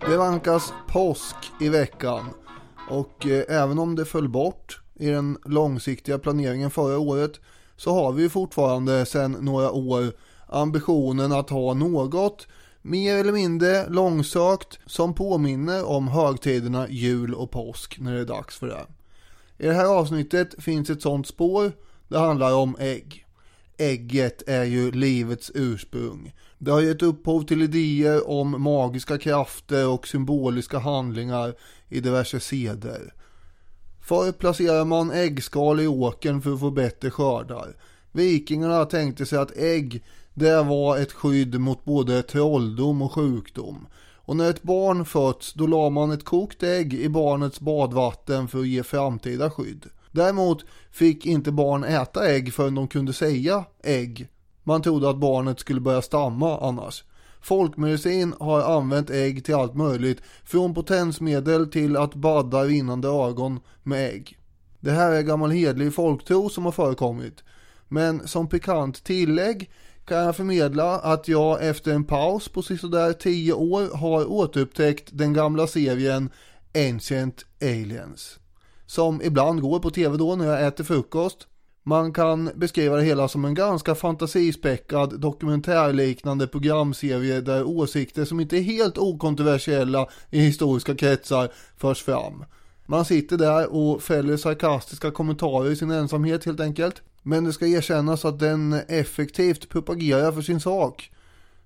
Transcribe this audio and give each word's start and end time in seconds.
Det 0.00 0.16
vankas 0.16 0.72
påsk 0.88 1.36
i 1.60 1.68
veckan 1.68 2.24
och 2.90 3.26
eh, 3.26 3.44
även 3.62 3.78
om 3.78 3.96
det 3.96 4.04
föll 4.04 4.28
bort 4.28 4.80
i 4.94 5.06
den 5.06 5.38
långsiktiga 5.44 6.18
planeringen 6.18 6.70
förra 6.70 6.98
året 6.98 7.40
så 7.76 7.94
har 7.94 8.12
vi 8.12 8.28
fortfarande 8.28 9.06
sedan 9.06 9.36
några 9.40 9.70
år 9.70 10.12
ambitionen 10.46 11.32
att 11.32 11.50
ha 11.50 11.74
något 11.74 12.46
mer 12.82 13.16
eller 13.16 13.32
mindre 13.32 13.88
långsökt 13.88 14.78
som 14.86 15.14
påminner 15.14 15.84
om 15.84 16.08
högtiderna 16.08 16.88
jul 16.88 17.34
och 17.34 17.50
påsk 17.50 18.00
när 18.00 18.14
det 18.14 18.20
är 18.20 18.24
dags 18.24 18.58
för 18.58 18.66
det. 18.66 18.86
I 19.58 19.66
det 19.66 19.74
här 19.74 19.84
avsnittet 19.84 20.54
finns 20.58 20.90
ett 20.90 21.02
sånt 21.02 21.26
spår. 21.26 21.72
Det 22.08 22.18
handlar 22.18 22.54
om 22.54 22.76
ägg. 22.78 23.26
Ägget 23.76 24.48
är 24.48 24.64
ju 24.64 24.90
livets 24.90 25.50
ursprung. 25.54 26.32
Det 26.62 26.70
har 26.70 26.80
gett 26.80 27.02
upphov 27.02 27.42
till 27.42 27.62
idéer 27.62 28.30
om 28.30 28.62
magiska 28.62 29.18
krafter 29.18 29.88
och 29.88 30.08
symboliska 30.08 30.78
handlingar 30.78 31.54
i 31.88 32.00
diverse 32.00 32.40
seder. 32.40 33.14
Förr 34.00 34.32
placerar 34.32 34.84
man 34.84 35.10
äggskal 35.10 35.80
i 35.80 35.86
åkern 35.86 36.42
för 36.42 36.52
att 36.52 36.60
få 36.60 36.70
bättre 36.70 37.10
skördar. 37.10 37.76
Vikingarna 38.12 38.84
tänkte 38.84 39.26
sig 39.26 39.38
att 39.38 39.56
ägg 39.56 40.04
det 40.34 40.62
var 40.62 40.98
ett 40.98 41.12
skydd 41.12 41.60
mot 41.60 41.84
både 41.84 42.22
trolldom 42.22 43.02
och 43.02 43.12
sjukdom. 43.12 43.86
Och 44.14 44.36
när 44.36 44.50
ett 44.50 44.62
barn 44.62 45.04
föds 45.04 45.52
då 45.52 45.66
la 45.66 45.90
man 45.90 46.10
ett 46.10 46.24
kokt 46.24 46.62
ägg 46.62 46.94
i 46.94 47.08
barnets 47.08 47.60
badvatten 47.60 48.48
för 48.48 48.60
att 48.60 48.68
ge 48.68 48.82
framtida 48.82 49.50
skydd. 49.50 49.86
Däremot 50.10 50.64
fick 50.90 51.26
inte 51.26 51.52
barn 51.52 51.84
äta 51.84 52.28
ägg 52.28 52.54
förrän 52.54 52.74
de 52.74 52.88
kunde 52.88 53.12
säga 53.12 53.64
ägg. 53.82 54.28
Man 54.62 54.82
trodde 54.82 55.10
att 55.10 55.16
barnet 55.16 55.60
skulle 55.60 55.80
börja 55.80 56.02
stamma 56.02 56.58
annars. 56.60 57.04
Folkmedicin 57.40 58.34
har 58.40 58.76
använt 58.76 59.10
ägg 59.10 59.44
till 59.44 59.54
allt 59.54 59.74
möjligt, 59.74 60.22
från 60.44 60.74
potensmedel 60.74 61.70
till 61.70 61.96
att 61.96 62.14
badda 62.14 62.64
rinnande 62.64 63.08
ögon 63.08 63.60
med 63.82 64.10
ägg. 64.10 64.38
Det 64.80 64.90
här 64.90 65.12
är 65.12 65.22
gammal 65.22 65.50
hedlig 65.50 65.94
folktro 65.94 66.48
som 66.48 66.64
har 66.64 66.72
förekommit. 66.72 67.44
Men 67.88 68.28
som 68.28 68.48
pikant 68.48 69.04
tillägg 69.04 69.70
kan 70.04 70.18
jag 70.18 70.36
förmedla 70.36 70.98
att 70.98 71.28
jag 71.28 71.66
efter 71.66 71.92
en 71.92 72.04
paus 72.04 72.48
på 72.48 72.62
sådär 72.62 73.12
10 73.12 73.52
år 73.52 73.96
har 73.96 74.30
återupptäckt 74.30 75.08
den 75.12 75.32
gamla 75.32 75.66
serien 75.66 76.30
Ancient 76.74 77.44
Aliens. 77.62 78.38
Som 78.86 79.22
ibland 79.22 79.60
går 79.60 79.78
på 79.78 79.90
tv 79.90 80.16
då 80.16 80.36
när 80.36 80.44
jag 80.44 80.66
äter 80.66 80.84
frukost. 80.84 81.46
Man 81.82 82.12
kan 82.12 82.50
beskriva 82.54 82.96
det 82.96 83.02
hela 83.02 83.28
som 83.28 83.44
en 83.44 83.54
ganska 83.54 83.94
fantasispäckad 83.94 85.20
dokumentärliknande 85.20 86.46
programserie 86.46 87.40
där 87.40 87.64
åsikter 87.64 88.24
som 88.24 88.40
inte 88.40 88.56
är 88.56 88.62
helt 88.62 88.98
okontroversiella 88.98 90.06
i 90.30 90.40
historiska 90.40 90.94
kretsar 90.94 91.52
förs 91.76 92.02
fram. 92.02 92.44
Man 92.86 93.04
sitter 93.04 93.36
där 93.36 93.72
och 93.72 94.02
fäller 94.02 94.36
sarkastiska 94.36 95.10
kommentarer 95.10 95.70
i 95.70 95.76
sin 95.76 95.90
ensamhet 95.90 96.44
helt 96.44 96.60
enkelt. 96.60 97.02
Men 97.22 97.44
det 97.44 97.52
ska 97.52 97.66
erkännas 97.66 98.24
att 98.24 98.38
den 98.38 98.72
effektivt 98.72 99.68
propagerar 99.68 100.32
för 100.32 100.42
sin 100.42 100.60
sak. 100.60 101.10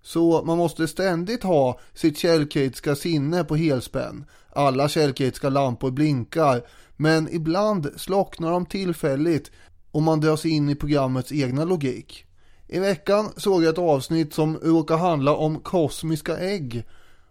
Så 0.03 0.43
man 0.45 0.59
måste 0.59 0.89
ständigt 0.89 1.43
ha 1.43 1.81
sitt 1.95 2.19
källkritiska 2.19 2.97
sinne 2.97 3.45
på 3.45 3.57
helspänn. 3.57 4.25
Alla 4.53 4.89
källkritiska 4.89 5.49
lampor 5.49 5.91
blinkar, 5.91 6.63
men 6.97 7.29
ibland 7.35 7.91
slocknar 7.97 8.51
de 8.51 8.67
tillfälligt 8.67 9.51
och 9.95 10.03
man 10.03 10.21
dras 10.21 10.47
in 10.47 10.69
i 10.69 10.75
programmets 10.75 11.33
egna 11.33 11.65
logik. 11.65 12.27
I 12.69 12.79
veckan 12.79 13.31
såg 13.37 13.65
jag 13.65 13.73
ett 13.73 13.79
avsnitt 13.79 14.35
som 14.35 14.57
råkar 14.57 14.97
handla 14.97 15.37
om 15.37 15.61
kosmiska 15.61 16.39
ägg. 16.39 16.85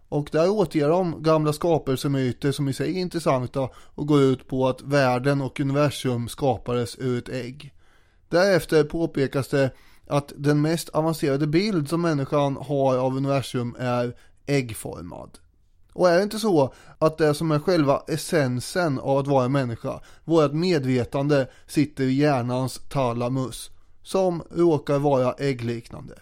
Och 0.10 0.30
där 0.32 0.50
återger 0.50 0.90
de 0.90 1.24
gamla 1.24 1.54
skapelsemyter 1.54 2.52
som 2.52 2.70
i 2.70 2.74
sig 2.74 2.90
är 2.90 3.02
intressanta 3.02 3.70
och 3.76 4.08
går 4.08 4.22
ut 4.22 4.48
på 4.48 4.68
att 4.68 4.82
världen 4.82 5.42
och 5.42 5.60
universum 5.60 6.28
skapades 6.28 7.00
ur 7.00 7.18
ett 7.18 7.30
ägg. 7.30 7.74
Därefter 8.30 8.84
påpekas 8.84 9.48
det 9.48 9.72
att 10.08 10.34
den 10.38 10.62
mest 10.62 10.90
avancerade 10.90 11.48
bild 11.48 11.90
som 11.90 12.02
människan 12.02 12.58
har 12.62 12.98
av 12.98 13.18
universum 13.18 13.76
är 13.80 14.16
äggformad. 14.46 15.30
Och 15.94 16.10
är 16.10 16.18
det 16.18 16.24
inte 16.24 16.40
så 16.40 16.74
att 17.00 17.18
det 17.18 17.34
som 17.34 17.52
är 17.52 17.60
själva 17.60 18.04
essensen 18.08 19.00
av 19.00 19.18
att 19.18 19.28
vara 19.28 19.46
en 19.46 19.52
människa, 19.52 20.00
vårt 20.24 20.52
medvetande, 20.52 21.48
sitter 21.68 22.04
i 22.04 22.14
hjärnans 22.14 22.82
talamus, 22.90 23.72
som 24.04 24.44
råkar 24.52 25.00
vara 25.00 25.34
äggliknande. 25.34 26.14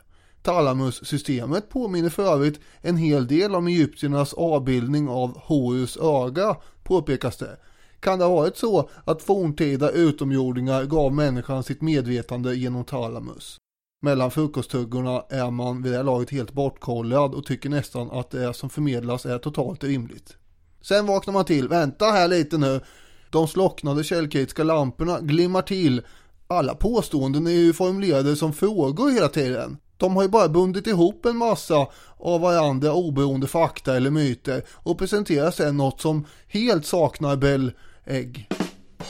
Talamussystemet 0.41 1.69
påminner 1.69 2.09
för 2.09 2.33
övrigt 2.33 2.59
en 2.81 2.97
hel 2.97 3.27
del 3.27 3.55
om 3.55 3.67
egyptiernas 3.67 4.33
avbildning 4.33 5.09
av 5.09 5.37
Horus 5.37 5.97
öga, 5.97 6.55
påpekas 6.83 7.37
det. 7.37 7.57
Kan 7.99 8.19
det 8.19 8.25
ha 8.25 8.35
varit 8.35 8.57
så 8.57 8.89
att 9.05 9.21
forntida 9.21 9.91
utomjordingar 9.91 10.83
gav 10.83 11.13
människan 11.13 11.63
sitt 11.63 11.81
medvetande 11.81 12.55
genom 12.55 12.83
talamus? 12.83 13.60
Mellan 14.03 14.31
frukosttuggorna 14.31 15.23
är 15.29 15.51
man 15.51 15.83
vid 15.83 15.91
det 15.91 15.97
här 15.97 16.03
laget 16.03 16.29
helt 16.29 16.51
bortkollad 16.51 17.33
och 17.33 17.45
tycker 17.45 17.69
nästan 17.69 18.11
att 18.11 18.31
det 18.31 18.53
som 18.53 18.69
förmedlas 18.69 19.25
är 19.25 19.37
totalt 19.37 19.83
rimligt. 19.83 20.37
Sen 20.81 21.05
vaknar 21.05 21.33
man 21.33 21.45
till, 21.45 21.67
vänta 21.67 22.05
här 22.05 22.27
lite 22.27 22.57
nu. 22.57 22.81
De 23.29 23.47
slocknade 23.47 24.03
källkritiska 24.03 24.63
lamporna 24.63 25.19
glimmar 25.21 25.61
till. 25.61 26.01
Alla 26.47 26.75
påståenden 26.75 27.47
är 27.47 27.51
ju 27.51 27.73
formulerade 27.73 28.35
som 28.35 28.53
frågor 28.53 29.11
hela 29.11 29.27
tiden. 29.27 29.77
De 29.97 30.15
har 30.15 30.23
ju 30.23 30.29
bara 30.29 30.49
bundit 30.49 30.87
ihop 30.87 31.25
en 31.25 31.37
massa 31.37 31.87
av 32.17 32.41
varandra 32.41 32.93
oberoende 32.93 33.47
fakta 33.47 33.95
eller 33.95 34.11
myter 34.11 34.63
och 34.69 34.97
presenterar 34.97 35.51
sen 35.51 35.77
något 35.77 36.01
som 36.01 36.25
helt 36.47 36.85
saknar 36.85 37.35
Bell 37.35 37.71
ägg. 38.05 38.49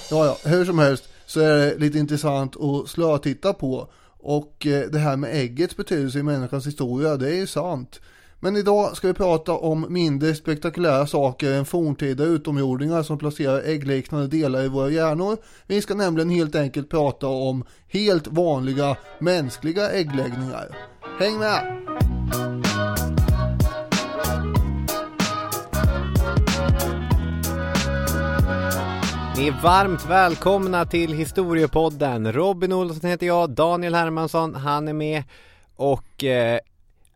Ja, 0.09 0.25
ja, 0.25 0.37
hur 0.49 0.65
som 0.65 0.79
helst 0.79 1.03
så 1.25 1.39
är 1.39 1.57
det 1.57 1.77
lite 1.77 1.99
intressant 1.99 2.55
att 2.61 2.89
slötitta 2.89 3.53
på. 3.53 3.89
Och 4.21 4.67
eh, 4.67 4.89
det 4.89 4.99
här 4.99 5.17
med 5.17 5.35
äggets 5.35 5.77
betydelse 5.77 6.19
i 6.19 6.23
människans 6.23 6.67
historia, 6.67 7.17
det 7.17 7.29
är 7.29 7.35
ju 7.35 7.47
sant. 7.47 8.01
Men 8.43 8.57
idag 8.57 8.97
ska 8.97 9.07
vi 9.07 9.13
prata 9.13 9.53
om 9.53 9.85
mindre 9.89 10.35
spektakulära 10.35 11.07
saker 11.07 11.53
än 11.53 11.65
forntida 11.65 12.23
utomjordingar 12.23 13.03
som 13.03 13.17
placerar 13.17 13.61
äggliknande 13.61 14.27
delar 14.27 14.63
i 14.63 14.67
våra 14.67 14.89
hjärnor. 14.89 15.37
Vi 15.67 15.81
ska 15.81 15.95
nämligen 15.95 16.29
helt 16.29 16.55
enkelt 16.55 16.89
prata 16.89 17.27
om 17.27 17.63
helt 17.87 18.27
vanliga 18.27 18.97
mänskliga 19.19 19.91
äggläggningar. 19.91 20.77
Häng 21.19 21.39
med! 21.39 21.90
Ni 29.41 29.47
är 29.47 29.61
varmt 29.63 30.05
välkomna 30.05 30.85
till 30.85 31.13
Historiepodden. 31.13 32.33
Robin 32.33 32.73
Olsson 32.73 33.09
heter 33.09 33.27
jag, 33.27 33.49
Daniel 33.49 33.95
Hermansson, 33.95 34.55
han 34.55 34.87
är 34.87 34.93
med 34.93 35.23
och 35.75 36.23
eh, 36.23 36.59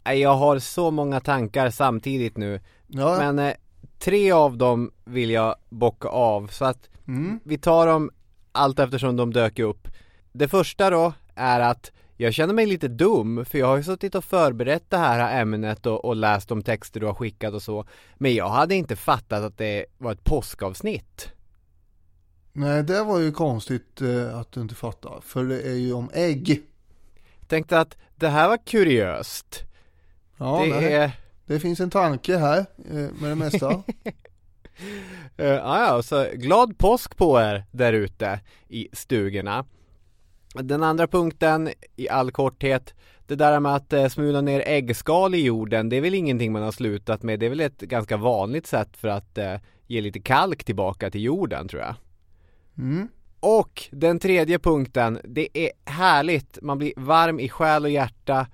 jag 0.04 0.36
har 0.36 0.60
så 0.60 0.92
många 0.92 1.20
tankar 1.20 1.70
samtidigt 1.70 2.38
nu. 2.38 2.62
Ja. 2.88 3.18
Men 3.18 3.40
eh, 3.40 3.54
tre 4.00 4.32
av 4.32 4.58
dem 4.58 4.92
vill 5.04 5.30
jag 5.30 5.56
bocka 5.70 6.08
av 6.08 6.48
så 6.48 6.66
att 6.66 6.90
mm. 7.08 7.40
vi 7.44 7.58
tar 7.58 7.88
dem 7.88 8.12
allt 8.52 8.80
eftersom 8.80 9.16
de 9.16 9.34
dök 9.34 9.60
upp. 9.60 9.88
Det 10.32 10.48
första 10.48 10.90
då 10.90 11.14
är 11.36 11.60
att 11.60 11.92
jag 12.18 12.34
känner 12.34 12.54
mig 12.54 12.66
lite 12.66 12.88
dum 12.88 13.46
för 13.46 13.58
jag 13.58 13.68
har 13.68 13.78
ju 13.78 13.84
suttit 13.84 14.16
och 14.16 14.24
förberett 14.24 14.90
det 14.90 14.98
här 14.98 15.42
ämnet 15.42 15.86
och, 15.86 16.06
och 16.06 16.16
läst 16.16 16.50
de 16.50 16.62
texter 16.62 17.00
du 17.00 17.06
har 17.06 17.14
skickat 17.14 17.54
och 17.54 17.62
så. 17.62 17.86
Men 18.18 18.36
jag 18.36 18.50
hade 18.50 18.76
inte 18.76 18.96
fattat 18.96 19.44
att 19.44 19.58
det 19.58 19.86
var 19.98 20.12
ett 20.12 20.24
påskavsnitt. 20.24 21.35
Nej, 22.58 22.84
det 22.84 23.04
var 23.04 23.20
ju 23.20 23.32
konstigt 23.32 24.02
eh, 24.02 24.40
att 24.40 24.52
du 24.52 24.62
inte 24.62 24.76
fattar. 24.76 25.22
För 25.22 25.44
det 25.44 25.62
är 25.62 25.74
ju 25.74 25.94
om 25.94 26.10
ägg. 26.14 26.62
Tänkte 27.48 27.80
att 27.80 27.98
det 28.16 28.28
här 28.28 28.48
var 28.48 28.58
kuriöst. 28.58 29.64
Ja, 30.38 30.62
det, 30.64 30.70
nej. 30.70 30.94
Är... 30.94 31.12
det 31.46 31.60
finns 31.60 31.80
en 31.80 31.90
tanke 31.90 32.38
här 32.38 32.66
eh, 32.90 32.96
med 32.96 33.30
det 33.30 33.36
mesta. 33.36 33.72
uh, 35.40 35.46
ja, 35.46 36.02
så 36.04 36.28
glad 36.34 36.78
påsk 36.78 37.18
på 37.18 37.42
er 37.42 37.64
där 37.72 37.94
ute 37.94 38.40
i 38.68 38.88
stugorna. 38.94 39.66
Den 40.54 40.84
andra 40.84 41.08
punkten 41.08 41.70
i 41.96 42.10
all 42.10 42.32
korthet 42.32 42.94
det 43.28 43.36
där 43.36 43.60
med 43.60 43.76
att 43.76 43.94
eh, 43.94 44.08
smula 44.08 44.42
ner 44.42 44.64
äggskal 44.66 45.36
i 45.36 45.44
jorden, 45.44 45.90
det 45.90 45.96
är 45.96 46.02
väl 46.02 46.14
ingenting 46.14 46.52
man 46.52 46.64
har 46.64 46.72
slutat 46.72 47.24
med. 47.24 47.40
Det 47.40 47.46
är 47.46 47.50
väl 47.50 47.60
ett 47.60 47.82
ganska 47.82 48.18
vanligt 48.18 48.68
sätt 48.68 48.98
för 48.98 49.08
att 49.08 49.38
eh, 49.38 49.56
ge 49.88 50.02
lite 50.02 50.20
kalk 50.20 50.64
tillbaka 50.64 51.12
till 51.12 51.24
jorden 51.24 51.68
tror 51.68 51.82
jag. 51.82 51.96
Mm. 52.78 53.08
Och 53.40 53.84
den 53.92 54.20
tredje 54.20 54.60
punkten, 54.60 55.20
det 55.24 55.48
är 55.54 55.72
härligt, 55.86 56.58
man 56.62 56.78
blir 56.78 56.94
varm 56.98 57.40
i 57.40 57.50
själ 57.50 57.84
och 57.84 57.90
hjärta 57.90 58.48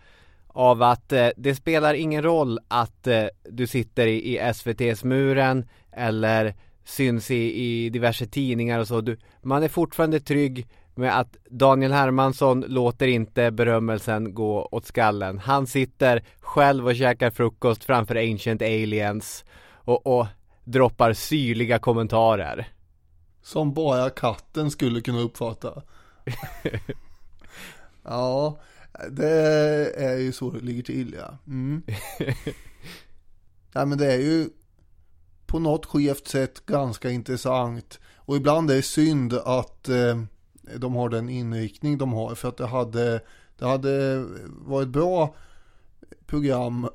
av 0.48 0.84
att 0.84 1.12
eh, 1.12 1.28
det 1.38 1.56
spelar 1.56 1.94
ingen 1.94 2.24
roll 2.24 2.60
att 2.68 3.08
eh, 3.08 3.26
du 3.50 3.68
sitter 3.68 4.08
i, 4.08 4.36
i 4.36 4.40
SVT's 4.40 5.06
muren 5.06 5.66
eller 5.92 6.56
syns 6.86 7.32
i, 7.32 7.64
i 7.64 7.90
diverse 7.90 8.26
tidningar 8.26 8.80
och 8.80 8.88
så. 8.88 9.02
Du, 9.02 9.18
man 9.42 9.64
är 9.64 9.68
fortfarande 9.68 10.20
trygg 10.20 10.68
med 10.96 11.20
att 11.20 11.38
Daniel 11.50 11.92
Hermansson 11.92 12.62
låter 12.68 13.08
inte 13.08 13.52
berömmelsen 13.52 14.34
gå 14.34 14.70
åt 14.72 14.86
skallen. 14.86 15.40
Han 15.40 15.68
sitter 15.68 16.24
själv 16.40 16.88
och 16.88 16.96
käkar 16.96 17.32
frukost 17.32 17.84
framför 17.84 18.16
Ancient 18.16 18.62
Aliens 18.62 19.46
och, 19.74 20.08
och 20.08 20.28
droppar 20.64 21.14
syrliga 21.14 21.80
kommentarer. 21.80 22.68
Som 23.42 23.74
bara 23.74 24.10
katten 24.10 24.72
skulle 24.72 25.02
kunna 25.02 25.20
uppfatta. 25.20 25.82
ja, 28.04 28.60
det 29.10 29.30
är 29.96 30.18
ju 30.18 30.32
så 30.32 30.52
det 30.52 30.60
ligger 30.60 30.84
till 30.84 31.16
ja. 31.20 31.38
Mm. 31.48 31.84
ja 33.74 33.86
men 33.86 33.98
det 33.98 34.14
är 34.14 34.20
ju 34.20 34.50
på 35.46 35.60
något 35.60 35.86
skevt 35.86 36.28
sätt 36.28 36.66
ganska 36.66 37.10
intressant. 37.10 38.00
Och 38.16 38.36
ibland 38.36 38.72
är 38.72 38.76
det 38.76 38.82
synd 38.82 39.34
att 39.34 39.90
eh, 39.90 40.22
de 40.78 40.96
har 40.96 41.10
den 41.10 41.30
inriktning 41.30 41.98
de 41.98 42.14
har. 42.14 42.36
För 42.36 42.50
att 42.50 42.58
det 42.58 42.68
hade, 42.68 43.22
det 43.58 43.66
hade 43.66 44.26
varit 44.48 44.90
bra 44.90 45.36
program 46.26 46.88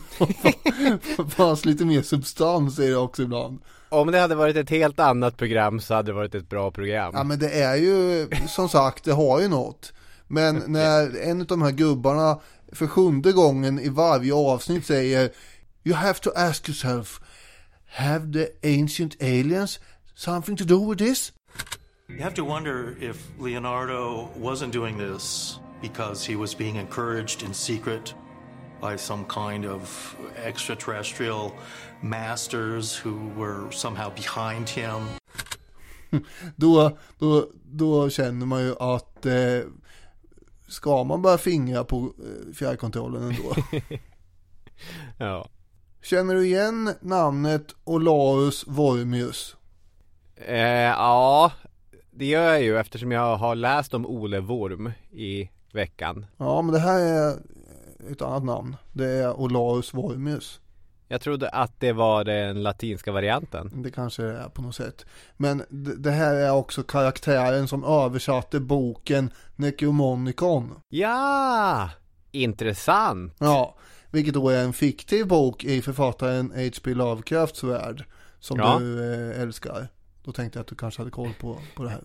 fanns 1.28 1.64
lite 1.64 1.84
mer 1.84 2.02
substans 2.02 2.78
i 2.78 2.88
det 2.88 2.96
också 2.96 3.22
ibland. 3.22 3.58
Om 3.92 4.10
det 4.10 4.18
hade 4.18 4.34
varit 4.34 4.56
ett 4.56 4.70
helt 4.70 5.00
annat 5.00 5.36
program 5.36 5.80
så 5.80 5.94
hade 5.94 6.08
det 6.08 6.14
varit 6.14 6.34
ett 6.34 6.48
bra 6.48 6.70
program. 6.70 7.12
Ja 7.14 7.24
men 7.24 7.38
det 7.38 7.62
är 7.62 7.76
ju, 7.76 8.28
som 8.48 8.68
sagt, 8.68 9.04
det 9.04 9.12
har 9.12 9.40
ju 9.40 9.48
något. 9.48 9.92
Men 10.26 10.56
när 10.66 11.22
en 11.22 11.40
av 11.40 11.46
de 11.46 11.62
här 11.62 11.70
gubbarna 11.70 12.40
för 12.72 12.86
sjunde 12.86 13.32
gången 13.32 13.78
i 13.78 13.88
varje 13.88 14.34
avsnitt 14.34 14.86
säger 14.86 15.30
You 15.84 15.96
have 15.96 16.18
to 16.18 16.30
ask 16.36 16.68
yourself 16.68 17.20
Have 17.86 18.32
the 18.32 18.46
ancient 18.80 19.22
aliens 19.22 19.80
something 20.14 20.56
to 20.56 20.64
do 20.64 20.90
with 20.90 21.04
this? 21.04 21.32
You 22.08 22.22
have 22.22 22.34
to 22.34 22.44
wonder 22.44 22.96
if 23.00 23.16
Leonardo 23.40 24.28
wasn't 24.40 24.72
doing 24.72 24.98
this 24.98 25.58
because 25.82 26.32
he 26.32 26.36
was 26.36 26.58
being 26.58 26.76
encouraged 26.76 27.42
in 27.42 27.54
secret 27.54 28.14
by 28.82 28.98
some 28.98 29.24
kind 29.24 29.66
of 29.66 30.16
extraterrestrial 30.44 31.52
masters 32.00 32.96
who 32.96 33.30
were 33.36 33.70
somehow 33.70 34.10
behind 34.10 34.68
him. 34.68 35.08
då, 36.56 36.98
då, 37.18 37.46
då 37.64 38.10
känner 38.10 38.46
man 38.46 38.62
ju 38.62 38.74
att 38.78 39.26
eh, 39.26 39.60
ska 40.68 41.04
man 41.04 41.22
börja 41.22 41.38
fingra 41.38 41.84
på 41.84 41.96
eh, 41.98 42.54
fjärrkontrollen 42.54 43.22
ändå? 43.22 43.54
ja. 45.18 45.48
Känner 46.02 46.34
du 46.34 46.46
igen 46.46 46.94
namnet 47.00 47.74
Olaus 47.84 48.64
Vormius? 48.66 49.56
Eh, 50.36 50.58
ja, 50.58 51.52
det 52.10 52.26
gör 52.26 52.44
jag 52.44 52.62
ju 52.62 52.78
eftersom 52.78 53.12
jag 53.12 53.36
har 53.36 53.54
läst 53.54 53.94
om 53.94 54.06
Ole 54.06 54.40
Worm 54.40 54.92
i 55.10 55.50
veckan. 55.72 56.26
Ja, 56.36 56.62
men 56.62 56.72
det 56.72 56.80
här 56.80 57.00
är 57.00 57.36
ett 58.10 58.22
annat 58.22 58.44
namn. 58.44 58.76
Det 58.92 59.08
är 59.08 59.40
Olaus 59.40 59.94
Vormius. 59.94 60.60
Jag 61.08 61.20
trodde 61.20 61.48
att 61.48 61.80
det 61.80 61.92
var 61.92 62.24
den 62.24 62.62
latinska 62.62 63.12
varianten. 63.12 63.82
Det 63.82 63.90
kanske 63.90 64.22
det 64.22 64.38
är 64.38 64.48
på 64.48 64.62
något 64.62 64.74
sätt. 64.74 65.06
Men 65.36 65.62
det 65.98 66.10
här 66.10 66.34
är 66.34 66.52
också 66.52 66.82
karaktären 66.82 67.68
som 67.68 67.84
översatte 67.84 68.60
boken 68.60 69.30
Necromonicon. 69.56 70.74
Ja, 70.88 71.90
intressant. 72.30 73.34
Ja, 73.38 73.76
vilket 74.10 74.34
då 74.34 74.48
är 74.48 74.64
en 74.64 74.72
fiktiv 74.72 75.26
bok 75.26 75.64
i 75.64 75.82
författaren 75.82 76.52
H.P. 76.56 76.94
Lovecrafts 76.94 77.64
värld. 77.64 78.04
Som 78.38 78.58
ja. 78.58 78.78
du 78.78 79.14
eh, 79.14 79.42
älskar. 79.42 79.88
Då 80.24 80.32
tänkte 80.32 80.58
jag 80.58 80.62
att 80.62 80.68
du 80.68 80.74
kanske 80.74 81.00
hade 81.00 81.10
koll 81.10 81.32
på, 81.40 81.58
på 81.76 81.82
det 81.82 81.90
här. 81.90 82.02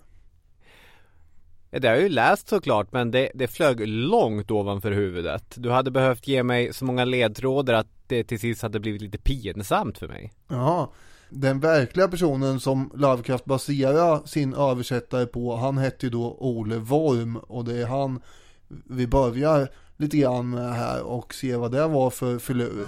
Det 1.80 1.88
har 1.88 1.96
jag 1.96 2.04
ju 2.04 2.10
läst 2.10 2.50
såklart 2.50 2.92
men 2.92 3.12
det, 3.12 3.32
det 3.34 3.48
flög 3.48 3.88
långt 3.88 4.52
ovanför 4.52 4.92
huvudet. 4.92 5.56
Du 5.58 5.70
hade 5.70 5.92
behövt 5.92 6.28
ge 6.28 6.44
mig 6.44 6.74
så 6.74 6.86
många 6.86 7.06
ledtrådar 7.06 7.74
att 7.74 7.88
det 8.08 8.24
till 8.24 8.40
sist 8.40 8.62
hade 8.62 8.80
blivit 8.80 9.02
lite 9.02 9.18
pinsamt 9.18 9.98
för 9.98 10.08
mig. 10.08 10.34
Ja, 10.48 10.92
den 11.30 11.60
verkliga 11.60 12.08
personen 12.08 12.60
som 12.60 12.92
Lovecraft 12.96 13.46
baserar 13.46 14.28
sin 14.28 14.54
översättare 14.54 15.26
på, 15.26 15.56
han 15.56 15.78
hette 15.78 16.06
ju 16.06 16.10
då 16.10 16.38
Ole 16.40 16.78
Worm 16.78 17.38
och 17.38 17.66
det 17.66 17.82
är 17.82 17.86
han 17.86 18.22
vi 18.68 19.08
börjar 19.08 19.70
lite 19.98 20.18
grann 20.18 20.50
med 20.50 20.74
här 20.74 21.04
och 21.04 21.34
ser 21.34 21.58
vad 21.58 21.72
det 21.72 21.88
var 21.88 22.10
för 22.10 22.40
filur. 22.40 22.88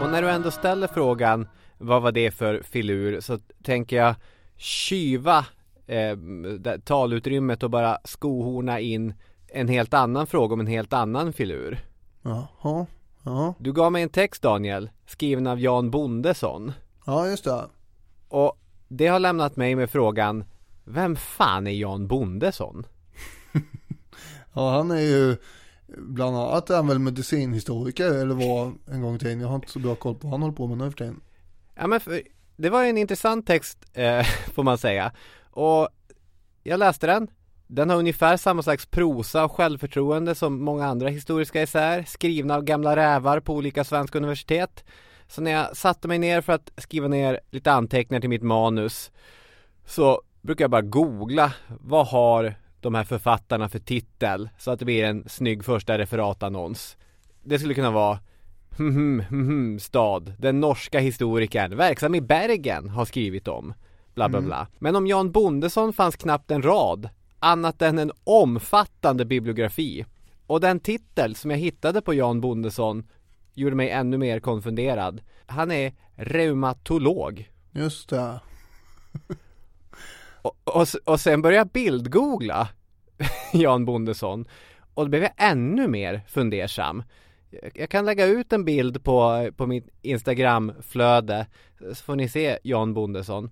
Och 0.00 0.10
när 0.10 0.22
du 0.22 0.30
ändå 0.30 0.50
ställer 0.50 0.86
frågan 0.86 1.48
vad 1.78 2.02
var 2.02 2.12
det 2.12 2.30
för 2.30 2.62
filur 2.62 3.20
så 3.20 3.38
tänker 3.62 3.96
jag 3.96 4.14
kyva 4.56 5.46
eh, 5.86 6.16
talutrymmet 6.84 7.62
och 7.62 7.70
bara 7.70 7.98
skohorna 8.04 8.80
in 8.80 9.14
en 9.48 9.68
helt 9.68 9.94
annan 9.94 10.26
fråga 10.26 10.54
om 10.54 10.60
en 10.60 10.66
helt 10.66 10.92
annan 10.92 11.32
filur. 11.32 11.78
Jaha, 12.22 12.86
ja. 13.24 13.54
Du 13.58 13.72
gav 13.72 13.92
mig 13.92 14.02
en 14.02 14.08
text 14.08 14.42
Daniel, 14.42 14.90
skriven 15.06 15.46
av 15.46 15.60
Jan 15.60 15.90
Bondesson. 15.90 16.72
Ja, 17.06 17.26
just 17.26 17.44
det. 17.44 17.64
Och 18.28 18.58
det 18.88 19.06
har 19.06 19.18
lämnat 19.18 19.56
mig 19.56 19.74
med 19.76 19.90
frågan, 19.90 20.44
vem 20.84 21.16
fan 21.16 21.66
är 21.66 21.70
Jan 21.70 22.06
Bondesson? 22.06 22.86
ja, 24.52 24.70
han 24.70 24.90
är 24.90 25.00
ju 25.00 25.36
bland 25.96 26.36
annat 26.36 26.70
är 26.70 26.76
han 26.76 26.86
väl 26.86 26.98
medicinhistoriker 26.98 28.14
eller 28.14 28.34
var 28.34 28.72
en 28.86 29.02
gång 29.02 29.14
i 29.14 29.18
tiden. 29.18 29.40
Jag 29.40 29.48
har 29.48 29.54
inte 29.54 29.70
så 29.70 29.78
bra 29.78 29.94
koll 29.94 30.14
på 30.14 30.20
vad 30.26 30.32
han 30.32 30.42
håller 30.42 30.56
på 30.56 30.66
med 30.66 30.78
nu 30.78 30.90
för 30.90 30.98
tiden. 30.98 31.20
Ja 31.74 31.86
men 31.86 32.00
för, 32.00 32.22
det 32.56 32.70
var 32.70 32.84
en 32.84 32.98
intressant 32.98 33.46
text 33.46 33.78
eh, 33.92 34.24
får 34.54 34.62
man 34.62 34.78
säga. 34.78 35.12
Och 35.50 35.88
jag 36.62 36.78
läste 36.78 37.06
den. 37.06 37.28
Den 37.66 37.90
har 37.90 37.96
ungefär 37.96 38.36
samma 38.36 38.62
slags 38.62 38.86
prosa 38.86 39.44
och 39.44 39.52
självförtroende 39.52 40.34
som 40.34 40.64
många 40.64 40.86
andra 40.86 41.08
historiska 41.08 41.62
essäer 41.62 42.04
skrivna 42.04 42.54
av 42.54 42.64
gamla 42.64 42.96
rävar 42.96 43.40
på 43.40 43.54
olika 43.54 43.84
svenska 43.84 44.18
universitet. 44.18 44.84
Så 45.28 45.40
när 45.40 45.50
jag 45.50 45.76
satte 45.76 46.08
mig 46.08 46.18
ner 46.18 46.40
för 46.40 46.52
att 46.52 46.70
skriva 46.76 47.08
ner 47.08 47.40
lite 47.50 47.72
anteckningar 47.72 48.20
till 48.20 48.30
mitt 48.30 48.42
manus 48.42 49.10
så 49.86 50.22
brukar 50.42 50.64
jag 50.64 50.70
bara 50.70 50.82
googla 50.82 51.52
vad 51.68 52.06
har 52.06 52.54
de 52.80 52.94
här 52.94 53.04
författarna 53.04 53.68
för 53.68 53.78
titel 53.78 54.48
så 54.58 54.70
att 54.70 54.78
det 54.78 54.84
blir 54.84 55.04
en 55.04 55.28
snygg 55.28 55.64
första 55.64 55.98
referatannons. 55.98 56.96
Det 57.42 57.58
skulle 57.58 57.74
kunna 57.74 57.90
vara 57.90 58.18
hmm, 58.76 59.20
hmm, 59.20 59.78
stad, 59.78 60.32
den 60.38 60.60
norska 60.60 61.00
historikern, 61.00 61.76
verksam 61.76 62.14
i 62.14 62.20
Bergen, 62.20 62.88
har 62.88 63.04
skrivit 63.04 63.48
om. 63.48 63.74
Bla 64.14 64.28
bla 64.28 64.40
bla. 64.40 64.66
Men 64.78 64.96
om 64.96 65.06
Jan 65.06 65.32
Bondesson 65.32 65.92
fanns 65.92 66.16
knappt 66.16 66.50
en 66.50 66.62
rad, 66.62 67.08
annat 67.38 67.82
än 67.82 67.98
en 67.98 68.12
omfattande 68.24 69.24
bibliografi. 69.24 70.04
Och 70.46 70.60
den 70.60 70.80
titel 70.80 71.34
som 71.34 71.50
jag 71.50 71.58
hittade 71.58 72.02
på 72.02 72.14
Jan 72.14 72.40
Bondesson 72.40 73.06
gjorde 73.54 73.76
mig 73.76 73.90
ännu 73.90 74.18
mer 74.18 74.40
konfunderad. 74.40 75.20
Han 75.46 75.70
är 75.70 75.92
reumatolog. 76.14 77.50
Just 77.72 78.08
det. 78.08 78.40
Och, 80.42 80.56
och, 80.64 80.86
och 81.04 81.20
sen 81.20 81.42
började 81.42 81.58
jag 81.60 81.68
bildgoogla 81.68 82.68
Jan 83.52 83.84
Bondesson 83.84 84.44
och 84.94 85.04
då 85.04 85.08
blev 85.10 85.22
jag 85.22 85.32
ännu 85.36 85.88
mer 85.88 86.20
fundersam. 86.28 87.02
Jag- 87.50 87.70
Jag 87.74 87.90
kan 87.90 88.04
lägga 88.06 88.26
ut 88.26 88.52
en 88.52 88.64
bild 88.64 89.04
på, 89.04 89.48
på 89.56 89.66
mitt 89.66 89.88
Instagramflöde 90.02 91.46
så 91.78 91.94
får 92.04 92.16
ni 92.16 92.28
se 92.28 92.58
Jan 92.62 92.94
Bondesson. 92.94 93.50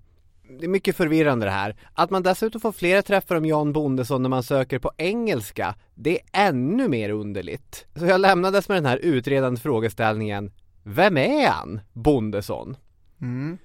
Det 0.59 0.65
är 0.65 0.69
mycket 0.69 0.97
förvirrande 0.97 1.47
det 1.47 1.53
här. 1.53 1.77
Att 1.95 2.11
man 2.11 2.23
dessutom 2.23 2.61
får 2.61 2.73
flera 2.73 3.03
träffar 3.03 3.37
om 3.37 3.47
Jan 3.47 3.73
Bondesson 3.73 4.23
när 4.23 4.29
man 4.29 4.43
söker 4.43 4.79
på 4.79 4.91
engelska, 4.97 5.75
det 5.95 6.19
är 6.21 6.49
ännu 6.49 6.89
mer 6.89 7.11
underligt. 7.11 7.87
Så 7.95 8.07
jag 8.07 8.21
lämnades 8.21 8.69
med 8.69 8.77
den 8.77 8.87
här 8.87 8.97
utredande 8.97 9.61
frågeställningen 9.61 10.53
Vem 10.83 11.17
är 11.17 11.49
han, 11.49 11.81
Bondesson? 11.93 12.77
Mm. 13.21 13.59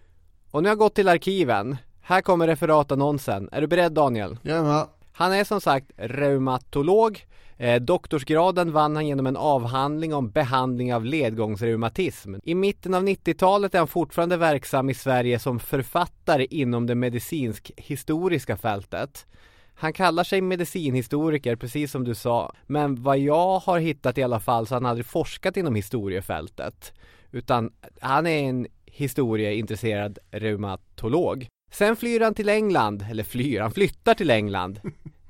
Och 0.51 0.63
nu 0.63 0.69
har 0.69 0.71
jag 0.71 0.79
gått 0.79 0.95
till 0.95 1.07
arkiven. 1.07 1.77
Här 2.01 2.21
kommer 2.21 2.47
referatannonsen. 2.47 3.49
Är 3.51 3.61
du 3.61 3.67
beredd 3.67 3.91
Daniel? 3.91 4.37
Med. 4.41 4.87
Han 5.11 5.33
är 5.33 5.43
som 5.43 5.61
sagt 5.61 5.91
reumatolog. 5.97 7.25
Eh, 7.57 7.81
doktorsgraden 7.81 8.71
vann 8.71 8.95
han 8.95 9.07
genom 9.07 9.27
en 9.27 9.37
avhandling 9.37 10.13
om 10.13 10.31
behandling 10.31 10.93
av 10.93 11.05
ledgångsreumatism. 11.05 12.35
I 12.43 12.55
mitten 12.55 12.93
av 12.93 13.03
90-talet 13.03 13.75
är 13.75 13.79
han 13.79 13.87
fortfarande 13.87 14.37
verksam 14.37 14.89
i 14.89 14.93
Sverige 14.93 15.39
som 15.39 15.59
författare 15.59 16.45
inom 16.49 16.87
det 16.87 16.95
medicinsk-historiska 16.95 18.57
fältet. 18.57 19.25
Han 19.73 19.93
kallar 19.93 20.23
sig 20.23 20.41
medicinhistoriker, 20.41 21.55
precis 21.55 21.91
som 21.91 22.03
du 22.03 22.15
sa, 22.15 22.53
men 22.67 23.03
vad 23.03 23.19
jag 23.19 23.59
har 23.59 23.79
hittat 23.79 24.17
i 24.17 24.23
alla 24.23 24.39
fall 24.39 24.67
så 24.67 24.75
han 24.75 24.85
aldrig 24.85 25.05
forskat 25.05 25.57
inom 25.57 25.75
historiefältet. 25.75 26.93
Utan 27.31 27.71
han 27.99 28.27
är 28.27 28.43
en 28.49 28.67
historieintresserad 28.85 30.19
reumatolog. 30.31 31.47
Sen 31.71 31.95
flyr 31.95 32.19
han 32.19 32.33
till 32.33 32.49
England, 32.49 33.05
eller 33.09 33.23
flyr, 33.23 33.59
han 33.59 33.71
flyttar 33.71 34.13
till 34.13 34.29
England 34.29 34.79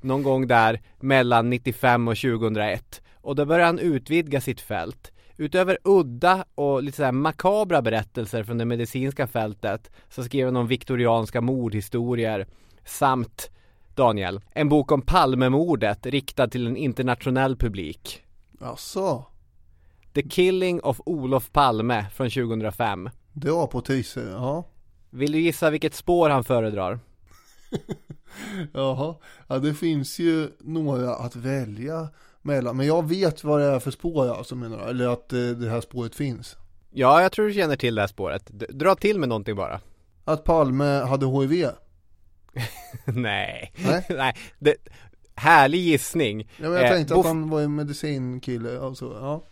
någon 0.00 0.22
gång 0.22 0.46
där 0.46 0.80
mellan 1.00 1.50
95 1.50 2.08
och 2.08 2.16
2001 2.16 3.02
och 3.22 3.36
då 3.36 3.44
börjar 3.44 3.66
han 3.66 3.78
utvidga 3.78 4.40
sitt 4.40 4.60
fält. 4.60 5.12
Utöver 5.36 5.78
udda 5.84 6.44
och 6.54 6.82
lite 6.82 6.96
sådär 6.96 7.12
makabra 7.12 7.82
berättelser 7.82 8.44
från 8.44 8.58
det 8.58 8.64
medicinska 8.64 9.26
fältet 9.26 9.90
så 10.08 10.24
skrev 10.24 10.46
han 10.46 10.56
om 10.56 10.66
viktorianska 10.66 11.40
mordhistorier 11.40 12.46
samt 12.84 13.50
Daniel, 13.94 14.40
en 14.52 14.68
bok 14.68 14.92
om 14.92 15.02
Palmemordet 15.02 16.06
riktad 16.06 16.48
till 16.48 16.66
en 16.66 16.76
internationell 16.76 17.56
publik. 17.56 18.22
Alltså, 18.60 19.24
The 20.14 20.22
Killing 20.22 20.80
of 20.80 21.00
Olof 21.06 21.52
Palme 21.52 22.06
från 22.14 22.30
2005. 22.30 23.10
dra 23.32 23.66
på 23.66 23.80
teaser, 23.80 24.30
ja. 24.30 24.64
Vill 25.12 25.32
du 25.32 25.40
gissa 25.40 25.70
vilket 25.70 25.94
spår 25.94 26.30
han 26.30 26.44
föredrar? 26.44 26.98
Jaha, 28.72 29.14
ja 29.48 29.58
det 29.58 29.74
finns 29.74 30.18
ju 30.18 30.48
några 30.60 31.14
att 31.14 31.36
välja 31.36 32.08
mellan. 32.42 32.76
Men 32.76 32.86
jag 32.86 33.08
vet 33.08 33.44
vad 33.44 33.60
det 33.60 33.66
är 33.66 33.78
för 33.78 33.90
spår 33.90 34.28
alltså 34.28 34.54
menar 34.54 34.78
du? 34.78 34.84
Eller 34.84 35.08
att 35.08 35.32
eh, 35.32 35.38
det 35.40 35.70
här 35.70 35.80
spåret 35.80 36.14
finns. 36.14 36.56
Ja, 36.90 37.22
jag 37.22 37.32
tror 37.32 37.46
du 37.46 37.52
känner 37.52 37.76
till 37.76 37.94
det 37.94 38.00
här 38.00 38.06
spåret. 38.08 38.46
Dra 38.46 38.94
till 38.94 39.18
med 39.18 39.28
någonting 39.28 39.56
bara. 39.56 39.80
Att 40.24 40.44
Palme 40.44 40.84
hade 40.84 41.26
HIV. 41.26 41.68
Nej, 43.04 43.72
Nej. 43.84 44.06
nej. 44.10 44.36
Det, 44.58 44.74
härlig 45.34 45.78
gissning. 45.78 46.40
Ja, 46.40 46.62
men 46.68 46.72
jag 46.72 46.84
Eh, 46.84 46.90
tänkte 46.90 47.14
Bof- 47.14 47.20
att 47.20 47.26
han 47.26 47.50
var 47.50 47.60
en 47.60 47.74
medicinkille 47.74 48.78
och 48.78 48.96
så. 48.98 49.12
Ja. 49.20 49.42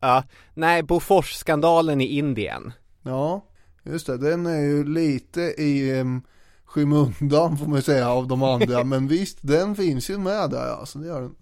Ja, 0.00 0.24
nej, 0.54 0.82
Bofors-skandalen 0.82 2.00
i 2.00 2.04
Indien. 2.04 2.72
ja, 3.02 3.44
just 3.82 4.06
det. 4.06 4.18
Den 4.18 4.46
är 4.46 4.60
ju 4.60 4.84
lite 4.84 5.40
i 5.40 6.00
um, 6.00 6.22
skymundan 6.64 7.56
får 7.56 7.66
man 7.66 7.76
ju 7.76 7.82
säga 7.82 8.10
av 8.10 8.28
de 8.28 8.42
andra. 8.42 8.84
men 8.84 9.08
visst, 9.08 9.38
den 9.40 9.76
finns 9.76 10.10
ju 10.10 10.18
med 10.18 10.50
där 10.50 10.72
alltså. 10.72 10.98
Det 10.98 11.06
gör 11.06 11.20
den. 11.20 11.34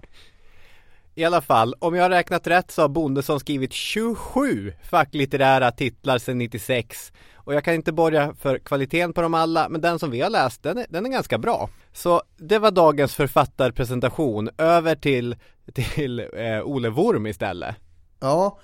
I 1.15 1.25
alla 1.25 1.41
fall, 1.41 1.75
om 1.79 1.95
jag 1.95 2.03
har 2.03 2.11
räknat 2.11 2.47
rätt 2.47 2.71
så 2.71 2.83
har 2.83 2.89
Bondesson 2.89 3.41
skrivit 3.41 3.73
27 3.73 4.73
facklitterära 4.83 5.71
titlar 5.71 6.19
sedan 6.19 6.39
96 6.39 7.13
och 7.35 7.55
jag 7.55 7.65
kan 7.65 7.75
inte 7.75 7.93
borga 7.93 8.35
för 8.35 8.59
kvaliteten 8.59 9.13
på 9.13 9.23
dem 9.23 9.35
alla, 9.35 9.69
men 9.69 9.81
den 9.81 9.99
som 9.99 10.11
vi 10.11 10.21
har 10.21 10.31
läst, 10.31 10.63
den 10.63 10.79
är, 10.79 10.87
den 10.89 11.07
är 11.07 11.11
ganska 11.11 11.39
bra. 11.39 11.71
Så 11.93 12.23
det 12.37 12.59
var 12.59 12.71
dagens 12.71 13.15
författarpresentation, 13.15 14.51
över 14.59 14.95
till, 14.95 15.37
till 15.75 16.21
eh, 16.21 16.63
Ole 16.63 16.89
Worm 16.89 17.27
istället. 17.27 17.77
Ja, 18.21 18.59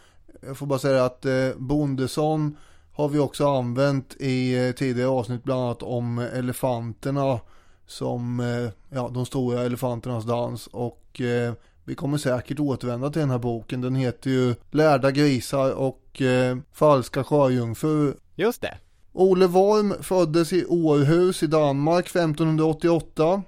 jag 0.47 0.57
får 0.57 0.67
bara 0.67 0.79
säga 0.79 1.05
att 1.05 1.25
eh, 1.25 1.33
Bondesson 1.57 2.57
har 2.95 3.09
vi 3.09 3.19
också 3.19 3.49
använt 3.49 4.17
i 4.21 4.67
eh, 4.67 4.73
tidigare 4.73 5.09
avsnitt 5.09 5.45
bland 5.45 5.63
annat 5.63 5.83
om 5.83 6.19
elefanterna 6.19 7.41
som, 7.87 8.41
eh, 8.41 8.97
ja, 8.97 9.11
de 9.15 9.27
stora 9.27 9.63
elefanternas 9.63 10.25
dans 10.25 10.67
och 10.67 11.21
eh, 11.21 11.53
vi 11.85 11.95
kommer 11.95 12.19
säkert 12.19 12.61
återvända 12.61 13.11
till 13.11 13.21
den 13.21 13.31
här 13.31 13.39
boken. 13.39 13.81
Den 13.81 13.95
heter 13.95 14.31
ju 14.31 14.55
Lärda 14.71 15.11
grisar 15.11 15.73
och 15.73 16.23
eh, 16.23 16.57
Falska 16.73 17.25
sjöjungfrur. 17.25 18.17
Just 18.35 18.61
det. 18.61 18.79
Ole 19.13 19.47
Worm 19.47 20.03
föddes 20.03 20.53
i 20.53 20.65
Århus 20.65 21.43
i 21.43 21.47
Danmark 21.47 22.07
1588 22.07 23.43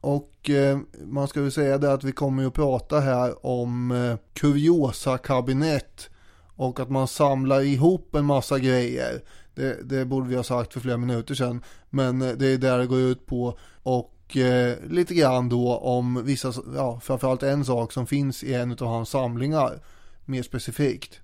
och 0.00 0.50
eh, 0.50 0.78
man 1.04 1.28
ska 1.28 1.42
väl 1.42 1.52
säga 1.52 1.78
det 1.78 1.92
att 1.92 2.04
vi 2.04 2.12
kommer 2.12 2.42
ju 2.42 2.48
att 2.48 2.54
prata 2.54 3.00
här 3.00 3.46
om 3.46 3.90
eh, 3.90 4.16
kuriosa 4.32 5.18
kabinett 5.18 6.10
och 6.56 6.80
att 6.80 6.90
man 6.90 7.08
samlar 7.08 7.60
ihop 7.60 8.14
en 8.14 8.24
massa 8.24 8.58
grejer. 8.58 9.22
Det, 9.54 9.88
det 9.88 10.04
borde 10.04 10.28
vi 10.28 10.36
ha 10.36 10.42
sagt 10.42 10.72
för 10.72 10.80
flera 10.80 10.96
minuter 10.96 11.34
sedan 11.34 11.62
men 11.90 12.22
eh, 12.22 12.32
det 12.32 12.46
är 12.46 12.58
där 12.58 12.78
det 12.78 12.86
går 12.86 13.00
ut 13.00 13.26
på 13.26 13.58
och 13.82 14.36
eh, 14.36 14.76
lite 14.88 15.14
grann 15.14 15.48
då 15.48 15.76
om 15.76 16.24
vissa, 16.24 16.52
ja 16.76 17.00
framförallt 17.00 17.42
en 17.42 17.64
sak 17.64 17.92
som 17.92 18.06
finns 18.06 18.44
i 18.44 18.54
en 18.54 18.72
av 18.72 18.86
hans 18.86 19.08
samlingar 19.08 19.80
mer 20.24 20.42
specifikt. 20.42 21.20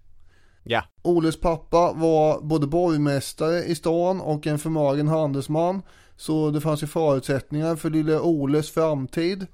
Ja. 0.63 0.85
Oles 1.03 1.41
pappa 1.41 1.93
var 1.93 2.41
både 2.41 2.67
borgmästare 2.67 3.65
i 3.65 3.75
stan 3.75 4.21
och 4.21 4.47
en 4.47 4.59
förmögen 4.59 5.09
handelsman. 5.09 5.83
Så 6.17 6.51
det 6.51 6.61
fanns 6.61 6.83
ju 6.83 6.87
förutsättningar 6.87 7.77
för 7.77 7.91
lille 7.91 8.19
Oles 8.19 8.71
framtid 8.71 9.47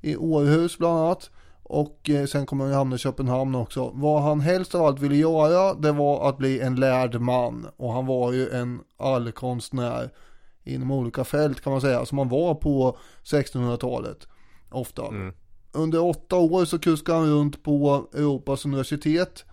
i 0.00 0.16
Århus 0.16 0.78
bland 0.78 0.98
annat. 0.98 1.30
Och 1.66 2.10
eh, 2.10 2.26
sen 2.26 2.46
kommer 2.46 2.64
han 2.64 2.74
hamna 2.74 2.96
i 2.96 2.98
Köpenhamn 2.98 3.54
också. 3.54 3.90
Vad 3.94 4.22
han 4.22 4.40
helst 4.40 4.74
av 4.74 4.86
allt 4.86 5.00
ville 5.00 5.16
göra 5.16 5.74
det 5.74 5.92
var 5.92 6.28
att 6.28 6.38
bli 6.38 6.60
en 6.60 6.76
lärd 6.76 7.20
man. 7.20 7.66
Och 7.76 7.92
han 7.92 8.06
var 8.06 8.32
ju 8.32 8.48
en 8.50 8.80
allkonstnär 8.96 10.10
inom 10.64 10.90
olika 10.90 11.24
fält 11.24 11.60
kan 11.60 11.72
man 11.72 11.80
säga. 11.80 12.06
Som 12.06 12.18
han 12.18 12.28
var 12.28 12.54
på 12.54 12.98
1600-talet. 13.24 14.28
Ofta. 14.70 15.02
Under 15.72 16.04
åtta 16.04 16.36
år 16.36 16.64
så 16.64 16.78
kuskade 16.78 17.18
han 17.18 17.30
runt 17.30 17.62
på 17.62 18.08
Europas 18.14 18.64
universitet 18.64 19.44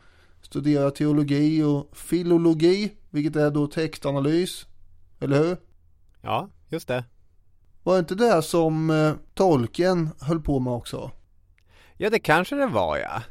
studera 0.41 0.91
teologi 0.91 1.63
och 1.63 1.97
filologi, 1.97 2.93
vilket 3.09 3.35
är 3.35 3.51
då 3.51 3.67
textanalys, 3.67 4.65
eller 5.19 5.43
hur? 5.43 5.57
Ja, 6.21 6.49
just 6.69 6.87
det. 6.87 7.03
Var 7.83 7.93
det 7.93 7.99
inte 7.99 8.15
det 8.15 8.41
som 8.41 8.89
eh, 8.89 9.13
tolken 9.33 10.09
höll 10.21 10.41
på 10.41 10.59
med 10.59 10.73
också? 10.73 11.11
Ja, 12.01 12.09
det 12.09 12.19
kanske 12.19 12.55
det 12.55 12.65
var 12.67 12.97
ja. 12.97 13.23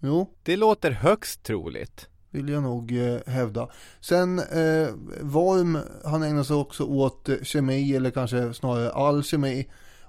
Jo, 0.00 0.30
Det 0.42 0.56
låter 0.56 0.90
högst 0.90 1.42
troligt. 1.42 2.08
vill 2.30 2.48
jag 2.48 2.62
nog 2.62 2.96
eh, 2.96 3.18
hävda. 3.26 3.68
Sen 4.00 4.38
eh, 4.38 4.88
Worm, 5.20 5.78
han 6.04 6.22
ägnade 6.22 6.44
sig 6.44 6.56
också 6.56 6.84
åt 6.84 7.28
eh, 7.28 7.36
kemi, 7.42 7.96
eller 7.96 8.10
kanske 8.10 8.54
snarare 8.54 8.90
alkemi, 8.92 9.68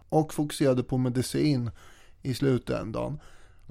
och 0.10 0.34
fokuserade 0.34 0.84
på 0.84 0.98
medicin 0.98 1.72
i 2.22 2.34
slutändan. 2.34 3.20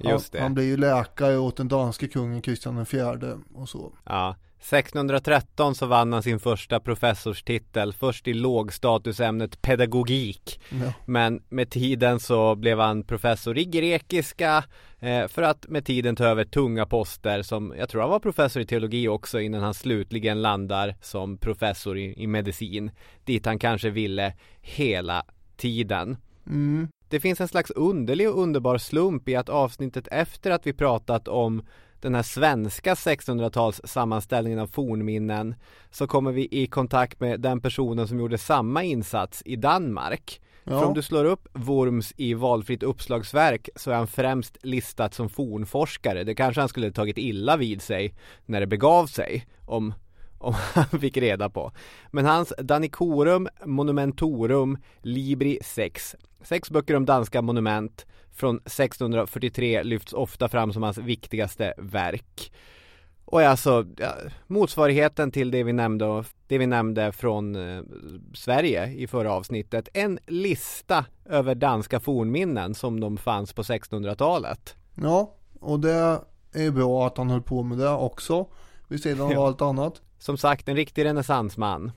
Just 0.00 0.34
han, 0.34 0.42
han 0.42 0.54
blev 0.54 0.66
ju 0.66 0.76
läkare 0.76 1.38
åt 1.38 1.56
den 1.56 1.68
danske 1.68 2.08
kungen 2.08 2.42
Kristian 2.42 2.86
IV 2.92 3.38
och 3.54 3.68
så. 3.68 3.92
Ja, 4.04 4.36
1613 4.60 5.74
så 5.74 5.86
vann 5.86 6.12
han 6.12 6.22
sin 6.22 6.40
första 6.40 6.80
professorstitel, 6.80 7.92
först 7.92 8.28
i 8.28 8.34
lågstatusämnet 8.34 9.62
pedagogik. 9.62 10.60
Ja. 10.68 10.92
Men 11.06 11.42
med 11.48 11.70
tiden 11.70 12.20
så 12.20 12.54
blev 12.54 12.78
han 12.78 13.02
professor 13.02 13.58
i 13.58 13.64
grekiska 13.64 14.64
eh, 14.98 15.28
för 15.28 15.42
att 15.42 15.68
med 15.68 15.84
tiden 15.84 16.16
ta 16.16 16.24
över 16.24 16.44
tunga 16.44 16.86
poster 16.86 17.42
som, 17.42 17.74
jag 17.78 17.88
tror 17.88 18.00
han 18.00 18.10
var 18.10 18.20
professor 18.20 18.62
i 18.62 18.66
teologi 18.66 19.08
också 19.08 19.40
innan 19.40 19.62
han 19.62 19.74
slutligen 19.74 20.42
landar 20.42 20.94
som 21.00 21.38
professor 21.38 21.98
i, 21.98 22.22
i 22.22 22.26
medicin. 22.26 22.90
Dit 23.24 23.46
han 23.46 23.58
kanske 23.58 23.90
ville 23.90 24.34
hela 24.60 25.24
tiden. 25.56 26.16
Mm. 26.46 26.88
Det 27.10 27.20
finns 27.20 27.40
en 27.40 27.48
slags 27.48 27.70
underlig 27.70 28.28
och 28.28 28.42
underbar 28.42 28.78
slump 28.78 29.28
i 29.28 29.36
att 29.36 29.48
avsnittet 29.48 30.08
efter 30.10 30.50
att 30.50 30.66
vi 30.66 30.72
pratat 30.72 31.28
om 31.28 31.62
den 32.00 32.14
här 32.14 32.22
svenska 32.22 32.94
1600-tals 32.94 33.80
sammanställningen 33.84 34.58
av 34.58 34.66
fornminnen 34.66 35.54
så 35.90 36.06
kommer 36.06 36.32
vi 36.32 36.48
i 36.50 36.66
kontakt 36.66 37.20
med 37.20 37.40
den 37.40 37.60
personen 37.60 38.08
som 38.08 38.18
gjorde 38.18 38.38
samma 38.38 38.82
insats 38.82 39.42
i 39.44 39.56
Danmark. 39.56 40.40
Ja. 40.64 40.78
För 40.78 40.86
om 40.86 40.94
du 40.94 41.02
slår 41.02 41.24
upp 41.24 41.48
Worms 41.52 42.12
i 42.16 42.34
valfritt 42.34 42.82
uppslagsverk 42.82 43.68
så 43.76 43.90
är 43.90 43.94
han 43.94 44.06
främst 44.06 44.56
listat 44.62 45.14
som 45.14 45.28
fornforskare. 45.28 46.24
Det 46.24 46.34
kanske 46.34 46.60
han 46.60 46.68
skulle 46.68 46.92
tagit 46.92 47.18
illa 47.18 47.56
vid 47.56 47.82
sig 47.82 48.14
när 48.46 48.60
det 48.60 48.66
begav 48.66 49.06
sig 49.06 49.46
om 49.66 49.94
om 50.40 50.54
han 50.74 51.00
fick 51.00 51.16
reda 51.16 51.50
på. 51.50 51.72
Men 52.10 52.26
hans 52.26 52.52
Danicorum 52.58 53.48
Monumentorum 53.64 54.78
Libri 55.02 55.58
6, 55.62 56.16
sex 56.42 56.70
böcker 56.70 56.96
om 56.96 57.04
danska 57.04 57.42
monument 57.42 58.06
från 58.32 58.56
1643 58.56 59.82
lyfts 59.82 60.12
ofta 60.12 60.48
fram 60.48 60.72
som 60.72 60.82
hans 60.82 60.98
viktigaste 60.98 61.74
verk. 61.78 62.52
Och 63.24 63.42
är 63.42 63.48
alltså 63.48 63.86
ja, 63.96 64.12
motsvarigheten 64.46 65.30
till 65.30 65.50
det 65.50 65.62
vi 65.62 65.72
nämnde, 65.72 66.24
det 66.46 66.58
vi 66.58 66.66
nämnde 66.66 67.12
från 67.12 67.56
eh, 67.56 67.82
Sverige 68.34 68.86
i 68.86 69.06
förra 69.06 69.32
avsnittet. 69.32 69.88
En 69.94 70.18
lista 70.26 71.04
över 71.24 71.54
danska 71.54 72.00
fornminnen 72.00 72.74
som 72.74 73.00
de 73.00 73.16
fanns 73.16 73.52
på 73.52 73.62
1600-talet. 73.62 74.76
Ja, 74.94 75.34
och 75.60 75.80
det 75.80 76.20
är 76.52 76.70
bra 76.70 77.06
att 77.06 77.18
han 77.18 77.30
höll 77.30 77.42
på 77.42 77.62
med 77.62 77.78
det 77.78 77.90
också. 77.90 78.46
Vid 78.90 79.02
sidan 79.02 79.26
av 79.26 79.32
ja. 79.32 79.46
allt 79.46 79.62
annat. 79.62 80.02
Som 80.18 80.36
sagt, 80.36 80.68
en 80.68 80.76
riktig 80.76 81.04
renässansman. 81.04 81.92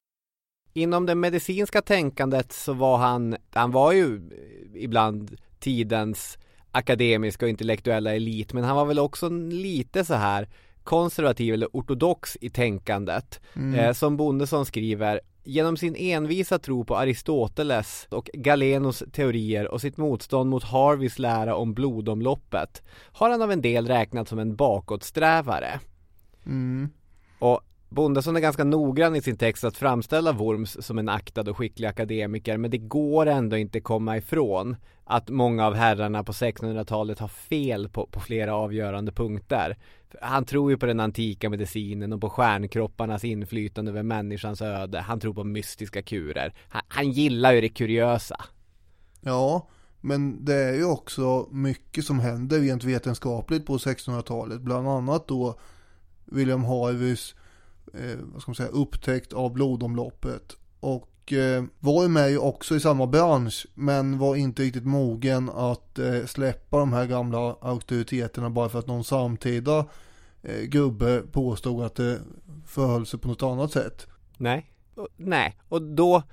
Inom 0.73 1.05
det 1.05 1.15
medicinska 1.15 1.81
tänkandet 1.81 2.51
så 2.51 2.73
var 2.73 2.97
han, 2.97 3.35
han 3.51 3.71
var 3.71 3.91
ju 3.91 4.21
ibland 4.75 5.37
tidens 5.59 6.37
akademiska 6.71 7.45
och 7.45 7.49
intellektuella 7.49 8.15
elit, 8.15 8.53
men 8.53 8.63
han 8.63 8.75
var 8.75 8.85
väl 8.85 8.99
också 8.99 9.29
lite 9.29 10.05
så 10.05 10.13
här 10.13 10.49
konservativ 10.83 11.53
eller 11.53 11.69
ortodox 11.73 12.37
i 12.41 12.49
tänkandet. 12.49 13.41
Mm. 13.55 13.79
Eh, 13.79 13.93
som 13.93 14.17
Bondesson 14.17 14.65
skriver 14.65 15.21
Genom 15.45 15.77
sin 15.77 15.95
envisa 15.95 16.59
tro 16.59 16.85
på 16.85 16.97
Aristoteles 16.97 18.07
och 18.09 18.29
Galenos 18.33 19.03
teorier 19.11 19.67
och 19.67 19.81
sitt 19.81 19.97
motstånd 19.97 20.49
mot 20.49 20.63
Harveys 20.63 21.19
lära 21.19 21.55
om 21.55 21.73
blodomloppet 21.73 22.83
har 23.11 23.29
han 23.29 23.41
av 23.41 23.51
en 23.51 23.61
del 23.61 23.87
räknat 23.87 24.27
som 24.27 24.39
en 24.39 24.55
bakåtsträvare. 24.55 25.79
Mm. 26.45 26.89
Och 27.39 27.61
Bondesson 27.89 28.35
är 28.35 28.39
ganska 28.39 28.63
noggrann 28.63 29.15
i 29.15 29.21
sin 29.21 29.37
text 29.37 29.63
att 29.63 29.77
framställa 29.77 30.31
Worms 30.31 30.85
som 30.85 30.97
en 30.97 31.09
aktad 31.09 31.49
och 31.49 31.57
skicklig 31.57 31.87
akademiker 31.87 32.57
men 32.57 32.71
det 32.71 32.77
går 32.77 33.25
ändå 33.25 33.57
inte 33.57 33.79
komma 33.79 34.17
ifrån 34.17 34.75
att 35.05 35.29
många 35.29 35.67
av 35.67 35.73
herrarna 35.73 36.23
på 36.23 36.31
1600-talet 36.31 37.19
har 37.19 37.27
fel 37.27 37.89
på, 37.89 38.07
på 38.07 38.19
flera 38.19 38.55
avgörande 38.55 39.11
punkter. 39.11 39.77
Han 40.21 40.45
tror 40.45 40.71
ju 40.71 40.77
på 40.77 40.85
den 40.85 40.99
antika 40.99 41.49
medicinen 41.49 42.13
och 42.13 42.21
på 42.21 42.29
stjärnkropparnas 42.29 43.23
inflytande 43.23 43.91
över 43.91 44.03
människans 44.03 44.61
öde. 44.61 44.99
Han 44.99 45.19
tror 45.19 45.33
på 45.33 45.43
mystiska 45.43 46.01
kurer. 46.01 46.53
Han, 46.69 46.81
han 46.87 47.11
gillar 47.11 47.53
ju 47.53 47.61
det 47.61 47.69
kuriösa. 47.69 48.45
Ja, 49.21 49.67
men 50.01 50.45
det 50.45 50.55
är 50.55 50.73
ju 50.73 50.85
också 50.85 51.47
mycket 51.51 52.05
som 52.05 52.19
händer 52.19 52.59
rent 52.59 52.83
vetenskapligt 52.83 53.65
på 53.65 53.77
1600-talet. 53.77 54.61
Bland 54.61 54.87
annat 54.87 55.27
då 55.27 55.59
William 56.33 56.63
Harveys 56.63 57.35
eh, 57.93 58.17
vad 58.21 58.41
ska 58.41 58.49
man 58.49 58.55
säga, 58.55 58.69
upptäckt 58.69 59.33
av 59.33 59.53
blodomloppet. 59.53 60.57
Och 60.79 61.33
eh, 61.33 61.63
var 61.79 62.03
ju 62.03 62.09
med 62.09 62.37
också 62.37 62.75
i 62.75 62.79
samma 62.79 63.07
bransch 63.07 63.67
men 63.73 64.17
var 64.17 64.35
inte 64.35 64.63
riktigt 64.63 64.85
mogen 64.85 65.49
att 65.49 65.99
eh, 65.99 66.25
släppa 66.25 66.79
de 66.79 66.93
här 66.93 67.05
gamla 67.05 67.55
auktoriteterna 67.61 68.49
bara 68.49 68.69
för 68.69 68.79
att 68.79 68.87
någon 68.87 69.03
samtida 69.03 69.85
eh, 70.41 70.61
gubbe 70.61 71.21
påstod 71.31 71.83
att 71.83 71.95
det 71.95 72.19
förhöll 72.65 73.05
sig 73.05 73.19
på 73.19 73.27
något 73.27 73.43
annat 73.43 73.71
sätt. 73.71 74.07
Nej, 74.37 74.71
nej, 75.17 75.55
och 75.69 75.81
då 75.81 76.23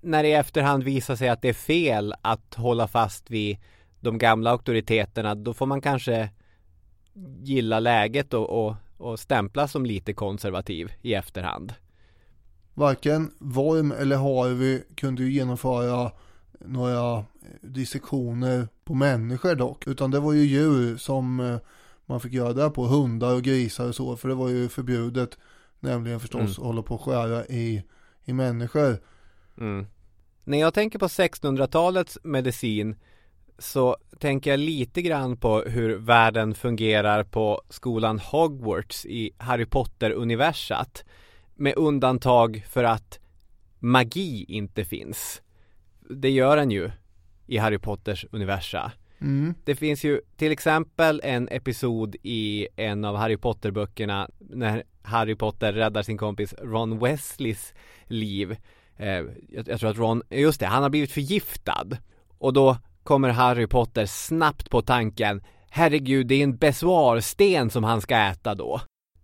när 0.00 0.22
det 0.22 0.28
i 0.28 0.32
efterhand 0.32 0.82
visar 0.82 1.16
sig 1.16 1.28
att 1.28 1.42
det 1.42 1.48
är 1.48 1.52
fel 1.52 2.14
att 2.22 2.54
hålla 2.54 2.88
fast 2.88 3.30
vid 3.30 3.58
de 4.00 4.18
gamla 4.18 4.50
auktoriteterna, 4.50 5.34
då 5.34 5.54
får 5.54 5.66
man 5.66 5.80
kanske 5.80 6.30
gilla 7.42 7.80
läget 7.80 8.34
och, 8.34 8.66
och 8.66 8.74
och 8.98 9.20
stämplas 9.20 9.72
som 9.72 9.86
lite 9.86 10.12
konservativ 10.12 10.92
i 11.02 11.14
efterhand. 11.14 11.74
Varken 12.74 13.30
Worm 13.38 13.92
eller 13.92 14.16
Harvey 14.16 14.82
kunde 14.94 15.22
ju 15.22 15.32
genomföra 15.32 16.12
några 16.60 17.24
dissektioner 17.60 18.68
på 18.84 18.94
människor 18.94 19.54
dock, 19.54 19.86
utan 19.86 20.10
det 20.10 20.20
var 20.20 20.32
ju 20.32 20.44
djur 20.44 20.96
som 20.96 21.40
eh, 21.40 21.58
man 22.06 22.20
fick 22.20 22.32
göra 22.32 22.52
det 22.52 22.70
på, 22.70 22.86
hundar 22.86 23.34
och 23.34 23.42
grisar 23.42 23.88
och 23.88 23.94
så, 23.94 24.16
för 24.16 24.28
det 24.28 24.34
var 24.34 24.48
ju 24.48 24.68
förbjudet, 24.68 25.38
nämligen 25.80 26.20
förstås 26.20 26.40
mm. 26.40 26.50
att 26.50 26.56
hålla 26.56 26.82
på 26.82 26.94
och 26.94 27.00
skära 27.00 27.46
i, 27.46 27.82
i 28.24 28.32
människor. 28.32 28.98
Mm. 29.58 29.86
När 30.44 30.58
jag 30.58 30.74
tänker 30.74 30.98
på 30.98 31.06
1600-talets 31.06 32.18
medicin 32.22 32.96
så 33.58 33.96
tänker 34.18 34.50
jag 34.50 34.60
lite 34.60 35.02
grann 35.02 35.36
på 35.36 35.62
hur 35.62 35.96
världen 35.96 36.54
fungerar 36.54 37.24
på 37.24 37.62
skolan 37.68 38.18
Hogwarts 38.18 39.06
i 39.06 39.30
Harry 39.38 39.66
Potter-universat. 39.66 41.04
Med 41.54 41.74
undantag 41.76 42.64
för 42.68 42.84
att 42.84 43.18
magi 43.78 44.44
inte 44.48 44.84
finns. 44.84 45.42
Det 46.10 46.30
gör 46.30 46.56
den 46.56 46.70
ju 46.70 46.90
i 47.46 47.56
Harry 47.56 47.78
Potters 47.78 48.26
universa. 48.30 48.92
Mm. 49.20 49.54
Det 49.64 49.74
finns 49.74 50.04
ju 50.04 50.20
till 50.36 50.52
exempel 50.52 51.20
en 51.24 51.48
episod 51.48 52.16
i 52.22 52.68
en 52.76 53.04
av 53.04 53.16
Harry 53.16 53.36
Potter-böckerna 53.36 54.30
när 54.38 54.84
Harry 55.02 55.34
Potter 55.34 55.72
räddar 55.72 56.02
sin 56.02 56.18
kompis 56.18 56.54
Ron 56.62 56.98
Wesleys 56.98 57.74
liv. 58.04 58.56
Eh, 58.96 59.24
jag, 59.48 59.68
jag 59.68 59.80
tror 59.80 59.90
att 59.90 59.98
Ron, 59.98 60.22
just 60.30 60.60
det, 60.60 60.66
han 60.66 60.82
har 60.82 60.90
blivit 60.90 61.12
förgiftad. 61.12 61.86
Och 62.38 62.52
då 62.52 62.76
kommer 63.08 63.28
Harry 63.28 63.66
Potter 63.66 64.06
snabbt 64.06 64.70
på 64.70 64.82
tanken 64.82 65.42
Herregud, 65.70 66.26
det 66.26 66.34
är 66.34 66.44
en 66.44 66.56
besvarsten 66.56 67.70
som 67.70 67.84
han 67.84 68.00
ska 68.00 68.16
äta 68.16 68.54
då. 68.54 68.80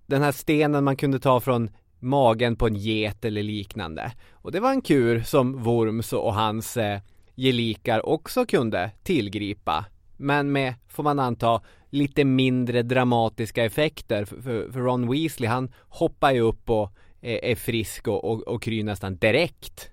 Den 0.07 0.23
här 0.23 0.33
stenen 0.33 0.85
man 0.85 0.97
kunde 0.97 1.19
ta 1.19 1.41
från 1.41 1.71
magen 1.99 2.57
på 2.57 2.67
en 2.67 2.75
get 2.75 3.25
eller 3.25 3.43
liknande. 3.43 4.13
Och 4.33 4.53
det 4.53 4.61
var 4.61 4.71
en 4.71 4.83
kur 4.83 5.23
som 5.23 5.63
Worms 5.63 6.13
och 6.13 6.35
hans 6.35 6.77
eh, 6.77 7.01
gelikar 7.37 8.07
också 8.07 8.47
kunde 8.47 8.91
tillgripa. 9.03 9.85
Men 10.17 10.53
med, 10.53 10.75
får 10.89 11.03
man 11.03 11.19
anta, 11.19 11.63
lite 11.91 12.25
mindre 12.25 12.83
dramatiska 12.83 13.65
effekter. 13.65 14.25
För, 14.25 14.43
för, 14.43 14.73
för 14.73 14.81
Ron 14.81 15.11
Weasley, 15.11 15.49
han 15.49 15.73
hoppar 15.89 16.33
ju 16.33 16.41
upp 16.41 16.71
och 16.71 16.93
eh, 17.21 17.51
är 17.51 17.55
frisk 17.55 18.09
och, 18.09 18.25
och, 18.25 18.43
och 18.43 18.63
kryr 18.63 18.85
nästan 18.85 19.17
direkt. 19.17 19.91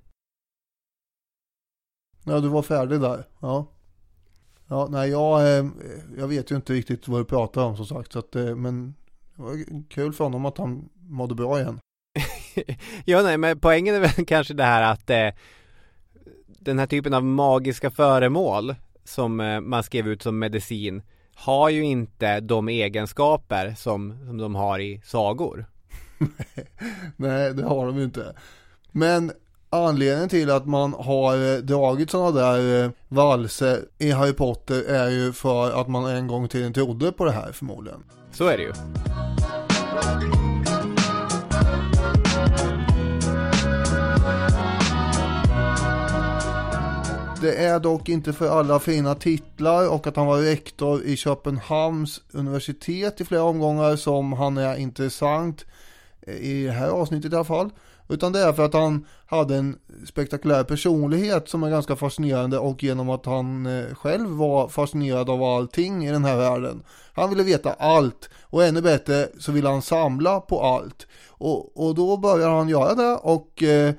Ja, 2.24 2.40
du 2.40 2.48
var 2.48 2.62
färdig 2.62 3.02
där. 3.02 3.28
Ja. 3.40 3.68
Ja, 4.72 4.88
nej, 4.92 5.10
jag, 5.10 5.58
eh, 5.58 5.66
jag 6.18 6.28
vet 6.28 6.52
ju 6.52 6.56
inte 6.56 6.74
riktigt 6.74 7.08
vad 7.08 7.22
du 7.22 7.26
pratar 7.26 7.64
om 7.64 7.78
som 7.78 7.86
sagt. 7.86 8.12
Så 8.12 8.20
att, 8.20 8.36
eh, 8.36 8.56
men 8.56 8.96
det 9.36 9.42
var 9.44 9.58
kul 9.90 10.14
för 10.14 10.24
honom 10.24 10.46
att 10.46 10.58
han 10.58 10.90
mådde 11.10 11.36
bra 11.36 11.60
igen. 11.60 11.80
ja, 13.06 13.22
nej, 13.22 13.38
men 13.38 13.60
poängen 13.60 13.96
är 13.96 14.00
väl 14.00 14.26
kanske 14.28 14.54
det 14.54 14.64
här 14.64 14.92
att 14.92 15.10
eh, 15.10 15.28
den 16.48 16.80
här 16.80 16.88
typen 16.88 17.14
av 17.14 17.24
magiska 17.24 17.92
föremål 17.92 18.76
som 19.04 19.40
eh, 19.40 19.62
man 19.62 19.84
skrev 19.84 20.08
ut 20.08 20.22
som 20.22 20.40
medicin 20.40 21.02
har 21.36 21.70
ju 21.70 21.84
inte 21.84 22.40
de 22.40 22.70
egenskaper 22.70 23.74
som, 23.78 24.26
som 24.28 24.38
de 24.38 24.56
har 24.56 24.80
i 24.80 25.02
sagor. 25.06 25.66
nej, 27.16 27.54
det 27.54 27.64
har 27.64 27.86
de 27.86 27.98
ju 27.98 28.04
inte. 28.04 28.36
Men 28.92 29.32
Anledningen 29.74 30.30
till 30.30 30.52
att 30.52 30.68
man 30.68 30.94
har 30.94 31.54
eh, 31.54 31.58
dragit 31.58 32.10
sådana 32.10 32.32
där 32.32 32.84
eh, 32.84 32.92
valser 33.08 33.80
i 33.98 34.12
Harry 34.12 34.34
Potter 34.34 34.84
är 34.84 35.10
ju 35.10 35.34
för 35.34 35.82
att 35.82 35.88
man 35.88 36.06
en 36.06 36.28
gång 36.28 36.48
till 36.48 36.60
tiden 36.60 36.74
trodde 36.74 37.12
på 37.12 37.26
det 37.26 37.32
här 37.32 37.52
förmodligen. 37.52 38.04
Så 38.32 38.48
är 38.48 38.58
det 38.58 38.64
ju. 38.64 38.74
Det 47.42 47.66
är 47.66 47.80
dock 47.80 48.10
inte 48.10 48.34
för 48.34 48.60
alla 48.60 48.80
fina 48.80 49.16
titlar 49.16 49.90
och 49.90 50.08
att 50.08 50.16
han 50.16 50.28
var 50.28 50.38
rektor 50.38 51.04
i 51.04 51.18
Köpenhamns 51.18 52.22
universitet 52.32 53.22
i 53.22 53.26
flera 53.26 53.44
omgångar 53.44 53.96
som 53.96 54.34
han 54.34 54.58
är 54.58 54.76
intressant 54.76 55.66
eh, 56.22 56.36
i 56.36 56.64
det 56.66 56.72
här 56.72 56.90
avsnittet 56.90 57.34
i 57.34 57.36
alla 57.36 57.46
fall. 57.46 57.70
Utan 58.12 58.32
det 58.32 58.40
är 58.40 58.54
för 58.54 58.66
att 58.66 58.74
han 58.74 59.06
hade 59.26 59.56
en 59.56 59.78
spektakulär 60.06 60.64
personlighet 60.64 61.50
som 61.50 61.64
är 61.64 61.70
ganska 61.70 61.96
fascinerande 61.96 62.58
och 62.58 62.84
genom 62.84 63.10
att 63.10 63.26
han 63.26 63.66
eh, 63.66 63.96
själv 63.96 64.30
var 64.30 64.68
fascinerad 64.68 65.30
av 65.30 65.44
allting 65.44 66.06
i 66.06 66.12
den 66.12 66.26
här 66.26 66.38
världen. 66.38 66.84
Han 67.14 67.30
ville 67.30 67.44
veta 67.44 67.74
allt 67.74 68.30
och 68.42 68.64
ännu 68.64 68.82
bättre 68.82 69.28
så 69.40 69.52
ville 69.52 69.70
han 69.70 69.82
samla 69.82 70.40
på 70.40 70.62
allt. 70.62 71.08
Och, 71.28 71.88
och 71.88 71.96
då 71.96 72.18
började 72.18 72.54
han 72.54 72.70
göra 72.70 72.96
det 72.96 73.16
och 73.16 73.64
eh, 73.64 73.94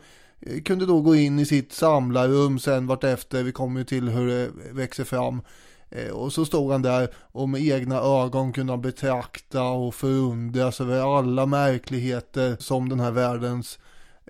kunde 0.64 0.86
då 0.86 1.00
gå 1.00 1.14
in 1.14 1.38
i 1.38 1.46
sitt 1.46 1.72
samlarrum 1.72 2.58
sen 2.58 2.86
vartefter, 2.86 3.42
vi 3.42 3.52
kommer 3.52 3.80
ju 3.80 3.84
till 3.84 4.08
hur 4.08 4.28
det 4.28 4.50
växer 4.72 5.04
fram. 5.04 5.42
Eh, 5.90 6.10
och 6.10 6.32
så 6.32 6.44
stod 6.44 6.72
han 6.72 6.82
där 6.82 7.08
och 7.14 7.48
med 7.48 7.62
egna 7.62 7.96
ögon 7.96 8.52
kunde 8.52 8.72
han 8.72 8.82
betrakta 8.82 9.62
och 9.62 9.94
förundras 9.94 10.80
över 10.80 11.18
alla 11.18 11.46
märkligheter 11.46 12.56
som 12.58 12.88
den 12.88 13.00
här 13.00 13.10
världens 13.10 13.78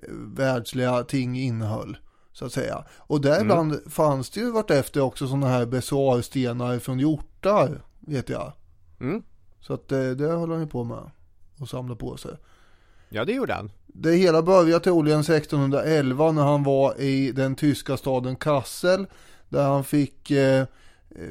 världsliga 0.09 1.05
ting 1.05 1.39
innehöll. 1.39 1.97
Så 2.33 2.45
att 2.45 2.53
säga. 2.53 2.85
Och 2.99 3.21
däribland 3.21 3.73
mm. 3.73 3.91
fanns 3.91 4.31
det 4.31 4.41
ju 4.41 4.51
vartefter 4.51 5.01
också 5.01 5.27
sådana 5.27 5.49
här 5.49 5.67
besoarstenar 5.67 6.79
från 6.79 6.99
hjortar, 6.99 7.83
vet 8.01 8.29
jag. 8.29 8.53
Mm. 9.01 9.23
Så 9.61 9.75
att 9.75 9.89
det, 9.89 10.15
det 10.15 10.33
håller 10.33 10.53
han 10.53 10.63
ju 10.63 10.69
på 10.69 10.85
med. 10.85 11.11
Och 11.59 11.69
samla 11.69 11.95
på 11.95 12.17
sig. 12.17 12.31
Ja, 13.09 13.25
det 13.25 13.33
gjorde 13.33 13.55
han. 13.55 13.71
Det 13.87 14.13
hela 14.13 14.43
började 14.43 14.85
troligen 14.85 15.21
1611 15.21 16.33
när 16.33 16.43
han 16.43 16.63
var 16.63 17.01
i 17.01 17.33
den 17.33 17.55
tyska 17.55 17.97
staden 17.97 18.37
Kassel. 18.37 19.07
Där 19.49 19.65
han 19.65 19.85
fick 19.85 20.31
eh, 20.31 20.65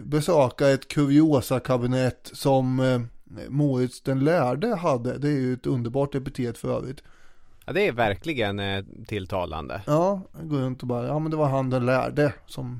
besöka 0.03 0.69
ett 0.69 0.87
kuriosa-kabinett 0.87 2.31
som 2.33 2.79
eh, 2.79 3.01
Moritz 3.49 4.01
den 4.01 4.19
lärde 4.19 4.75
hade. 4.75 5.17
Det 5.17 5.27
är 5.27 5.39
ju 5.39 5.53
ett 5.53 5.67
underbart 5.67 6.15
epitet 6.15 6.57
för 6.57 6.77
övrigt. 6.77 7.03
Ja, 7.65 7.73
det 7.73 7.87
är 7.87 7.91
verkligen 7.91 8.59
eh, 8.59 8.83
tilltalande. 9.07 9.81
Ja, 9.87 10.21
går 10.41 10.57
runt 10.57 10.81
och 10.81 10.87
bara, 10.87 11.07
ja 11.07 11.19
men 11.19 11.31
det 11.31 11.37
var 11.37 11.49
han 11.49 11.69
den 11.69 11.85
lärde 11.85 12.33
som, 12.45 12.79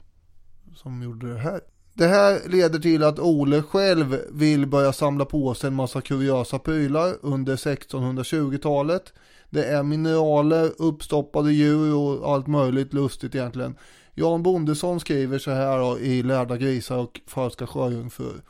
som 0.75 1.03
gjorde 1.03 1.33
det 1.33 1.39
här. 1.39 1.61
Det 1.93 2.07
här 2.07 2.49
leder 2.49 2.79
till 2.79 3.03
att 3.03 3.19
Ole 3.19 3.61
själv 3.61 4.17
vill 4.31 4.67
börja 4.67 4.93
samla 4.93 5.25
på 5.25 5.53
sig 5.53 5.67
en 5.67 5.75
massa 5.75 6.01
kuriösa 6.01 6.59
prylar 6.59 7.15
under 7.21 7.55
1620-talet. 7.55 9.13
Det 9.49 9.65
är 9.65 9.83
mineraler, 9.83 10.71
uppstoppade 10.77 11.53
djur 11.53 11.95
och 11.95 12.33
allt 12.33 12.47
möjligt 12.47 12.93
lustigt 12.93 13.35
egentligen. 13.35 13.75
Jan 14.13 14.43
Bondesson 14.43 14.99
skriver 14.99 15.39
så 15.39 15.51
här 15.51 15.77
då, 15.77 15.99
i 15.99 16.23
Lärda 16.23 16.57
grisar 16.57 16.97
och 16.97 17.21
falska 17.27 17.67
sjöjungfrur. 17.67 18.41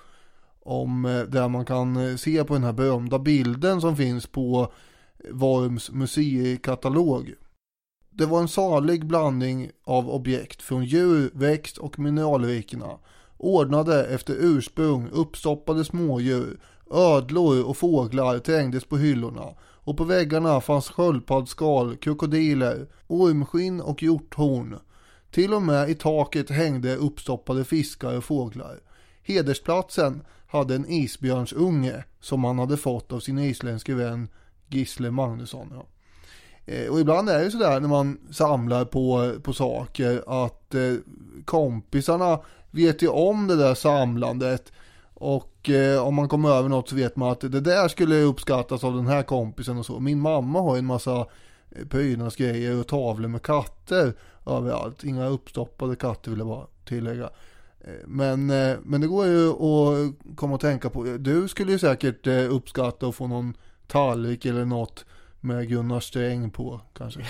Om 0.64 1.06
eh, 1.06 1.22
där 1.22 1.48
man 1.48 1.66
kan 1.66 1.98
eh, 1.98 2.16
se 2.16 2.44
på 2.44 2.54
den 2.54 2.64
här 2.64 2.74
berömda 2.74 3.20
bilden 3.20 3.82
som 3.82 3.98
finns 3.98 4.28
på 4.28 4.74
Worms 5.30 5.92
museikatalog. 5.92 7.34
Det 8.10 8.26
var 8.26 8.40
en 8.40 8.48
salig 8.48 9.06
blandning 9.06 9.72
av 9.84 10.10
objekt 10.10 10.62
från 10.62 10.86
djur, 10.86 11.32
växt 11.34 11.78
och 11.78 12.00
mineralrikena. 12.00 13.00
Ordnade 13.38 14.06
efter 14.06 14.36
ursprung, 14.40 15.10
uppstoppade 15.12 15.86
smådjur, 15.86 16.60
ödlor 16.92 17.64
och 17.64 17.78
fåglar 17.78 18.40
trängdes 18.40 18.86
på 18.86 18.98
hyllorna 18.98 19.46
och 19.84 19.98
på 19.98 20.04
väggarna 20.04 20.62
fanns 20.62 20.90
sköldpaddsskal, 20.90 21.96
krokodiler, 21.96 22.88
ormskinn 23.08 23.82
och 23.82 24.04
hjorthorn. 24.04 24.78
Till 25.32 25.54
och 25.54 25.62
med 25.62 25.90
i 25.90 25.96
taket 25.96 26.50
hängde 26.50 26.96
uppstoppade 26.96 27.64
fiskar 27.64 28.18
och 28.18 28.24
fåglar. 28.24 28.80
Hedersplatsen 29.24 30.22
hade 30.48 30.76
en 30.76 30.90
isbjörnsunge 30.90 32.04
som 32.20 32.44
han 32.44 32.60
hade 32.60 32.78
fått 32.78 33.12
av 33.12 33.20
sin 33.20 33.40
isländske 33.40 33.94
vän 33.94 34.28
Gisle 34.74 35.12
Magnusson. 35.12 35.74
Ja. 35.76 35.86
Eh, 36.66 36.92
och 36.92 37.00
ibland 37.00 37.30
är 37.30 37.44
det 37.44 37.52
sådär 37.52 37.80
när 37.80 37.88
man 37.88 38.18
samlar 38.32 38.86
på, 38.86 39.34
på 39.44 39.54
saker 39.54 40.24
att 40.44 40.76
eh, 40.76 40.94
kompisarna 41.46 42.40
vet 42.72 43.02
ju 43.02 43.08
om 43.08 43.48
det 43.48 43.56
där 43.56 43.74
samlandet. 43.74 44.72
Och 45.14 45.70
eh, 45.70 46.08
om 46.08 46.16
man 46.16 46.30
kommer 46.30 46.50
över 46.50 46.70
något 46.70 46.90
så 46.90 46.96
vet 46.96 47.16
man 47.16 47.32
att 47.32 47.40
det 47.40 47.62
där 47.62 47.88
skulle 47.88 48.22
uppskattas 48.22 48.84
av 48.84 48.96
den 48.96 49.08
här 49.08 49.24
kompisen 49.24 49.78
och 49.78 49.86
så. 49.86 50.00
Min 50.00 50.20
mamma 50.20 50.62
har 50.62 50.76
ju 50.76 50.80
en 50.80 50.86
massa 50.86 51.26
eh, 51.72 51.88
prydnadsgrejer 51.90 52.80
och 52.80 52.88
tavlor 52.88 53.30
med 53.30 53.42
katter 53.42 54.14
överallt. 54.46 55.04
Inga 55.04 55.28
uppstoppade 55.28 55.96
katter 55.96 56.32
vill 56.32 56.40
jag 56.40 56.48
bara 56.48 56.68
tillägga. 56.86 57.30
Eh, 57.82 58.08
men, 58.08 58.50
eh, 58.50 58.78
men 58.84 59.02
det 59.02 59.08
går 59.08 59.26
ju 59.26 59.50
att 59.50 60.36
komma 60.36 60.56
och 60.56 60.62
tänka 60.62 60.90
på. 60.90 61.04
Du 61.04 61.48
skulle 61.48 61.72
ju 61.72 61.80
säkert 61.80 62.28
uppskatta 62.28 63.08
att 63.08 63.16
få 63.16 63.28
någon 63.28 63.54
tallrik 63.92 64.46
eller 64.46 64.66
något 64.66 65.06
med 65.40 65.70
Gunnar 65.70 66.00
Sträng 66.00 66.52
på 66.52 66.82
kanske. 66.94 67.20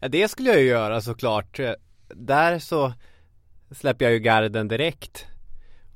ja 0.00 0.08
det 0.08 0.28
skulle 0.28 0.50
jag 0.50 0.60
ju 0.60 0.66
göra 0.66 1.00
såklart. 1.00 1.60
Där 2.08 2.58
så 2.58 2.92
släpper 3.70 4.04
jag 4.04 4.12
ju 4.12 4.18
garden 4.18 4.68
direkt. 4.68 5.26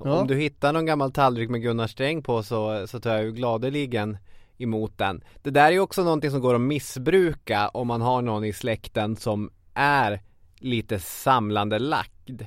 Ja. 0.05 0.21
Om 0.21 0.27
du 0.27 0.37
hittar 0.37 0.73
någon 0.73 0.87
gammal 0.87 1.13
tallrik 1.13 1.51
med 1.51 1.63
Gunnar 1.63 1.87
Sträng 1.87 2.23
på 2.23 2.43
så, 2.43 2.87
så 2.87 3.01
tar 3.01 3.15
jag 3.15 3.25
ju 3.25 3.33
gladeligen 3.33 4.19
emot 4.59 4.99
den. 4.99 5.25
Det 5.43 5.51
där 5.51 5.67
är 5.67 5.71
ju 5.71 5.81
också 5.81 6.05
någonting 6.05 6.31
som 6.31 6.41
går 6.41 6.55
att 6.55 6.61
missbruka 6.61 7.69
om 7.69 7.87
man 7.87 8.01
har 8.01 8.23
någon 8.23 8.45
i 8.45 8.53
släkten 8.53 9.17
som 9.17 9.51
är 9.75 10.23
lite 10.57 10.99
samlande 10.99 11.79
lagd. 11.79 12.43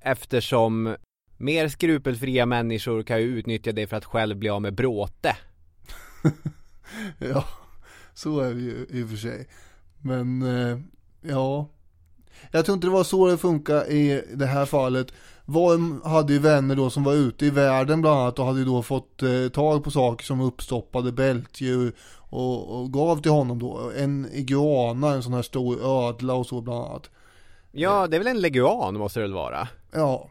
Eftersom 0.00 0.96
mer 1.36 1.68
skrupelfria 1.68 2.46
människor 2.46 3.02
kan 3.02 3.18
ju 3.18 3.24
utnyttja 3.24 3.72
det 3.72 3.86
för 3.86 3.96
att 3.96 4.04
själv 4.04 4.36
bli 4.36 4.48
av 4.48 4.62
med 4.62 4.74
bråte. 4.74 5.36
ja, 7.18 7.44
så 8.14 8.40
är 8.40 8.54
det 8.54 8.60
ju 8.60 8.86
i 8.90 9.04
och 9.04 9.08
för 9.08 9.16
sig. 9.16 9.48
Men 10.02 10.42
eh, 10.42 10.78
ja, 11.20 11.68
jag 12.50 12.64
tror 12.64 12.74
inte 12.74 12.86
det 12.86 12.92
var 12.92 13.04
så 13.04 13.26
det 13.26 13.38
funkar 13.38 13.90
i 13.90 14.24
det 14.34 14.46
här 14.46 14.66
fallet. 14.66 15.12
Worm 15.44 16.00
hade 16.04 16.32
ju 16.32 16.38
vänner 16.38 16.76
då 16.76 16.90
som 16.90 17.04
var 17.04 17.14
ute 17.14 17.46
i 17.46 17.50
världen 17.50 18.00
bland 18.00 18.20
annat 18.20 18.38
och 18.38 18.46
hade 18.46 18.58
ju 18.58 18.64
då 18.64 18.82
fått 18.82 19.22
eh, 19.22 19.48
tag 19.48 19.84
på 19.84 19.90
saker 19.90 20.24
som 20.24 20.40
uppstoppade 20.40 21.12
bältdjur 21.12 21.92
och, 22.16 22.80
och 22.80 22.92
gav 22.92 23.22
till 23.22 23.30
honom 23.30 23.58
då. 23.58 23.92
En 23.96 24.28
iguana, 24.32 25.10
en 25.10 25.22
sån 25.22 25.32
här 25.32 25.42
stor 25.42 25.78
ödla 25.84 26.34
och 26.34 26.46
så 26.46 26.60
bland 26.60 26.84
annat. 26.84 27.10
Ja, 27.72 28.06
det 28.06 28.16
är 28.16 28.20
väl 28.20 28.26
en 28.26 28.40
leguan 28.40 28.98
måste 28.98 29.20
det 29.20 29.24
väl 29.24 29.34
vara? 29.34 29.68
Ja, 29.92 30.30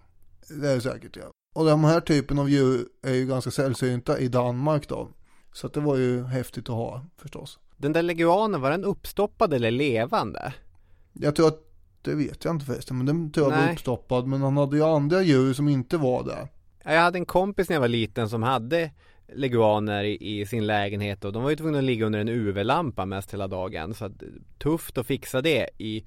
det 0.49 0.69
är 0.69 0.75
det 0.75 0.81
säkert 0.81 1.17
ja. 1.17 1.23
Och 1.55 1.65
de 1.65 1.83
här 1.83 1.99
typen 1.99 2.39
av 2.39 2.49
djur 2.49 2.85
är 3.03 3.13
ju 3.13 3.25
ganska 3.25 3.51
sällsynta 3.51 4.19
i 4.19 4.27
Danmark 4.27 4.89
då. 4.89 5.09
Så 5.55 5.67
att 5.67 5.73
det 5.73 5.79
var 5.79 5.95
ju 5.95 6.23
häftigt 6.23 6.69
att 6.69 6.75
ha 6.75 7.05
förstås. 7.17 7.59
Den 7.77 7.93
där 7.93 8.03
leguanen, 8.03 8.61
var 8.61 8.71
den 8.71 8.83
uppstoppad 8.83 9.53
eller 9.53 9.71
levande? 9.71 10.53
Jag 11.13 11.35
tror 11.35 11.47
att, 11.47 11.59
det 12.01 12.15
vet 12.15 12.45
jag 12.45 12.55
inte 12.55 12.65
förresten, 12.65 12.97
men 12.97 13.05
den 13.05 13.31
tror 13.31 13.53
jag 13.53 13.61
var 13.61 13.71
uppstoppad. 13.71 14.27
Men 14.27 14.41
han 14.41 14.57
hade 14.57 14.77
ju 14.77 14.83
andra 14.83 15.21
djur 15.21 15.53
som 15.53 15.67
inte 15.67 15.97
var 15.97 16.23
det. 16.23 16.47
Jag 16.83 17.01
hade 17.01 17.17
en 17.17 17.25
kompis 17.25 17.69
när 17.69 17.75
jag 17.75 17.81
var 17.81 17.87
liten 17.87 18.29
som 18.29 18.43
hade 18.43 18.91
leguaner 19.33 20.03
i, 20.03 20.39
i 20.39 20.45
sin 20.45 20.67
lägenhet 20.67 21.25
och 21.25 21.33
de 21.33 21.43
var 21.43 21.49
ju 21.49 21.55
tvungna 21.55 21.77
att 21.77 21.83
ligga 21.83 22.05
under 22.05 22.19
en 22.19 22.29
UV-lampa 22.29 23.05
mest 23.05 23.33
hela 23.33 23.47
dagen. 23.47 23.93
Så 23.93 24.05
att, 24.05 24.23
tufft 24.57 24.97
att 24.97 25.07
fixa 25.07 25.41
det 25.41 25.69
i 25.77 26.05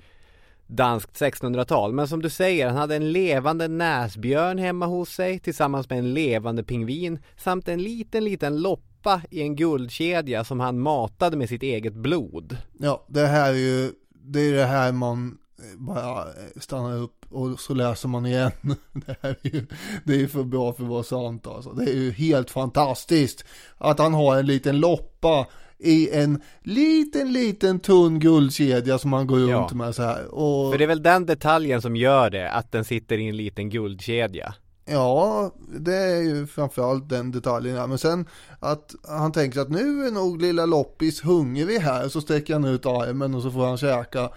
danskt 0.67 1.21
1600-tal. 1.21 1.93
Men 1.93 2.09
som 2.09 2.23
du 2.23 2.31
säger, 2.31 2.67
han 2.67 2.77
hade 2.77 2.97
en 2.97 3.13
levande 3.13 3.69
näsbjörn 3.69 4.59
hemma 4.59 4.87
hos 4.87 5.11
sig 5.11 5.39
tillsammans 5.39 5.91
med 5.91 5.99
en 5.99 6.15
levande 6.15 6.65
pingvin 6.65 7.19
samt 7.37 7.69
en 7.69 7.83
liten, 7.83 8.25
liten 8.25 8.61
loppa 8.99 9.23
i 9.31 9.43
en 9.43 9.57
guldkedja 9.57 10.45
som 10.45 10.61
han 10.61 10.79
matade 10.79 11.37
med 11.37 11.49
sitt 11.49 11.63
eget 11.63 11.95
blod. 11.95 12.57
Ja, 12.79 13.05
det 13.09 13.27
här 13.27 13.51
är 13.51 13.59
ju, 13.59 13.93
det 14.09 14.41
är 14.41 14.53
det 14.53 14.67
här 14.67 14.93
man 14.93 15.39
bara 15.77 16.25
stannar 16.57 16.97
upp 16.97 17.27
och 17.31 17.61
så 17.61 17.75
läser 17.75 18.09
man 18.09 18.27
igen. 18.27 18.51
Det 18.93 19.17
här 19.23 19.37
är 19.43 19.51
ju, 19.51 19.67
det 20.05 20.23
är 20.23 20.27
för 20.27 20.45
bra 20.45 20.73
för 20.73 20.83
att 20.83 20.91
vara 20.91 21.03
sant 21.03 21.47
alltså. 21.47 21.73
Det 21.73 21.91
är 21.91 21.95
ju 21.95 22.11
helt 22.11 22.51
fantastiskt 22.51 23.45
att 23.79 23.99
han 23.99 24.15
har 24.15 24.37
en 24.37 24.47
liten 24.47 24.81
loppa 24.81 25.47
i 25.79 26.11
en 26.11 26.43
liten, 26.63 27.33
liten 27.33 27.81
tunn 27.81 28.19
guldkedja 28.19 28.99
som 28.99 29.11
man 29.11 29.27
går 29.27 29.39
runt 29.39 29.71
ja. 29.71 29.75
med 29.75 29.95
så 29.95 30.03
här. 30.03 30.27
Och... 30.35 30.73
För 30.73 30.79
det 30.79 30.85
är 30.85 30.89
väl 30.89 31.03
den 31.03 31.27
detaljen 31.27 31.83
som 31.83 31.97
gör 31.97 32.31
det, 32.31 32.51
att 32.51 32.73
den 32.73 32.85
sitter 32.85 33.19
i 33.19 33.29
en 33.29 33.37
liten 33.37 33.71
guldkedja. 33.71 34.55
Ja, 34.91 35.51
det 35.79 35.97
är 35.97 36.21
ju 36.23 36.47
framförallt 36.47 37.09
den 37.09 37.31
detaljen. 37.31 37.89
Men 37.89 37.99
sen 37.99 38.27
att 38.61 38.95
han 39.09 39.33
tänker 39.33 39.61
att 39.61 39.71
nu 39.71 40.07
är 40.07 40.11
nog 40.11 40.43
lilla 40.43 40.67
loppis 40.67 41.25
hungrig 41.25 41.79
här. 41.79 42.09
Så 42.09 42.21
sträcker 42.21 42.53
han 42.53 42.65
ut 42.65 42.87
armen 42.87 43.35
och 43.35 43.43
så 43.43 43.51
får 43.51 43.67
han 43.67 43.79
käka. 43.79 44.31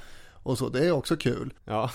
Och 0.43 0.57
så, 0.57 0.69
det 0.69 0.87
är 0.87 0.91
också 0.91 1.17
kul. 1.17 1.53
Ja. 1.65 1.91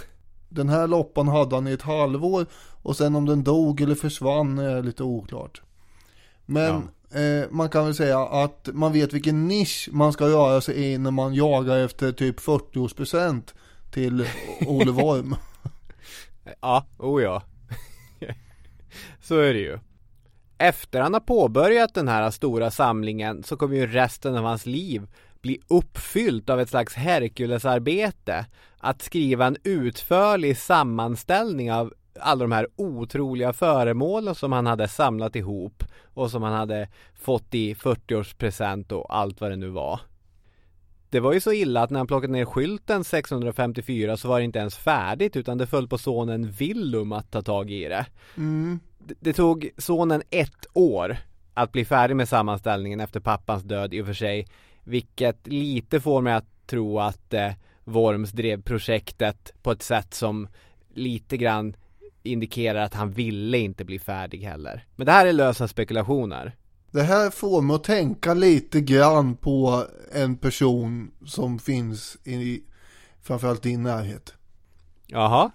Den 0.49 0.69
här 0.69 0.87
loppan 0.87 1.29
hade 1.29 1.55
han 1.55 1.69
i 1.69 1.73
ett 1.73 1.83
halvår. 1.83 2.47
Och 2.83 2.97
sen 2.97 3.17
om 3.17 3.27
den 3.27 3.45
dog 3.45 3.81
eller 3.81 3.95
försvann 3.95 4.59
är 4.59 4.83
lite 4.83 5.03
oklart. 5.03 5.63
Men 6.47 6.89
ja. 7.11 7.21
eh, 7.21 7.47
man 7.51 7.69
kan 7.69 7.85
väl 7.85 7.95
säga 7.95 8.21
att 8.21 8.69
man 8.73 8.93
vet 8.93 9.13
vilken 9.13 9.49
nisch 9.49 9.89
man 9.93 10.13
ska 10.13 10.27
röra 10.27 10.61
sig 10.61 10.85
i 10.85 10.99
när 10.99 11.11
man 11.11 11.35
jagar 11.35 11.77
efter 11.77 12.13
typ 12.13 12.41
40-årspresent 12.41 13.55
till 13.91 14.29
Ole 14.67 14.91
Worm. 14.91 15.37
ja, 16.61 16.87
oh 16.99 17.23
ja. 17.23 17.43
Så 19.21 19.39
är 19.39 19.55
det 19.55 19.61
ju. 19.61 19.79
Efter 20.59 21.01
han 21.01 21.13
har 21.13 21.21
påbörjat 21.21 21.95
den 21.95 22.09
här 22.09 22.31
stora 22.31 22.71
samlingen 22.71 23.43
så 23.43 23.57
kommer 23.57 23.77
ju 23.77 23.87
resten 23.87 24.37
av 24.37 24.45
hans 24.45 24.67
liv 24.67 25.07
bli 25.41 25.61
uppfyllt 25.69 26.51
av 26.51 26.61
ett 26.61 26.69
slags 26.69 26.95
Herkulesarbete. 26.95 28.47
Att 28.79 29.03
skriva 29.03 29.47
en 29.47 29.57
utförlig 29.65 30.59
sammanställning 30.59 31.73
av 31.73 31.93
alla 32.21 32.45
de 32.45 32.53
här 32.53 32.69
otroliga 32.77 33.53
föremålen 33.53 34.35
som 34.35 34.53
han 34.53 34.67
hade 34.67 34.89
samlat 34.89 35.37
ihop 35.37 35.85
och 36.15 36.31
som 36.31 36.43
han 36.43 36.53
hade 36.53 36.89
fått 37.15 37.55
i 37.55 37.75
40-årspresent 37.75 38.93
och 38.93 39.17
allt 39.17 39.41
vad 39.41 39.51
det 39.51 39.57
nu 39.57 39.69
var 39.69 40.01
det 41.17 41.21
var 41.21 41.33
ju 41.33 41.41
så 41.41 41.53
illa 41.53 41.83
att 41.83 41.91
när 41.91 42.01
han 42.01 42.07
plockade 42.07 42.33
ner 42.33 42.45
skylten 42.45 43.05
654 43.05 44.17
så 44.17 44.29
var 44.29 44.39
det 44.39 44.45
inte 44.45 44.59
ens 44.59 44.77
färdigt 44.77 45.37
utan 45.37 45.59
det 45.59 45.67
föll 45.67 45.89
på 45.89 45.99
sonen 45.99 46.51
Willum 46.51 47.13
att 47.13 47.31
ta 47.31 47.43
tag 47.43 47.71
i 47.71 47.89
det. 47.89 48.07
Mm. 48.37 48.81
Det, 48.99 49.15
det 49.21 49.33
tog 49.33 49.71
sonen 49.79 50.23
ett 50.31 50.67
år 50.73 51.17
att 51.55 51.73
bli 51.73 51.85
färdig 51.85 52.17
med 52.17 52.29
sammanställningen 52.29 53.01
efter 53.01 53.21
pappans 53.21 53.63
död 53.63 53.95
i 53.95 54.03
och 54.03 54.07
för 54.07 54.13
sig. 54.13 54.47
Vilket 54.85 55.47
lite 55.47 56.01
får 56.01 56.21
mig 56.21 56.33
att 56.33 56.67
tro 56.67 57.01
att 57.01 57.35
eh, 57.35 57.53
Worms 57.85 58.33
drev 58.33 58.63
projektet 58.63 59.53
på 59.63 59.71
ett 59.71 59.83
sätt 59.83 60.15
som 60.15 60.49
lite 60.95 61.37
grann 61.37 61.77
indikerar 62.23 62.83
att 62.83 62.95
han 62.95 63.11
ville 63.11 63.59
inte 63.59 63.85
bli 63.85 63.99
färdig 63.99 64.39
heller. 64.39 64.85
Men 64.97 65.07
det 65.07 65.13
här 65.13 65.27
är 65.27 65.33
lösa 65.33 65.69
spekulationer. 65.69 66.57
Det 66.97 67.03
här 67.03 67.31
får 67.31 67.63
mig 67.63 67.77
att 67.77 67.85
tänka 67.85 68.35
lite 68.35 68.81
grann 68.81 69.37
på 69.37 69.85
en 70.13 70.37
person 70.37 71.11
som 71.27 71.59
finns 71.59 72.17
i 72.25 72.63
framförallt 73.23 73.63
din 73.63 73.83
närhet. 73.83 74.35
Jaha? 75.07 75.51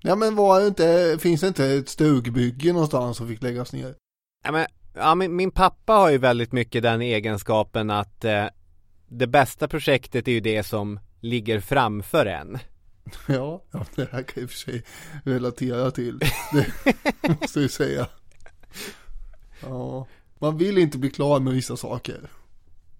Ja 0.00 0.16
men 0.16 0.34
var 0.34 0.60
det 0.60 0.66
inte, 0.66 1.18
finns 1.20 1.40
det 1.40 1.48
inte 1.48 1.66
ett 1.66 1.88
stugbygge 1.88 2.72
någonstans 2.72 3.16
som 3.16 3.28
fick 3.28 3.42
läggas 3.42 3.72
ner? 3.72 3.94
Ja, 4.44 4.52
men, 4.52 4.66
ja, 4.94 5.14
min, 5.14 5.36
min 5.36 5.50
pappa 5.50 5.92
har 5.92 6.10
ju 6.10 6.18
väldigt 6.18 6.52
mycket 6.52 6.82
den 6.82 7.02
egenskapen 7.02 7.90
att 7.90 8.24
eh, 8.24 8.46
det 9.08 9.26
bästa 9.26 9.68
projektet 9.68 10.28
är 10.28 10.32
ju 10.32 10.40
det 10.40 10.62
som 10.62 11.00
ligger 11.20 11.60
framför 11.60 12.26
en. 12.26 12.58
Ja, 13.28 13.64
ja 13.70 13.84
det 13.94 14.08
här 14.12 14.22
kan 14.22 14.32
jag 14.34 14.42
i 14.42 14.46
och 14.46 14.50
för 14.50 14.58
sig 14.58 14.84
relatera 15.24 15.90
till. 15.90 16.18
Det 16.52 17.28
måste 17.40 17.60
jag 17.60 17.70
säga. 17.70 18.06
Ja, 19.62 20.06
man 20.40 20.58
vill 20.58 20.78
inte 20.78 20.98
bli 20.98 21.10
klar 21.10 21.40
med 21.40 21.52
vissa 21.52 21.76
saker. 21.76 22.30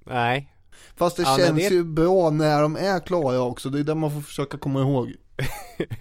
Nej. 0.05 0.53
Fast 0.97 1.17
det 1.17 1.23
Ja, 1.23 1.37
känns 1.39 1.69
det- 1.69 1.75
ju 1.75 1.85
bra 1.85 2.31
när 2.31 2.63
de 2.63 2.77
är 2.77 3.01
klara 3.01 3.41
också. 3.41 3.71
Det 3.71 3.79
är 3.81 3.85
det 3.85 3.95
man 3.95 4.11
får 4.11 4.21
försöka 4.21 4.59
komma 4.59 4.81
ihåg. 4.81 5.13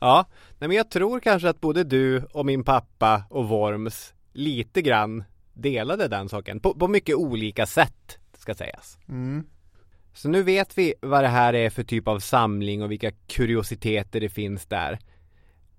Ja, 0.00 0.26
nej 0.58 0.68
men 0.68 0.76
jag 0.76 0.90
tror 0.90 1.20
kanske 1.20 1.48
att 1.48 1.60
både 1.60 1.84
du 1.84 2.22
och 2.32 2.46
min 2.46 2.64
pappa 2.64 3.22
och 3.30 3.48
Worms 3.48 4.14
lite 4.32 4.82
grann 4.82 5.24
delade 5.54 6.08
den 6.08 6.28
saken. 6.28 6.60
På, 6.60 6.74
på 6.74 6.88
mycket 6.88 7.16
olika 7.16 7.66
sätt, 7.66 8.18
ska 8.38 8.54
sägas. 8.54 8.98
Mm. 9.08 9.46
Så 10.14 10.28
nu 10.28 10.42
vet 10.42 10.78
vi 10.78 10.94
vad 11.00 11.24
det 11.24 11.28
här 11.28 11.54
är 11.54 11.70
för 11.70 11.82
typ 11.84 12.08
av 12.08 12.18
samling 12.20 12.82
och 12.82 12.90
vilka 12.90 13.10
kuriositeter 13.10 14.20
det 14.20 14.28
finns 14.28 14.66
där. 14.66 14.98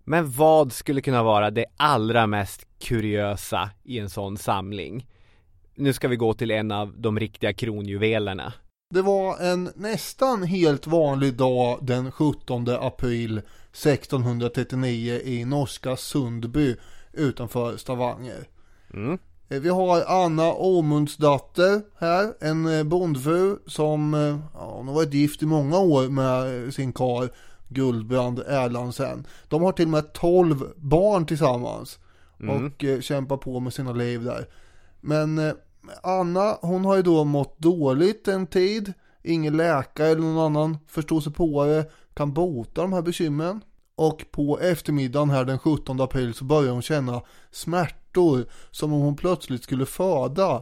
Men 0.10 0.32
vad 0.32 0.74
skulle 0.74 1.02
kunna 1.02 1.24
vara 1.24 1.52
det 1.52 1.66
allra 1.78 2.28
mest 2.28 2.68
kuriösa 2.80 3.70
i 3.84 4.00
en 4.00 4.10
sån 4.10 4.38
samling? 4.38 5.08
Nu 5.76 5.94
ska 5.94 6.08
vi 6.08 6.16
gå 6.16 6.34
till 6.34 6.52
en 6.52 6.72
av 6.72 6.94
de 6.98 7.20
riktiga 7.20 7.54
kronjuvelerna. 7.54 8.54
Det 8.94 9.02
var 9.02 9.38
en 9.40 9.70
nästan 9.76 10.44
helt 10.44 10.88
vanlig 10.88 11.34
dag 11.34 11.80
den 11.82 12.12
17 12.12 12.70
april 12.70 13.38
1639 13.38 15.20
i 15.24 15.46
norska 15.46 15.96
Sundby 15.96 16.76
utanför 17.14 17.78
Stavanger. 17.78 18.48
Mm. 18.94 19.20
Eh, 19.50 19.60
Vi 19.60 19.70
har 19.70 20.04
Anna 20.08 20.54
Åmundsdatter 20.54 21.82
här, 22.00 22.34
en 22.40 22.80
eh, 22.80 22.84
bondfru 22.84 23.58
som 23.66 24.14
eh, 24.14 24.38
ja, 24.54 24.74
hon 24.76 24.88
har 24.88 24.96
varit 24.96 25.14
gift 25.14 25.44
i 25.44 25.46
många 25.46 25.80
år 25.80 26.10
med 26.10 26.74
sin 26.74 26.94
kar 26.94 27.30
Guldbrand 27.70 28.40
Erlandsen. 28.40 29.28
De 29.48 29.62
har 29.62 29.72
till 29.72 29.86
och 29.86 29.92
med 29.92 30.14
12 30.14 30.74
barn 30.76 31.26
tillsammans 31.26 32.00
och 32.40 32.84
eh, 32.84 33.00
kämpar 33.00 33.38
på 33.38 33.60
med 33.60 33.74
sina 33.74 33.94
liv 33.94 34.24
där. 34.24 34.48
Men 35.02 35.38
eh, 35.38 35.54
Anna, 36.04 36.58
hon 36.62 36.86
har 36.86 36.96
ju 36.96 37.02
då 37.02 37.24
mått 37.24 37.60
dåligt 37.60 38.28
en 38.28 38.48
tid. 38.48 38.94
Ingen 39.24 39.58
läkare 39.58 40.08
eller 40.08 40.22
någon 40.22 40.46
annan 40.46 40.78
förstår 40.88 41.22
sig 41.22 41.34
på 41.34 41.66
det 41.66 41.92
kan 42.14 42.34
bota 42.34 42.82
de 42.82 42.94
här 42.94 43.02
bekymren. 43.02 43.62
Och 43.96 44.26
på 44.32 44.60
eftermiddagen 44.60 45.30
här 45.30 45.46
den 45.46 45.60
17 45.60 46.02
april 46.02 46.34
så 46.34 46.46
börjar 46.46 46.72
hon 46.72 46.82
känna 46.82 47.22
smärtor 47.52 48.46
som 48.72 48.94
om 48.94 49.02
hon 49.02 49.16
plötsligt 49.16 49.64
skulle 49.64 49.86
föda. 49.86 50.62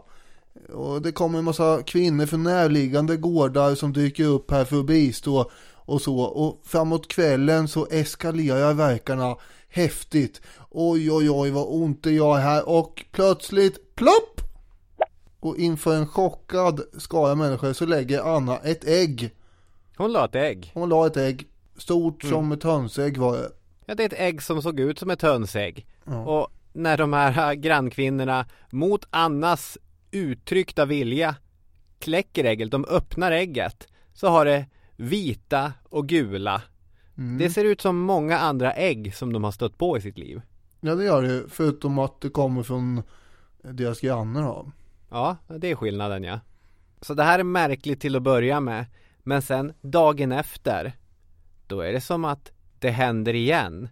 Och 0.74 1.02
det 1.02 1.12
kommer 1.12 1.39
en 1.39 1.46
massa 1.46 1.82
kvinnor 1.84 2.26
från 2.26 2.44
närliggande 2.44 3.18
gårdar 3.18 3.76
som 3.76 3.94
dyker 3.94 4.26
upp 4.26 4.52
här 4.52 4.65
för 4.65 4.80
att 4.80 4.86
bistå 4.86 5.52
och 5.86 6.02
så. 6.02 6.19
Och 6.19 6.62
framåt 6.65 7.08
kvällen 7.08 7.67
så 7.67 7.88
eskalerar 7.91 8.74
verkarna 8.74 9.36
häftigt. 9.69 10.41
Oj 10.69 11.12
oj 11.12 11.30
oj 11.30 11.52
vad 11.52 11.65
ont 11.67 12.04
det 12.04 12.12
gör 12.12 12.38
här 12.38 12.69
och 12.69 13.06
plötsligt 13.12 13.95
plopp! 13.95 14.41
Och 15.39 15.58
inför 15.58 15.95
en 15.95 16.08
chockad 16.08 16.82
skara 16.98 17.36
människor 17.36 17.74
så 17.74 17.86
lägger 17.86 18.36
Anna 18.36 18.58
ett 18.58 18.88
ägg. 18.88 19.32
Hon 19.98 20.12
la 20.12 20.26
ett 20.26 20.36
ägg. 20.36 20.71
Hon 20.74 20.89
la 20.89 21.08
ett 21.08 21.17
ägg. 21.17 21.48
Stort 21.78 22.24
som 22.24 22.52
ett 22.52 22.63
hönsägg 22.63 23.17
var 23.17 23.38
det. 23.38 23.52
Ja, 23.86 23.95
det 23.95 24.04
är 24.04 24.08
ett 24.08 24.19
ägg 24.19 24.41
som 24.41 24.62
såg 24.62 24.80
ut 24.80 25.00
som 25.00 25.10
ett 25.10 25.21
hönsägg. 25.21 25.88
Och 26.26 26.48
när 26.74 26.98
de 26.98 27.13
här 27.13 27.54
grannkvinnorna 27.63 28.45
mot 28.69 29.08
Annas 29.10 29.78
uttryckta 30.12 30.86
vilja 30.86 31.36
kläcker 32.00 32.43
ägget, 32.43 32.71
de 32.71 32.86
öppnar 32.86 33.32
ägget, 33.32 33.88
så 34.13 34.28
har 34.28 34.45
det 34.45 34.65
vita 34.95 35.73
och 35.89 36.08
gula. 36.08 36.62
Det 37.39 37.49
ser 37.49 37.65
ut 37.65 37.81
som 37.81 37.99
många 37.99 38.38
andra 38.38 38.73
ägg 38.73 39.15
som 39.15 39.34
de 39.34 39.43
har 39.43 39.51
stött 39.51 39.77
på 39.77 39.97
i 39.97 40.01
sitt 40.01 40.17
liv. 40.17 40.41
Ja 40.79 40.95
det 40.95 41.03
gör 41.03 41.21
det. 41.21 41.43
Förutom 41.49 41.99
att 41.99 42.21
det 42.21 42.29
kommer 42.29 42.63
från 42.63 43.03
deras 43.62 43.99
grannar 43.99 44.43
då. 44.43 44.71
Ja, 45.10 45.38
det 45.47 45.71
är 45.71 45.75
skillnaden 45.75 46.23
ja. 46.23 46.39
Så 47.01 47.13
det 47.13 47.23
här 47.23 47.39
är 47.39 47.43
märkligt 47.43 48.01
till 48.01 48.15
att 48.15 48.21
börja 48.21 48.60
med. 48.60 48.86
Men 49.23 49.41
sen 49.41 49.73
dagen 49.81 50.31
efter, 50.31 50.93
då 51.67 51.81
är 51.81 51.93
det 51.93 52.01
som 52.01 52.25
att 52.25 52.51
det 52.79 52.89
händer 52.89 53.34
igen. 53.34 53.89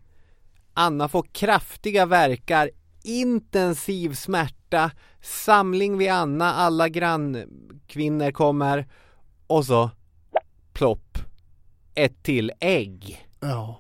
Anna 0.73 1.07
får 1.07 1.25
kraftiga 1.31 2.05
verkar, 2.05 2.69
intensiv 3.03 4.13
smärta, 4.13 4.91
samling 5.21 5.97
vid 5.97 6.11
Anna, 6.11 6.53
alla 6.53 6.89
grannkvinnor 6.89 8.31
kommer 8.31 8.87
och 9.47 9.65
så 9.65 9.89
plopp, 10.73 11.17
ett 11.95 12.23
till 12.23 12.51
ägg. 12.59 13.27
Ja. 13.39 13.79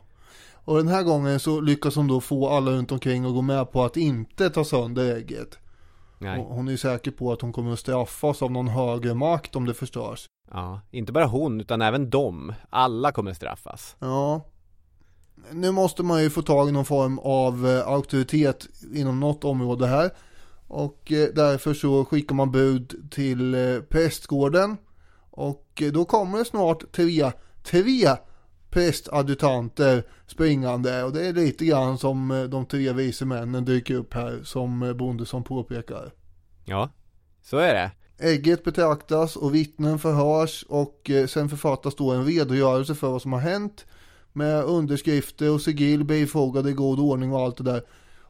Och 0.65 0.77
den 0.77 0.87
här 0.87 1.03
gången 1.03 1.39
så 1.39 1.61
lyckas 1.61 1.95
hon 1.95 2.07
då 2.07 2.21
få 2.21 2.49
alla 2.49 2.71
runt 2.71 2.91
omkring 2.91 3.25
att 3.25 3.33
gå 3.33 3.41
med 3.41 3.71
på 3.71 3.83
att 3.83 3.97
inte 3.97 4.49
ta 4.49 4.65
sönder 4.65 5.15
ägget. 5.15 5.57
Nej. 6.17 6.45
Hon 6.47 6.67
är 6.67 6.77
säker 6.77 7.11
på 7.11 7.31
att 7.31 7.41
hon 7.41 7.53
kommer 7.53 7.73
att 7.73 7.79
straffas 7.79 8.41
av 8.41 8.51
någon 8.51 8.67
högre 8.67 9.13
makt 9.13 9.55
om 9.55 9.65
det 9.65 9.73
förstörs. 9.73 10.25
Ja, 10.51 10.81
inte 10.91 11.11
bara 11.11 11.25
hon 11.25 11.61
utan 11.61 11.81
även 11.81 12.09
de. 12.09 12.53
Alla 12.69 13.11
kommer 13.11 13.33
straffas. 13.33 13.95
Ja. 13.99 14.41
Nu 15.51 15.71
måste 15.71 16.03
man 16.03 16.23
ju 16.23 16.29
få 16.29 16.41
tag 16.41 16.69
i 16.69 16.71
någon 16.71 16.85
form 16.85 17.19
av 17.19 17.67
eh, 17.67 17.87
auktoritet 17.87 18.67
inom 18.93 19.19
något 19.19 19.43
område 19.43 19.87
här. 19.87 20.11
Och 20.67 21.11
eh, 21.11 21.29
därför 21.35 21.73
så 21.73 22.05
skickar 22.05 22.35
man 22.35 22.51
bud 22.51 23.09
till 23.11 23.55
eh, 23.55 23.79
prästgården. 23.89 24.77
Och 25.35 25.83
då 25.93 26.05
kommer 26.05 26.37
det 26.37 26.45
snart 26.45 26.91
tre, 26.91 27.31
tre 27.63 28.07
prästadjutanter 28.69 30.03
springande. 30.27 31.03
Och 31.03 31.13
det 31.13 31.27
är 31.27 31.33
lite 31.33 31.65
grann 31.65 31.97
som 31.97 32.31
eh, 32.31 32.43
de 32.43 32.65
tre 32.65 32.93
vise 32.93 33.25
männen 33.25 33.65
dyker 33.65 33.95
upp 33.95 34.13
här 34.13 34.39
som 34.43 34.83
eh, 34.83 34.93
Bondesson 34.93 35.43
påpekar. 35.43 36.11
Ja, 36.65 36.89
så 37.41 37.57
är 37.57 37.73
det. 37.73 37.91
Ägget 38.17 38.63
betraktas 38.63 39.35
och 39.35 39.55
vittnen 39.55 39.99
förhörs 39.99 40.65
och 40.69 41.09
eh, 41.09 41.27
sen 41.27 41.49
författas 41.49 41.95
då 41.95 42.11
en 42.11 42.25
redogörelse 42.25 42.95
för 42.95 43.09
vad 43.09 43.21
som 43.21 43.33
har 43.33 43.39
hänt 43.39 43.85
med 44.33 44.63
underskrifter 44.63 45.51
och 45.51 45.61
sigill 45.61 46.03
bifogade 46.03 46.69
i 46.69 46.73
god 46.73 46.99
ordning 46.99 47.33
och 47.33 47.41
allt 47.41 47.57
det 47.57 47.63
där. 47.63 47.83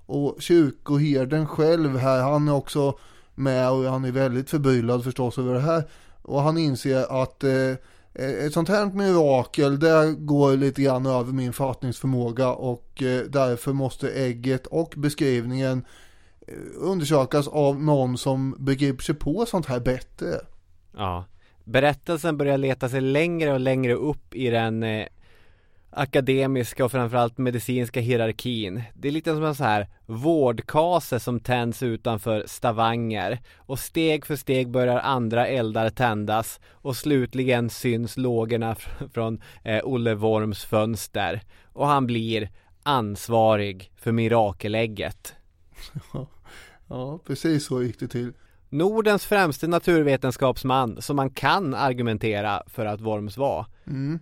Och 0.05 0.41
kyrkoherden 0.41 1.47
själv 1.47 1.97
här, 1.97 2.21
han 2.21 2.47
är 2.47 2.53
också 2.53 2.97
med 3.35 3.71
och 3.71 3.83
han 3.83 4.05
är 4.05 4.11
väldigt 4.11 4.49
förbryllad 4.49 5.03
förstås 5.03 5.37
över 5.37 5.53
det 5.53 5.59
här. 5.59 5.83
Och 6.23 6.41
han 6.41 6.57
inser 6.57 7.23
att 7.23 7.43
eh, 7.43 7.71
eh, 8.13 8.45
ett 8.45 8.53
sånt 8.53 8.69
här 8.69 8.85
mirakel, 8.85 9.79
det 9.79 10.15
går 10.17 10.57
lite 10.57 10.81
grann 10.81 11.05
över 11.05 11.33
min 11.33 11.53
fattningsförmåga 11.53 12.49
och 12.49 13.03
eh, 13.03 13.21
därför 13.29 13.73
måste 13.73 14.11
ägget 14.11 14.67
och 14.67 14.93
beskrivningen 14.97 15.85
eh, 16.47 16.55
undersökas 16.75 17.47
av 17.47 17.83
någon 17.83 18.17
som 18.17 18.55
begriper 18.59 19.03
sig 19.03 19.15
på 19.15 19.45
sånt 19.45 19.65
här 19.65 19.79
bättre. 19.79 20.39
Ja. 20.97 21.25
Berättelsen 21.63 22.37
börjar 22.37 22.57
leta 22.57 22.89
sig 22.89 23.01
längre 23.01 23.53
och 23.53 23.59
längre 23.59 23.93
upp 23.93 24.35
i 24.35 24.49
den 24.49 24.83
eh, 24.83 25.07
akademiska 25.95 26.85
och 26.85 26.91
framförallt 26.91 27.37
medicinska 27.37 27.99
hierarkin. 27.99 28.83
Det 28.93 29.07
är 29.07 29.11
lite 29.11 29.33
som 29.33 29.43
en 29.43 29.55
så 29.55 29.63
här 29.63 29.87
vårdkase 30.05 31.19
som 31.19 31.39
tänds 31.39 31.83
utanför 31.83 32.43
Stavanger 32.47 33.39
och 33.57 33.79
steg 33.79 34.25
för 34.25 34.35
steg 34.35 34.69
börjar 34.69 34.99
andra 34.99 35.47
eldar 35.47 35.89
tändas 35.89 36.59
och 36.71 36.95
slutligen 36.95 37.69
syns 37.69 38.17
lågorna 38.17 38.73
fr- 38.73 39.09
från 39.09 39.41
eh, 39.63 39.81
Olle 39.83 40.13
Worms 40.13 40.65
fönster 40.65 41.41
och 41.73 41.87
han 41.87 42.07
blir 42.07 42.49
ansvarig 42.83 43.91
för 43.95 44.11
mirakelägget. 44.11 45.35
Ja, 46.87 47.19
precis 47.27 47.65
så 47.65 47.83
gick 47.83 47.99
det 47.99 48.07
till. 48.07 48.33
Nordens 48.69 49.25
främste 49.25 49.67
naturvetenskapsman 49.67 51.01
som 51.01 51.15
man 51.15 51.29
kan 51.29 51.73
argumentera 51.73 52.63
för 52.67 52.85
att 52.85 53.01
Worms 53.01 53.37
var. 53.37 53.65
Mm. 53.87 54.19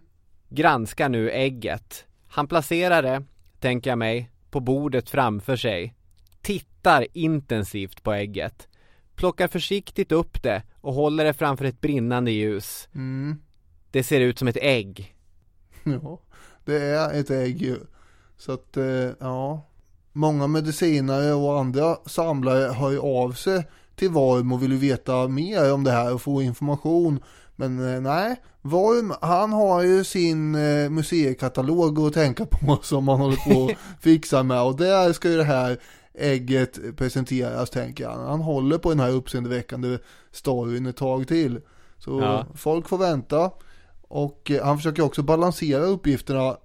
Granskar 0.54 1.10
nu 1.10 1.30
ägget. 1.30 2.06
Han 2.28 2.48
placerar 2.48 3.02
det, 3.02 3.24
tänker 3.60 3.92
jag 3.92 3.98
mig, 3.98 4.32
på 4.50 4.60
bordet 4.60 5.10
framför 5.10 5.56
sig. 5.56 5.96
Tittar 6.42 7.08
intensivt 7.14 8.04
på 8.04 8.14
ägget. 8.14 8.68
Plockar 9.16 9.48
försiktigt 9.48 10.12
upp 10.12 10.44
det 10.44 10.64
och 10.82 10.94
håller 10.94 11.26
det 11.26 11.34
framför 11.34 11.66
ett 11.66 11.82
brinnande 11.82 12.32
ljus. 12.32 12.90
Mm. 12.96 13.42
Det 13.92 14.04
ser 14.04 14.22
ut 14.22 14.40
som 14.40 14.48
ett 14.48 14.58
ägg. 14.62 15.16
Ja, 15.84 16.20
det 16.66 16.78
är 16.78 17.20
ett 17.20 17.32
ägg 17.32 17.62
ju. 17.62 17.78
Så 18.38 18.52
att, 18.52 18.78
eh, 18.78 19.10
ja. 19.20 19.68
Många 20.12 20.48
medicinare 20.48 21.34
och 21.34 21.60
andra 21.60 21.96
samlare 22.06 22.74
hör 22.74 22.92
ju 22.92 23.00
av 23.00 23.32
sig 23.32 23.68
till 24.02 24.10
Worm 24.12 24.52
och 24.52 24.64
vill 24.64 24.74
veta 24.74 25.28
mer 25.28 25.74
om 25.74 25.84
det 25.84 25.92
här 25.92 26.14
och 26.14 26.22
få 26.22 26.42
information. 26.42 27.20
Men 27.56 27.94
eh, 27.96 28.02
nej, 28.02 28.36
Worm 28.62 29.14
han 29.22 29.54
har 29.54 29.84
ju 29.84 30.04
sin 30.04 30.56
eh, 30.56 30.90
museikatalog 30.90 32.00
att 32.00 32.14
tänka 32.14 32.46
på 32.46 32.80
som 32.84 33.08
han 33.08 33.20
håller 33.20 33.54
på 33.54 33.72
att 33.72 34.04
fixa 34.04 34.44
med 34.44 34.62
och 34.62 34.78
där 34.78 35.14
ska 35.14 35.30
ju 35.30 35.38
det 35.38 35.44
här 35.44 35.78
ägget 36.14 36.98
presenteras 36.98 37.70
tänker 37.70 38.08
han. 38.08 38.28
Han 38.28 38.40
håller 38.42 38.78
på 38.78 38.90
den 38.90 39.00
här 39.00 39.12
uppseendeväckande 39.12 39.98
storyn 40.32 40.86
ett 40.86 40.98
tag 40.98 41.28
till. 41.28 41.62
Så 41.98 42.20
Ja. 42.22 42.46
folk 42.56 42.90
får 42.90 42.98
vänta. 42.98 43.52
Och 44.08 44.52
eh, 44.52 44.66
han 44.66 44.78
försöker 44.78 45.04
också 45.04 45.24
balansera 45.24 45.84
uppgifterna 45.84 46.58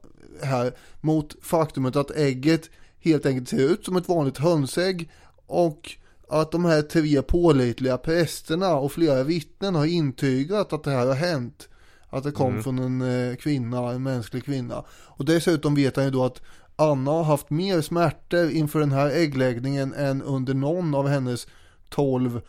här 0.42 0.72
mot 1.00 1.36
faktumet 1.42 1.96
att 1.96 2.10
ägget 2.10 2.70
helt 3.00 3.26
enkelt 3.26 3.48
ser 3.48 3.70
ut 3.72 3.84
som 3.84 3.96
ett 3.96 4.08
vanligt 4.08 4.38
hönsägg 4.38 5.10
och 5.46 5.96
att 6.28 6.52
de 6.52 6.64
här 6.64 6.82
tre 6.82 7.22
pålitliga 7.22 7.98
prästerna 7.98 8.74
och 8.74 8.92
flera 8.92 9.22
vittnen 9.22 9.74
har 9.74 9.86
intygat 9.86 10.72
att 10.72 10.84
det 10.84 10.90
här 10.90 11.06
har 11.06 11.14
hänt. 11.14 11.68
Att 12.08 12.24
det 12.24 12.32
kom 12.32 12.62
från 12.62 12.78
en 12.78 13.02
eh, 13.02 13.36
kvinna, 13.36 13.90
en 13.90 14.02
mänsklig 14.02 14.44
kvinna. 14.44 14.84
Och 14.90 15.24
dessutom 15.24 15.74
vet 15.74 15.96
han 15.96 16.04
ju 16.04 16.10
då 16.10 16.24
att 16.24 16.42
Anna 16.76 17.10
har 17.10 17.22
haft 17.22 17.50
mer 17.50 17.80
smärtor 17.80 18.50
inför 18.50 18.80
den 18.80 18.92
här 18.92 19.10
äggläggningen 19.10 19.94
än 19.94 20.22
under 20.22 20.54
någon 20.54 20.94
av 20.94 21.08
hennes 21.08 21.46
tolv 21.88 22.40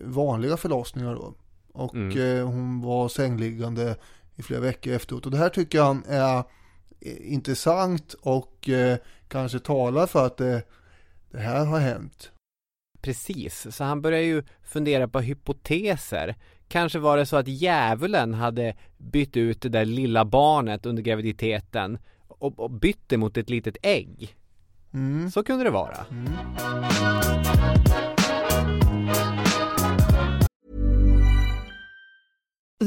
vanliga 0.00 0.56
förlossningar 0.56 1.14
då. 1.14 1.34
Och 1.72 1.96
eh, 1.96 2.46
hon 2.46 2.80
var 2.80 3.08
sängliggande 3.08 3.96
i 4.36 4.42
flera 4.42 4.60
veckor 4.60 4.92
efteråt. 4.92 5.24
Och 5.24 5.32
det 5.32 5.38
här 5.38 5.48
tycker 5.48 5.82
han 5.82 6.04
är 6.08 6.38
eh, 7.00 7.32
intressant 7.32 8.14
och 8.22 8.68
eh, 8.68 8.98
kanske 9.28 9.58
talar 9.58 10.06
för 10.06 10.26
att 10.26 10.36
det, 10.36 10.62
det 11.30 11.38
här 11.38 11.64
har 11.64 11.78
hänt. 11.78 12.31
Precis, 13.02 13.76
så 13.76 13.84
han 13.84 14.02
börjar 14.02 14.20
ju 14.20 14.42
fundera 14.62 15.08
på 15.08 15.20
hypoteser. 15.20 16.36
Kanske 16.68 16.98
var 16.98 17.16
det 17.16 17.26
så 17.26 17.36
att 17.36 17.48
djävulen 17.48 18.34
hade 18.34 18.76
bytt 18.98 19.36
ut 19.36 19.62
det 19.62 19.68
där 19.68 19.84
lilla 19.84 20.24
barnet 20.24 20.86
under 20.86 21.02
graviditeten 21.02 21.98
och, 22.28 22.60
och 22.60 22.70
bytt 22.70 23.02
det 23.06 23.16
mot 23.16 23.36
ett 23.36 23.50
litet 23.50 23.76
ägg. 23.82 24.36
Mm. 24.94 25.30
Så 25.30 25.42
kunde 25.42 25.64
det 25.64 25.70
vara. 25.70 26.06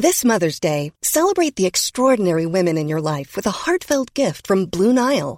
This 0.02 0.26
Mother's 0.26 0.60
Day, 0.60 0.92
celebrate 1.02 1.56
the 1.56 1.66
extraordinary 1.66 2.46
women 2.46 2.78
in 2.78 2.90
your 2.90 3.02
life 3.02 3.38
with 3.38 3.48
a 3.48 3.52
heartfelt 3.66 4.14
gift 4.14 4.48
from 4.48 4.66
Blue 4.66 4.94
Nile. 4.94 5.38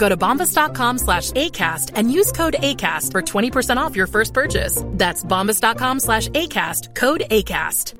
Go 0.00 0.08
to 0.08 0.16
bombas.com 0.16 0.98
slash 0.98 1.30
ACAST 1.32 1.92
and 1.94 2.10
use 2.10 2.32
code 2.32 2.56
ACAST 2.58 3.12
for 3.12 3.22
20% 3.22 3.76
off 3.76 3.94
your 3.96 4.06
first 4.06 4.32
purchase. 4.32 4.82
That's 4.86 5.22
bombas.com 5.22 6.00
slash 6.00 6.28
ACAST, 6.28 6.94
code 6.94 7.22
ACAST. 7.30 7.94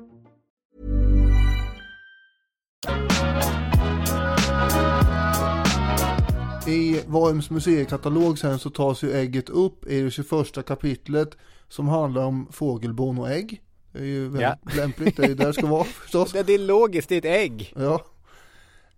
I 6.67 7.01
Worms 7.07 7.49
museikatalog 7.49 8.39
sen 8.39 8.59
så 8.59 8.69
tas 8.69 9.03
ju 9.03 9.11
ägget 9.11 9.49
upp 9.49 9.87
i 9.87 10.01
det 10.01 10.11
21 10.11 10.65
kapitlet 10.67 11.37
som 11.69 11.87
handlar 11.87 12.25
om 12.25 12.47
fågelbon 12.51 13.19
och 13.19 13.29
ägg. 13.29 13.61
Det 13.93 13.99
är 13.99 14.03
ju 14.03 14.23
väldigt 14.23 14.41
Ja. 14.41 14.57
lämpligt, 14.75 15.17
det 15.17 15.23
är 15.23 15.27
ju 15.27 15.35
där 15.35 15.47
det 15.47 15.53
ska 15.53 15.67
vara 15.67 15.83
förstås. 16.03 16.31
Det, 16.31 16.43
det 16.43 16.53
är 16.53 16.59
logiskt, 16.59 17.09
det 17.09 17.15
är 17.15 17.19
ett 17.19 17.41
ägg. 17.41 17.73
Ja. 17.75 18.05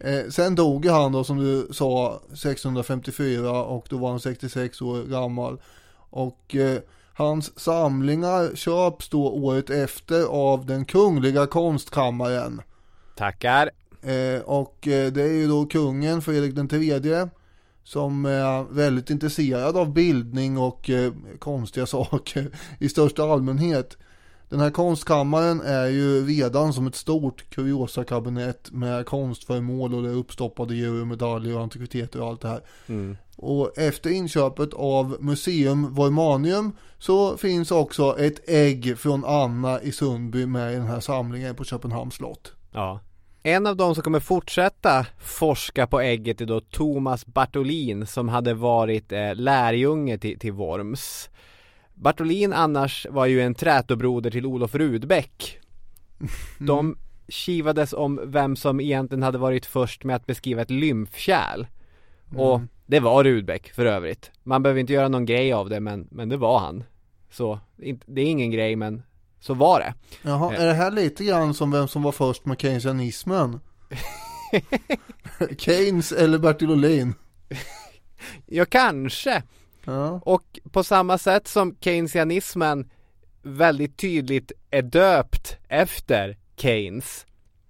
Eh, 0.04 0.30
sen 0.30 0.56
dog 0.56 0.86
han 0.86 1.12
då 1.12 1.24
som 1.24 1.38
du 1.38 1.68
sa 1.74 2.22
654 2.36 3.64
och 3.64 3.86
då 3.90 3.98
var 3.98 4.10
han 4.10 4.20
66 4.20 4.82
år 4.82 5.04
gammal. 5.04 5.62
Och 6.10 6.56
eh, 6.56 6.80
hans 7.14 7.60
samlingar 7.60 8.56
köps 8.56 9.10
då 9.10 9.30
året 9.30 9.70
efter 9.70 10.24
av 10.24 10.66
den 10.66 10.86
kungliga 10.86 11.48
konstkammaren. 11.48 12.62
Tackar. 13.16 13.70
Eh, 14.02 14.42
och 14.42 14.88
eh, 14.88 15.12
det 15.12 15.22
är 15.22 15.34
ju 15.34 15.48
då 15.48 15.66
kungen 15.66 16.22
Fredrik 16.22 16.56
den 16.56 16.68
tredje 16.68 17.30
som 17.84 18.26
är 18.26 18.74
väldigt 18.74 19.10
intresserad 19.10 19.78
av 19.78 19.94
bildning 19.94 20.58
och 20.58 20.90
eh, 20.90 21.14
konstiga 21.40 21.86
saker 21.86 22.50
i 22.80 22.90
största 22.90 23.24
allmänhet. 23.24 23.98
Den 24.54 24.62
här 24.62 24.70
konstkammaren 24.70 25.62
är 25.62 25.88
ju 25.88 26.26
redan 26.26 26.74
som 26.74 26.88
ett 26.88 26.96
stort 26.96 27.50
kuriosakabinett 27.50 28.72
med 28.72 29.06
konstföremål 29.06 29.94
och 29.94 30.04
det 30.04 30.10
uppstoppade 30.10 30.76
djur 30.76 31.02
och 31.02 31.08
medaljer 31.08 31.56
och 31.56 31.62
antikviteter 31.62 32.22
och 32.22 32.28
allt 32.28 32.42
det 32.42 32.48
här. 32.48 32.62
Och 33.36 33.78
efter 33.78 34.10
inköpet 34.10 34.74
av 34.74 35.18
Museum 35.20 35.94
Vormanium 35.94 36.72
så 36.98 37.38
finns 37.38 37.72
också 37.72 38.20
ett 38.20 38.50
ägg 38.50 38.98
från 38.98 39.26
Anna 39.26 39.82
i 39.82 39.92
Sundby 39.92 40.46
med 40.46 40.74
i 40.74 40.76
den 40.76 40.88
här 40.88 41.00
samlingen 41.00 41.56
på 41.56 41.64
Köpenhamns 41.64 42.14
slott. 42.14 42.54
Ja. 42.72 43.00
En 43.44 43.68
av 43.68 43.76
de 43.76 43.96
som 43.96 44.04
kommer 44.04 44.20
fortsätta 44.20 45.06
forska 45.20 45.88
på 45.88 46.02
ägget 46.02 46.42
är 46.42 46.46
då 46.46 46.60
Thomas 46.60 47.26
Bartolin 47.26 48.08
som 48.08 48.30
hade 48.30 48.54
varit 48.54 49.12
eh, 49.12 49.36
lärjunge 49.36 50.18
till, 50.18 50.40
till 50.40 50.54
Worms. 50.54 51.30
Bartolin 51.94 52.54
annars 52.54 53.08
var 53.10 53.26
ju 53.26 53.42
en 53.42 53.56
trätobroder 53.56 54.32
till 54.32 54.46
Olof 54.46 54.76
Rudbeck. 54.76 55.60
De 56.60 56.98
kivades 57.28 57.94
om 57.94 58.20
vem 58.24 58.56
som 58.56 58.80
egentligen 58.80 59.24
hade 59.24 59.38
varit 59.38 59.66
först 59.66 60.04
med 60.04 60.16
att 60.16 60.26
beskriva 60.26 60.62
ett 60.62 60.70
lymfkärl. 60.70 61.66
Och 62.36 62.62
det 62.86 63.00
var 63.00 63.24
Rudbeck 63.24 63.74
för 63.74 63.86
övrigt. 63.86 64.32
Man 64.44 64.64
behöver 64.64 64.82
inte 64.82 64.94
göra 64.94 65.08
någon 65.08 65.26
grej 65.26 65.54
av 65.54 65.70
det 65.70 65.80
men, 65.80 66.08
men 66.12 66.30
det 66.30 66.38
var 66.38 66.60
han. 66.60 66.84
Så 67.32 67.60
det 68.06 68.22
är 68.22 68.26
ingen 68.26 68.52
grej 68.52 68.76
men 68.76 69.04
så 69.40 69.54
var 69.54 69.80
det. 69.80 69.94
Jaha, 70.22 70.56
är 70.56 70.66
det 70.66 70.74
här 70.74 70.92
lite 70.92 71.24
grann 71.24 71.54
som 71.54 71.72
vem 71.72 71.88
som 71.88 72.04
var 72.04 72.12
först 72.12 72.46
med 72.46 72.62
keynesianismen? 72.62 73.60
Keynes 75.58 76.12
eller 76.12 76.38
Bertil 76.38 76.72
Ohlin? 76.72 77.14
Ja 78.46 78.66
kanske. 78.66 79.44
Ja. 79.86 80.22
Och 80.26 80.60
på 80.72 80.84
samma 80.84 81.18
sätt 81.18 81.48
som 81.48 81.76
keynesianismen 81.82 82.90
väldigt 83.42 83.98
tydligt 83.98 84.52
är 84.72 84.82
döpt 84.82 85.58
efter 85.68 86.38
Keynes 86.58 87.26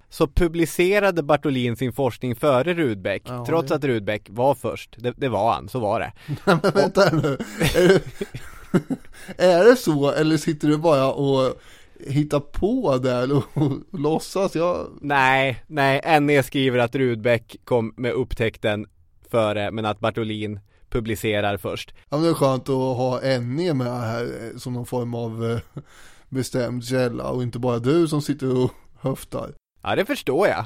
så 0.09 0.27
publicerade 0.27 1.23
Bartolin 1.23 1.75
sin 1.75 1.93
forskning 1.93 2.35
före 2.35 2.73
Rudbeck 2.73 3.21
Ja, 3.25 3.45
trots 3.45 3.69
det- 3.69 3.75
att 3.75 3.83
Rudbeck 3.83 4.27
var 4.29 4.55
först. 4.55 4.95
Det, 4.99 5.13
det 5.17 5.29
var 5.29 5.53
han, 5.53 5.69
så 5.69 5.79
var 5.79 5.99
det. 5.99 6.11
Men 6.45 6.59
vänta 6.73 7.09
nu. 7.15 7.37
Är 7.75 7.87
det, 7.87 8.01
är 9.43 9.63
det 9.65 9.75
så 9.75 10.11
eller 10.11 10.37
sitter 10.37 10.67
du 10.67 10.77
bara 10.77 11.11
och 11.13 11.55
hittar 12.07 12.39
på 12.39 12.97
där 12.97 13.31
och, 13.37 13.43
och 13.53 13.99
låtsas? 13.99 14.55
Jag, 14.55 14.87
Nej, 15.01 15.63
nej, 15.67 16.19
NE 16.21 16.43
skriver 16.43 16.79
att 16.79 16.95
Rudbeck 16.95 17.55
kom 17.63 17.93
med 17.97 18.11
upptäckten 18.11 18.85
före 19.31 19.71
men 19.71 19.85
att 19.85 19.99
Bartolin 19.99 20.59
publicerar 20.93 21.57
först. 21.57 21.93
ja, 22.09 22.17
men 22.17 22.23
det 22.23 22.29
är 22.29 22.33
skönt 22.33 22.69
att 22.69 22.97
ha 22.97 23.19
NE 23.21 23.73
med 23.73 24.01
här 24.01 24.23
eh, 24.23 24.57
som 24.57 24.73
någon 24.73 24.85
form 24.85 25.13
av 25.13 25.51
eh, 25.51 25.81
bestämd 26.29 26.85
källa 26.85 27.29
och 27.29 27.43
inte 27.43 27.59
bara 27.59 27.79
du 27.79 28.07
som 28.07 28.21
sitter 28.21 28.63
och 28.63 28.71
höftar. 28.99 29.53
Ja, 29.83 29.95
det 29.95 30.05
förstår 30.05 30.47
jag. 30.47 30.65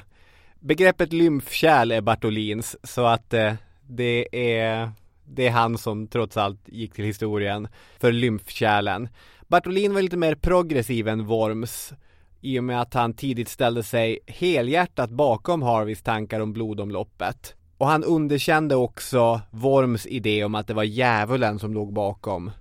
Begreppet 0.59 1.13
lymfkärl 1.13 1.91
är 1.91 2.01
Bartolins 2.01 2.77
så 2.83 3.05
att 3.05 3.33
eh, 3.33 3.53
det 3.87 4.27
är 4.31 4.91
det 5.29 5.47
är 5.47 5.51
han 5.51 5.77
som 5.77 6.07
trots 6.07 6.37
allt 6.37 6.61
gick 6.65 6.93
till 6.93 7.05
historien 7.05 7.67
för 7.99 8.11
lymfkärlen. 8.11 9.09
Bartolin 9.47 9.93
var 9.93 10.01
lite 10.01 10.17
mer 10.17 10.35
progressiv 10.35 11.07
än 11.07 11.25
Worms 11.25 11.93
i 12.41 12.59
och 12.59 12.63
med 12.63 12.81
att 12.81 12.93
han 12.93 13.13
tidigt 13.13 13.49
ställde 13.49 13.83
sig 13.83 14.19
helhjärtat 14.27 15.09
bakom 15.09 15.61
Harveys 15.61 16.01
tankar 16.01 16.39
om 16.39 16.53
blodomloppet. 16.53 17.56
Och 17.77 17.87
han 17.87 18.03
underkände 18.03 18.75
också 18.75 19.41
Worms 19.51 20.05
idé 20.05 20.43
om 20.43 20.55
att 20.55 20.67
det 20.67 20.73
var 20.73 20.83
djävulen 20.83 21.59
som 21.59 21.73
låg 21.73 21.93
bakom 21.93 22.51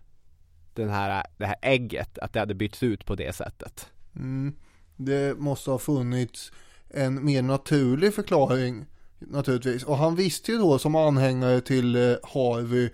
den 0.75 0.89
här, 0.89 1.27
det 1.37 1.47
här 1.47 1.57
ägget, 1.63 2.19
att 2.19 2.33
det 2.33 2.39
hade 2.39 2.55
bytts 2.55 2.83
ut 2.83 3.07
på 3.07 3.15
det 3.15 3.37
sättet. 3.37 3.87
Mm. 4.17 4.55
Det 4.97 5.39
måste 5.39 5.71
ha 5.71 5.79
funnits 5.79 6.53
en 6.89 7.25
mer 7.25 7.43
naturlig 7.43 8.15
förklaring 8.15 8.85
naturligtvis. 9.19 9.85
Och 9.85 9.97
han 9.97 10.17
visste 10.17 10.53
ju 10.53 10.59
då 10.59 10.79
som 10.79 10.95
anhängare 10.95 11.61
till 11.61 11.97
eh, 11.97 12.17
Harvey 12.23 12.91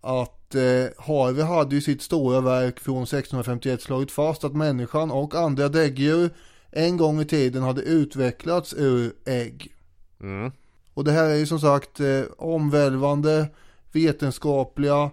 att 0.00 0.54
eh, 0.54 1.04
Harvey 1.04 1.44
hade 1.44 1.74
ju 1.74 1.80
sitt 1.80 2.02
stora 2.02 2.40
verk 2.40 2.80
från 2.80 3.02
1651 3.02 3.82
slagit 3.82 4.10
fast 4.10 4.44
att 4.44 4.56
människan 4.56 5.10
och 5.10 5.34
andra 5.34 5.68
däggdjur 5.68 6.30
en 6.70 6.96
gång 6.96 7.20
i 7.20 7.24
tiden 7.24 7.62
hade 7.62 7.82
utvecklats 7.82 8.74
ur 8.74 9.12
ägg. 9.24 9.72
Mm. 10.20 10.52
Och 10.94 11.04
det 11.04 11.12
här 11.12 11.30
är 11.30 11.34
ju 11.34 11.46
som 11.46 11.60
sagt 11.60 12.00
eh, 12.00 12.22
omvälvande 12.38 13.48
vetenskapliga 13.92 15.10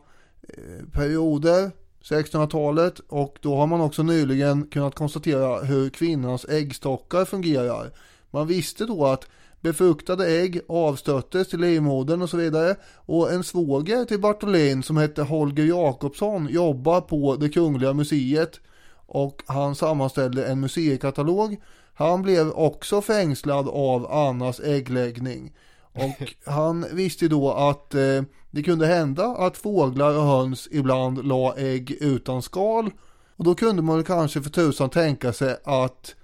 eh, 0.49 0.85
perioder 0.93 1.71
1600-talet 2.03 2.99
och 3.07 3.37
då 3.41 3.55
har 3.55 3.67
man 3.67 3.81
också 3.81 4.03
nyligen 4.03 4.67
kunnat 4.67 4.95
konstatera 4.95 5.59
hur 5.59 5.89
kvinnans 5.89 6.45
äggstockar 6.45 7.25
fungerar. 7.25 7.91
Man 8.31 8.47
visste 8.47 8.85
då 8.85 9.05
att 9.05 9.27
befruktade 9.61 10.27
ägg 10.27 10.61
avstöttes 10.67 11.47
till 11.47 11.59
livmodern 11.59 12.21
och 12.21 12.29
så 12.29 12.37
vidare 12.37 12.75
och 12.95 13.31
en 13.31 13.43
svåger 13.43 14.05
till 14.05 14.19
Bartolin 14.19 14.83
som 14.83 14.97
hette 14.97 15.21
Holger 15.21 15.65
Jakobsson 15.65 16.47
jobbar 16.49 17.01
på 17.01 17.35
det 17.35 17.49
Kungliga 17.49 17.93
Museet 17.93 18.59
och 19.07 19.43
han 19.45 19.75
sammanställde 19.75 20.45
en 20.45 20.59
museikatalog. 20.59 21.57
Han 21.97 22.21
blev 22.21 22.49
också 22.49 23.01
fängslad 23.01 23.67
av 23.67 24.11
Annas 24.11 24.59
äggläggning. 24.59 25.53
Och 25.93 26.35
han 26.45 26.85
visste 26.91 27.27
då 27.27 27.51
att 27.51 27.95
eh, 27.95 28.21
det 28.51 28.63
kunde 28.63 28.87
hända 28.87 29.25
att 29.25 29.57
fåglar 29.57 30.17
och 30.17 30.23
höns 30.23 30.67
ibland 30.71 31.27
la 31.27 31.55
ägg 31.57 31.91
utan 31.91 32.41
skal. 32.41 32.91
Och 33.35 33.43
då 33.43 33.55
kunde 33.55 33.81
man 33.81 34.03
kanske 34.03 34.41
för 34.41 34.49
tusan 34.49 34.89
tänka 34.89 35.33
sig 35.33 35.57
att 35.63 36.15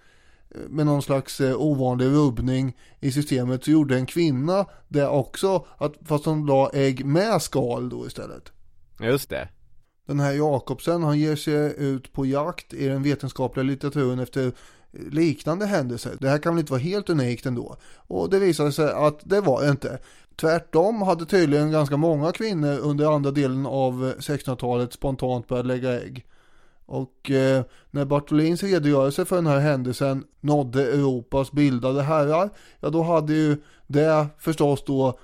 eh, 0.55 0.61
med 0.69 0.85
någon 0.85 1.01
slags 1.01 1.41
eh, 1.41 1.61
ovanlig 1.61 2.05
rubbning 2.05 2.77
i 2.99 3.11
systemet 3.11 3.63
så 3.63 3.71
gjorde 3.71 3.95
en 3.95 4.05
kvinna 4.05 4.65
det 4.87 5.07
också, 5.07 5.65
att, 5.77 5.93
fast 6.05 6.25
hon 6.25 6.45
la 6.45 6.69
ägg 6.73 7.05
med 7.05 7.41
skal 7.41 7.89
då 7.89 8.07
istället. 8.07 8.51
Just 8.99 9.29
det. 9.29 9.49
Den 10.07 10.19
här 10.19 10.33
Jakobsen 10.33 11.03
han 11.03 11.19
ger 11.19 11.35
sig 11.35 11.75
ut 11.77 12.13
på 12.13 12.25
jakt 12.25 12.73
i 12.73 12.87
den 12.87 13.03
vetenskapliga 13.03 13.63
litteraturen 13.63 14.19
efter 14.19 14.51
liknande 14.93 15.65
händelser. 15.65 16.17
Det 16.19 16.29
här 16.29 16.37
kan 16.37 16.53
väl 16.53 16.59
inte 16.59 16.71
vara 16.71 16.81
helt 16.81 17.09
unikt 17.09 17.45
ändå. 17.45 17.75
Och 17.95 18.29
det 18.29 18.39
visade 18.39 18.71
sig 18.71 18.91
att 18.91 19.19
det 19.23 19.41
var 19.41 19.61
det 19.61 19.69
inte. 19.69 19.99
Tvärtom 20.35 21.01
hade 21.01 21.25
tydligen 21.25 21.71
ganska 21.71 21.97
många 21.97 22.31
kvinnor 22.31 22.77
under 22.77 23.15
andra 23.15 23.31
delen 23.31 23.65
av 23.65 24.13
1600-talet 24.19 24.93
spontant 24.93 25.47
börjat 25.47 25.65
lägga 25.65 26.01
ägg. 26.01 26.25
Och 26.85 27.31
eh, 27.31 27.63
när 27.91 28.05
Bartolins 28.05 28.63
redogörelse 28.63 29.25
för 29.25 29.35
den 29.35 29.47
här 29.47 29.59
händelsen 29.59 30.23
nådde 30.41 30.83
Europas 30.83 31.51
bildade 31.51 32.01
herrar, 32.01 32.49
ja 32.79 32.89
då 32.89 33.03
hade 33.03 33.33
ju 33.33 33.57
det 33.87 34.27
förstås 34.39 34.83
då 34.85 35.19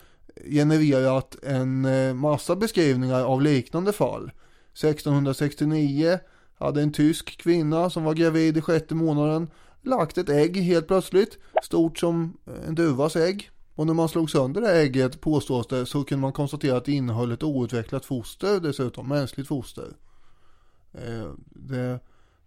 genererat 0.46 1.36
en 1.44 1.86
eh, 1.86 2.14
massa 2.14 2.56
beskrivningar 2.56 3.24
av 3.24 3.42
liknande 3.42 3.94
fall. 3.94 4.32
1669 4.74 6.20
hade 6.60 6.82
en 6.82 6.91
tysk 6.91 7.38
kvinna 7.38 7.89
som 7.89 8.03
var 8.03 8.14
gravid 8.14 8.57
i 8.57 8.62
sjätte 8.62 8.95
månaden 8.95 9.47
lagt 9.82 10.18
ett 10.18 10.30
ägg 10.30 10.57
helt 10.57 10.88
plötsligt, 10.88 11.38
stort 11.64 11.97
som 11.97 12.38
en 12.68 12.76
duvas 12.76 13.16
ägg. 13.16 13.49
Och 13.76 13.88
när 13.88 13.93
man 13.93 14.10
slog 14.10 14.30
sönder 14.30 14.62
det 14.62 14.72
ägget 14.72 15.22
påstås 15.22 15.68
det 15.68 15.86
så 15.86 16.03
kunde 16.03 16.22
man 16.22 16.34
konstatera 16.34 16.78
att 16.78 16.86
det 16.86 16.91
innehöll 16.91 17.32
ett 17.32 17.43
outvecklat 17.43 18.05
foster 18.05 18.60
dessutom, 18.60 19.07
mänskligt 19.07 19.47
foster. 19.47 19.88
Eh, 20.93 21.32
det, 21.45 21.99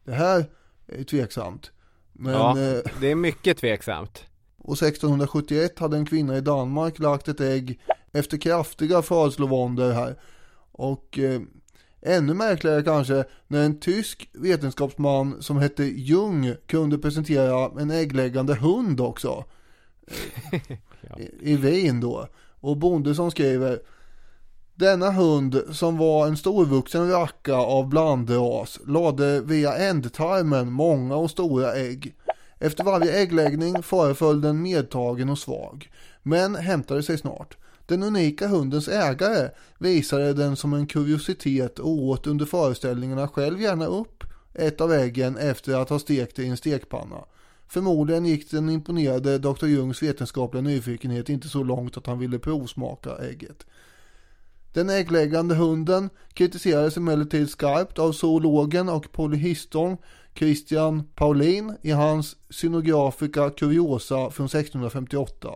det 0.04 0.12
här 0.12 0.44
är 0.86 1.04
tveksamt. 1.04 1.70
Men, 2.12 2.32
ja, 2.32 2.58
eh, 2.58 2.80
det 3.00 3.10
är 3.10 3.14
mycket 3.14 3.58
tveksamt. 3.58 4.24
och 4.56 4.82
1671 4.82 5.78
hade 5.78 5.96
en 5.96 6.06
kvinna 6.06 6.36
i 6.36 6.40
Danmark 6.40 6.98
lagt 6.98 7.28
ett 7.28 7.40
ägg 7.40 7.80
efter 8.12 8.38
kraftiga 8.38 9.02
födslovåndor 9.02 9.90
här. 9.90 10.20
Och 10.72 11.18
eh, 11.18 11.40
ännu 12.02 12.34
märkligare 12.34 12.82
kanske 12.82 13.24
när 13.48 13.64
en 13.64 13.80
tysk 13.80 14.28
vetenskapsman 14.32 15.42
som 15.42 15.56
hette 15.56 15.84
Jung 15.84 16.54
kunde 16.66 16.98
presentera 16.98 17.80
en 17.80 17.90
äggläggande 17.90 18.54
hund 18.54 19.00
också. 19.00 19.44
Ja. 21.08 21.18
I, 21.18 21.52
I 21.52 21.56
Wien 21.56 22.00
då. 22.00 22.28
Och 22.60 22.76
Bonde 22.76 23.14
som 23.14 23.30
skriver 23.30 23.78
denna 24.74 25.10
hund 25.10 25.62
som 25.70 25.98
var 25.98 26.26
en 26.26 26.36
storvuxen 26.36 27.10
racka 27.10 27.54
av 27.54 27.88
blandras 27.88 28.80
lade 28.86 29.40
via 29.40 29.76
ändtarmen 29.76 30.72
många 30.72 31.16
och 31.16 31.30
stora 31.30 31.74
ägg. 31.74 32.14
Efter 32.58 32.84
varje 32.84 33.12
äggläggning 33.12 33.82
föreföll 33.82 34.40
den 34.40 34.62
medtagen 34.62 35.28
och 35.28 35.38
svag, 35.38 35.90
men 36.22 36.56
hämtade 36.56 37.02
sig 37.02 37.18
snart. 37.18 37.56
Den 37.86 38.02
unika 38.02 38.48
hundens 38.48 38.88
ägare 38.88 39.50
visade 39.78 40.34
den 40.34 40.56
som 40.56 40.72
en 40.72 40.86
kuriositet 40.86 41.78
och 41.78 41.90
åt 41.90 42.26
under 42.26 42.46
föreställningarna 42.46 43.28
själv 43.28 43.60
gärna 43.60 43.86
upp 43.86 44.24
ett 44.54 44.80
av 44.80 44.92
äggen 44.92 45.36
efter 45.36 45.74
att 45.74 45.88
ha 45.88 45.98
stekt 45.98 46.36
det 46.36 46.42
i 46.42 46.48
en 46.48 46.56
stekpanna. 46.56 47.24
Förmodligen 47.68 48.26
gick 48.26 48.50
den 48.50 48.70
imponerade 48.70 49.38
Dr. 49.38 49.66
Jungs 49.66 50.02
vetenskapliga 50.02 50.62
nyfikenhet 50.62 51.28
inte 51.28 51.48
så 51.48 51.62
långt 51.62 51.96
att 51.96 52.06
han 52.06 52.18
ville 52.18 52.38
provsmaka 52.38 53.16
ägget. 53.16 53.66
Den 54.72 54.90
äggläggande 54.90 55.54
hunden 55.54 56.10
kritiserades 56.34 56.96
emellertid 56.96 57.50
skarpt 57.50 57.98
av 57.98 58.12
zoologen 58.12 58.88
och 58.88 59.12
polyhistorn 59.12 59.96
Christian 60.34 61.04
Paulin 61.14 61.76
i 61.82 61.90
hans 61.90 62.36
Synographica 62.50 63.50
Curiosa 63.50 64.30
från 64.30 64.46
1658. 64.46 65.48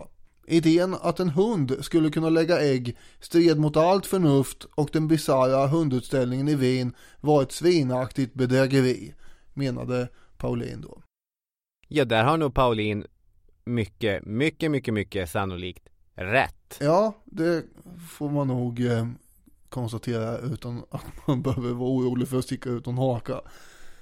Idén 0.46 0.94
att 0.94 1.20
en 1.20 1.28
hund 1.28 1.76
skulle 1.80 2.10
kunna 2.10 2.28
lägga 2.28 2.60
ägg 2.60 2.96
stred 3.20 3.58
mot 3.58 3.76
allt 3.76 4.06
förnuft 4.06 4.64
och 4.74 4.88
den 4.92 5.08
bisarra 5.08 5.66
hundutställningen 5.66 6.48
i 6.48 6.54
Wien 6.54 6.94
var 7.20 7.42
ett 7.42 7.52
svinaktigt 7.52 8.34
bedrägeri, 8.34 9.14
menade 9.54 10.08
Paulin 10.38 10.80
då. 10.80 11.02
Ja, 11.88 12.04
där 12.04 12.24
har 12.24 12.36
nog 12.36 12.54
Paulin 12.54 13.06
mycket, 13.64 14.24
mycket, 14.24 14.70
mycket, 14.70 14.94
mycket 14.94 15.30
sannolikt 15.30 15.88
rätt. 16.14 16.78
Ja, 16.80 17.22
det 17.24 17.64
får 18.10 18.30
man 18.30 18.48
nog 18.48 18.86
eh, 18.86 19.06
konstatera 19.68 20.38
utan 20.38 20.82
att 20.90 21.04
man 21.26 21.42
behöver 21.42 21.72
vara 21.72 21.90
orolig 21.90 22.28
för 22.28 22.38
att 22.38 22.44
sticka 22.44 22.70
ut 22.70 22.86
någon 22.86 22.98
haka. 22.98 23.40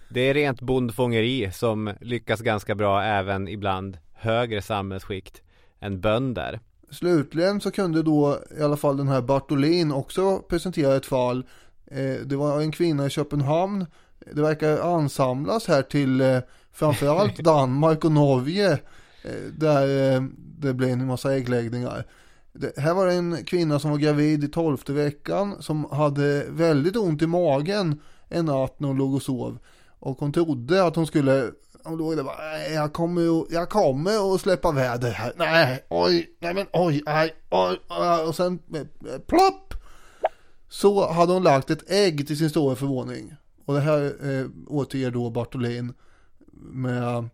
Det 0.08 0.20
är 0.20 0.34
rent 0.34 0.60
bondfångeri 0.60 1.52
som 1.52 1.94
lyckas 2.00 2.40
ganska 2.40 2.74
bra 2.74 3.02
även 3.02 3.48
ibland 3.48 3.98
högre 4.12 4.62
samhällsskikt 4.62 5.42
än 5.84 6.00
bönder. 6.00 6.60
Slutligen 6.90 7.60
så 7.60 7.70
kunde 7.70 8.02
då 8.02 8.38
i 8.58 8.62
alla 8.62 8.76
fall 8.76 8.96
den 8.96 9.08
här 9.08 9.22
Bartolin 9.22 9.92
också 9.92 10.38
presentera 10.38 10.96
ett 10.96 11.06
fall. 11.06 11.46
Eh, 11.86 12.14
det 12.24 12.36
var 12.36 12.60
en 12.60 12.72
kvinna 12.72 13.06
i 13.06 13.10
Köpenhamn. 13.10 13.86
Det 14.34 14.42
verkar 14.42 14.78
ansamlas 14.78 15.66
här 15.66 15.82
till 15.82 16.20
eh, 16.20 16.38
framförallt 16.72 17.36
Danmark 17.44 18.04
och 18.04 18.12
Norge. 18.12 18.72
Eh, 19.22 19.52
där 19.58 19.86
det 20.58 20.74
blev 20.74 20.90
en 20.90 21.06
massa 21.06 21.34
äggläggningar. 21.34 22.06
Det, 22.52 22.78
här 22.78 22.94
var 22.94 23.06
det 23.06 23.12
en 23.12 23.44
kvinna 23.44 23.78
som 23.78 23.90
var 23.90 23.98
gravid 23.98 24.44
i 24.44 24.48
tolfte 24.48 24.92
veckan 24.92 25.56
som 25.60 25.84
hade 25.84 26.44
väldigt 26.48 26.96
ont 26.96 27.22
i 27.22 27.26
magen 27.26 28.00
en 28.28 28.44
natt 28.44 28.80
när 28.80 28.88
hon 28.88 28.96
låg 28.96 29.14
och 29.14 29.22
sov. 29.22 29.58
Och 29.98 30.18
hon 30.18 30.32
trodde 30.32 30.84
att 30.84 30.96
hon 30.96 31.06
skulle, 31.06 31.50
hon 31.84 31.98
låg 31.98 32.16
där 32.16 32.22
bara, 32.24 32.36
"Nej, 32.36 32.72
jag 32.72 32.92
kommer, 32.92 33.40
att- 33.42 33.46
jag 33.50 33.68
kommer 33.70 34.34
att 34.34 34.40
släppa 34.40 34.72
väder 34.72 35.10
här. 35.10 35.32
Nej, 35.36 35.84
oj, 35.90 36.30
nej 36.40 36.54
men 36.54 36.66
oj, 36.72 37.02
nej, 37.06 37.34
oj, 37.50 37.78
oj. 37.88 38.22
Och 38.28 38.36
sen 38.36 38.58
eh, 38.74 38.80
eh, 38.80 39.18
plopp! 39.26 39.74
Så 40.68 41.12
hade 41.12 41.32
hon 41.32 41.42
lagt 41.42 41.70
ett 41.70 41.90
ägg 41.90 42.26
till 42.26 42.38
sin 42.38 42.50
stora 42.50 42.76
förvåning. 42.76 43.34
Och 43.64 43.74
det 43.74 43.80
här 43.80 44.02
eh, 44.30 44.46
återger 44.66 45.10
då 45.10 45.30
Bartolin 45.30 45.94
med 46.72 47.28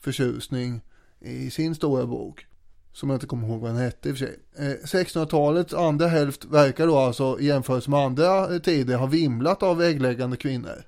förtjusning 0.00 0.80
i 1.20 1.50
sin 1.50 1.74
stora 1.74 2.06
bok. 2.06 2.46
Som 2.92 3.10
jag 3.10 3.16
inte 3.16 3.26
kommer 3.26 3.48
ihåg 3.48 3.60
vad 3.60 3.70
den 3.70 3.78
hette 3.80 4.08
i 4.08 4.12
och 4.12 4.16
för 4.18 4.26
sig. 4.26 4.38
Eh, 4.58 4.86
1600-talets 4.86 5.74
andra 5.74 6.06
hälft 6.06 6.44
verkar 6.44 6.86
då 6.86 6.98
alltså 6.98 7.40
i 7.40 7.46
jämförelse 7.46 7.90
med 7.90 8.00
andra 8.00 8.54
eh, 8.54 8.58
tider 8.60 8.96
ha 8.96 9.06
vimlat 9.06 9.62
av 9.62 9.82
äggläggande 9.82 10.36
kvinnor. 10.36 10.84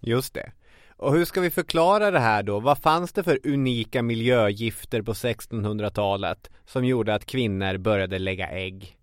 Just 0.00 0.34
det. 0.34 0.52
Och 0.98 1.12
hur 1.12 1.24
ska 1.24 1.40
vi 1.40 1.50
förklara 1.50 2.10
det 2.10 2.18
här 2.18 2.42
då? 2.42 2.60
Vad 2.60 2.78
fanns 2.78 3.12
det 3.12 3.22
för 3.22 3.38
unika 3.44 4.02
miljögifter 4.02 5.02
på 5.02 5.12
1600-talet 5.12 6.50
som 6.66 6.84
gjorde 6.84 7.14
att 7.14 7.24
kvinnor 7.24 7.78
började 7.78 8.18
lägga 8.18 8.48
ägg? 8.48 8.96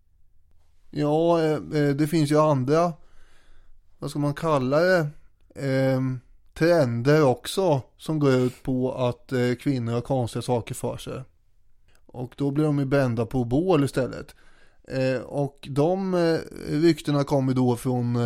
Ja, 0.92 1.42
eh, 1.42 1.52
eh, 1.54 1.96
det 1.96 2.08
finns 2.08 2.32
ju 2.32 2.40
andra, 2.40 2.94
vad 4.00 4.10
ska 4.10 4.20
man 4.20 4.34
kalla 4.34 4.80
det, 4.80 5.08
eh, 5.56 6.02
trender 6.54 7.24
också 7.24 7.82
som 7.98 8.20
går 8.20 8.34
ut 8.34 8.64
på 8.64 8.94
att 8.94 9.34
kvinnor 9.60 9.94
har 9.94 10.02
konstiga 10.02 10.42
saker 10.42 10.76
för 10.76 10.98
sig. 10.98 11.22
Och 12.06 12.34
då 12.38 12.52
blir 12.52 12.66
de 12.66 12.80
ju 12.80 12.86
brända 12.86 13.26
på 13.26 13.44
bål 13.44 13.84
istället. 13.84 14.36
Och 15.26 15.68
de 15.72 16.16
ryktena 16.70 17.24
kommer 17.24 17.54
då 17.54 17.76
från 17.76 18.18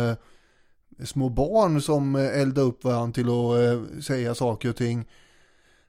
små 1.04 1.28
barn 1.28 1.82
som 1.82 2.16
eh, 2.16 2.40
eldar 2.40 2.62
upp 2.62 2.84
varandra 2.84 3.12
till 3.14 3.28
att 3.28 3.58
eh, 3.94 4.00
säga 4.00 4.34
saker 4.34 4.68
och 4.68 4.76
ting. 4.76 5.08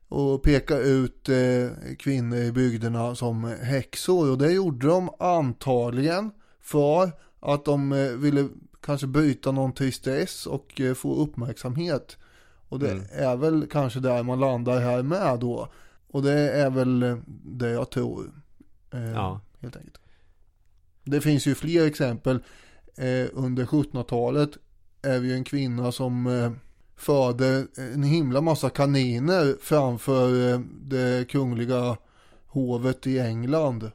Och 0.08 0.44
peka 0.44 0.78
ut 0.78 1.30
eh, 1.30 1.96
kvinnor 2.00 2.38
i 2.38 2.52
bygderna 2.52 3.16
som 3.16 3.44
häxor. 3.62 4.32
Och 4.32 4.38
det 4.38 4.52
gjorde 4.52 4.88
de 4.88 5.10
antagligen 5.20 6.32
för 6.62 7.12
att 7.40 7.66
de 7.66 7.90
ville 8.22 8.48
kanske 8.82 9.08
bryta 9.08 9.52
någon 9.52 9.74
tristess 9.74 10.46
och 10.46 10.82
få 10.96 11.16
uppmärksamhet. 11.16 12.18
Och 12.70 12.80
det 12.80 12.92
Mm. 12.92 13.06
är 13.12 13.36
väl 13.36 13.68
kanske 13.72 14.00
där 14.00 14.24
man 14.24 14.40
landar 14.40 14.80
här 14.80 15.04
med 15.04 15.40
då. 15.40 15.72
Och 16.08 16.24
det 16.24 16.52
är 16.52 16.70
väl 16.70 17.22
det 17.44 17.70
jag 17.70 17.90
tror. 17.90 18.32
Ja. 18.92 19.40
Helt 19.60 19.76
enkelt. 19.76 20.00
Det 21.04 21.22
finns 21.22 21.46
ju 21.48 21.56
fler 21.56 21.86
exempel. 21.88 22.44
Under 23.34 23.66
1700-talet 23.66 24.58
är 25.02 25.20
vi 25.20 25.34
en 25.34 25.44
kvinna 25.44 25.92
som 25.92 26.28
eh, 26.28 26.52
förde 27.02 27.68
en 27.94 28.04
himla 28.04 28.42
massa 28.42 28.70
kaniner 28.70 29.56
framför 29.62 30.54
eh, 30.54 30.60
det 30.82 31.30
kungliga 31.30 31.98
hovet 32.48 33.08
i 33.08 33.20
England. 33.20 33.92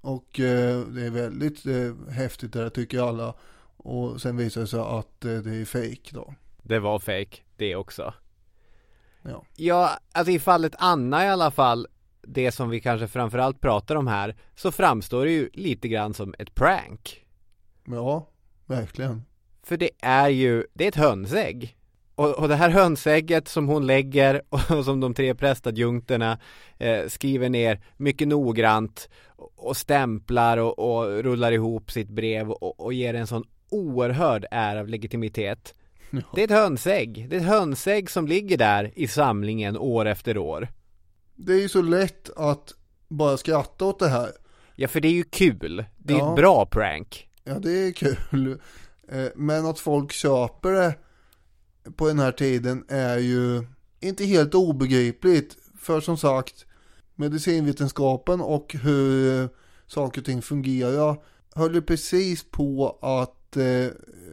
Och 0.00 0.40
eh, 0.40 0.80
det 0.80 1.06
är 1.06 1.10
väldigt 1.10 1.66
eh, 1.66 2.12
häftigt 2.12 2.52
det 2.52 2.62
där 2.62 2.70
tycker 2.70 3.08
alla. 3.08 3.34
Och 3.76 4.20
sen 4.20 4.36
visar 4.36 4.60
det 4.60 4.66
sig 4.66 4.80
att 4.80 5.20
det 5.20 5.30
är 5.30 5.64
fake 5.64 6.10
då. 6.10 6.34
Det 6.62 6.78
var 6.78 6.98
fake 6.98 7.36
det 7.56 7.76
också. 7.76 8.14
Ja. 9.22 9.44
Ja, 9.56 9.90
alltså 10.12 10.32
i 10.32 10.38
fallet 10.38 10.74
Anna 10.78 11.24
i 11.24 11.28
alla 11.28 11.50
fall, 11.50 11.86
det 12.22 12.52
som 12.52 12.68
vi 12.70 12.80
kanske 12.80 13.08
framförallt 13.08 13.60
pratar 13.60 13.96
om 13.96 14.06
här, 14.06 14.36
så 14.54 14.72
framstår 14.72 15.24
det 15.24 15.32
ju 15.32 15.50
lite 15.52 15.88
grann 15.88 16.14
som 16.14 16.34
ett 16.38 16.54
prank. 16.54 17.26
Ja, 17.84 18.28
verkligen. 18.66 19.22
För 19.66 19.76
det 19.76 19.90
är 20.02 20.28
ju, 20.28 20.64
det 20.74 20.84
är 20.84 20.88
ett 20.88 20.94
hönsägg. 20.94 21.76
Och, 22.14 22.38
och 22.38 22.48
det 22.48 22.56
här 22.56 22.70
hönsägget 22.70 23.48
som 23.48 23.68
hon 23.68 23.86
lägger 23.86 24.42
och 24.48 24.84
som 24.84 25.00
de 25.00 25.14
tre 25.14 25.34
prästadjunkterna 25.34 26.38
eh, 26.78 27.06
skriver 27.08 27.48
ner 27.48 27.80
mycket 27.96 28.28
noggrant 28.28 29.08
och, 29.56 29.76
stämplar 29.76 30.58
och, 30.58 30.78
och 30.78 31.22
rullar 31.22 31.52
ihop 31.52 31.90
sitt 31.92 32.08
brev 32.08 32.50
och, 32.50 32.80
och 32.80 32.92
ger 32.92 33.14
en 33.14 33.26
sån 33.26 33.44
oerhörd 33.70 34.46
ära 34.50 34.80
av 34.80 34.88
legitimitet. 34.88 35.74
Det 36.34 36.40
är 36.40 36.44
ett 36.44 36.50
hönsägg. 36.50 37.26
Det 37.30 37.36
är 37.36 37.40
ett 37.40 37.46
hönsägg 37.46 38.10
som 38.10 38.26
ligger 38.28 38.56
där 38.58 38.92
i 38.96 39.08
samlingen 39.08 39.78
år 39.78 40.06
efter 40.06 40.38
år. 40.38 40.68
Det 41.36 41.52
är 41.52 41.60
ju 41.60 41.68
så 41.68 41.82
lätt 41.82 42.30
att 42.36 42.72
bara 43.08 43.36
skratta 43.36 43.84
åt 43.84 43.98
det 43.98 44.08
här. 44.08 44.28
Ja, 44.76 44.88
för 44.88 45.00
det 45.00 45.08
är 45.08 45.12
ju 45.12 45.24
kul. 45.24 45.84
Det 45.98 46.14
är 46.14 46.18
Ja. 46.18 46.30
ett 46.30 46.36
bra 46.36 46.66
prank. 46.66 47.28
Ja, 47.44 47.58
det 47.58 47.70
är 47.88 47.92
kul. 47.92 48.58
Eh, 49.08 49.26
Men 49.34 49.66
att 49.66 49.78
folk 49.78 50.12
köper 50.12 50.72
det 50.72 50.94
på 51.96 52.06
den 52.08 52.18
här 52.18 52.32
tiden 52.32 52.84
är 52.88 53.18
ju 53.18 53.62
inte 54.00 54.24
helt 54.24 54.54
obegripligt. 54.54 55.56
För 55.78 56.00
som 56.00 56.16
sagt, 56.16 56.66
medicinvetenskapen 57.14 58.40
och 58.40 58.74
hur 58.82 59.42
eh, 59.42 59.48
saker 59.86 60.20
och 60.20 60.24
ting 60.24 60.42
fungerar 60.42 61.16
höll 61.54 61.74
ju 61.74 61.82
precis 61.82 62.50
på 62.50 62.98
att 63.02 63.56
eh, 63.56 63.86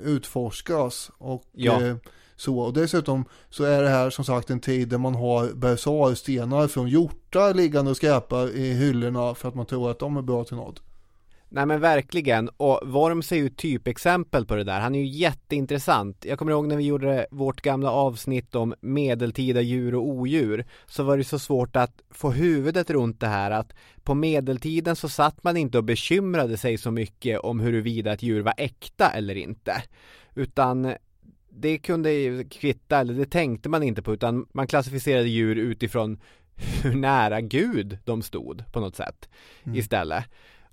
utforskas. 0.04 1.12
Och 1.18 1.44
Ja. 1.52 1.82
eh, 1.82 1.96
så. 2.36 2.60
Och 2.60 2.74
dessutom 2.74 3.26
så 3.50 3.64
är 3.64 3.82
det 3.82 3.90
här 3.90 4.10
som 4.10 4.26
sagt 4.26 4.50
en 4.50 4.60
tid 4.60 4.88
där 4.90 4.98
man 4.98 5.16
har 5.16 5.54
bersarstenar 5.54 6.68
från 6.68 6.88
hjortar 6.88 7.54
liggande 7.54 7.92
och 7.92 7.98
skräpar 7.98 8.50
i 8.56 8.74
hyllorna 8.74 9.36
för 9.36 9.48
att 9.50 9.56
man 9.56 9.66
tror 9.66 9.92
att 9.92 10.00
de 10.00 10.18
är 10.18 10.22
bra 10.22 10.44
till 10.44 10.56
något. 10.56 10.82
Nej 11.54 11.66
men 11.66 11.80
verkligen, 11.80 12.50
och 12.50 12.80
Worms 12.84 13.32
är 13.32 13.36
ju 13.36 13.50
typexempel 13.50 14.46
på 14.46 14.56
det 14.56 14.64
där. 14.64 14.80
Han 14.80 14.96
är 14.96 15.00
ju 15.00 15.06
jätteintressant. 15.06 16.26
Jag 16.26 16.40
kommer 16.40 16.52
ihåg 16.52 16.68
när 16.68 16.76
vi 16.76 16.84
gjorde 16.84 17.28
vårt 17.32 17.62
gamla 17.62 17.92
avsnitt 17.92 18.56
om 18.56 18.74
medeltida 18.82 19.62
djur 19.62 19.96
och 19.96 20.08
odjur, 20.08 20.66
så 20.86 21.04
var 21.04 21.18
det 21.18 21.24
så 21.24 21.40
svårt 21.40 21.76
att 21.76 22.02
få 22.10 22.32
huvudet 22.32 22.90
runt 22.90 23.20
det 23.20 23.28
här 23.28 23.52
att 23.52 23.74
på 24.04 24.14
medeltiden 24.14 24.96
så 24.96 25.10
satt 25.10 25.44
man 25.44 25.58
inte 25.58 25.78
och 25.78 25.84
bekymrade 25.84 26.58
sig 26.58 26.78
så 26.78 26.92
mycket 26.92 27.40
om 27.40 27.60
huruvida 27.60 28.14
ett 28.14 28.24
djur 28.24 28.42
var 28.42 28.54
äkta 28.58 29.10
eller 29.10 29.36
inte. 29.36 29.84
Utan 30.36 30.94
det 31.50 31.78
kunde 31.78 32.44
kvitta, 32.44 33.00
eller 33.00 33.14
det 33.14 33.30
tänkte 33.30 33.70
man 33.70 33.84
inte 33.84 34.02
på, 34.02 34.14
utan 34.14 34.46
man 34.54 34.68
klassificerade 34.68 35.30
djur 35.30 35.56
utifrån 35.56 36.20
hur 36.84 36.96
nära 36.96 37.42
Gud 37.42 37.98
de 38.06 38.22
stod 38.22 38.64
på 38.72 38.80
något 38.80 38.96
sätt 38.96 39.30
istället. 39.74 40.26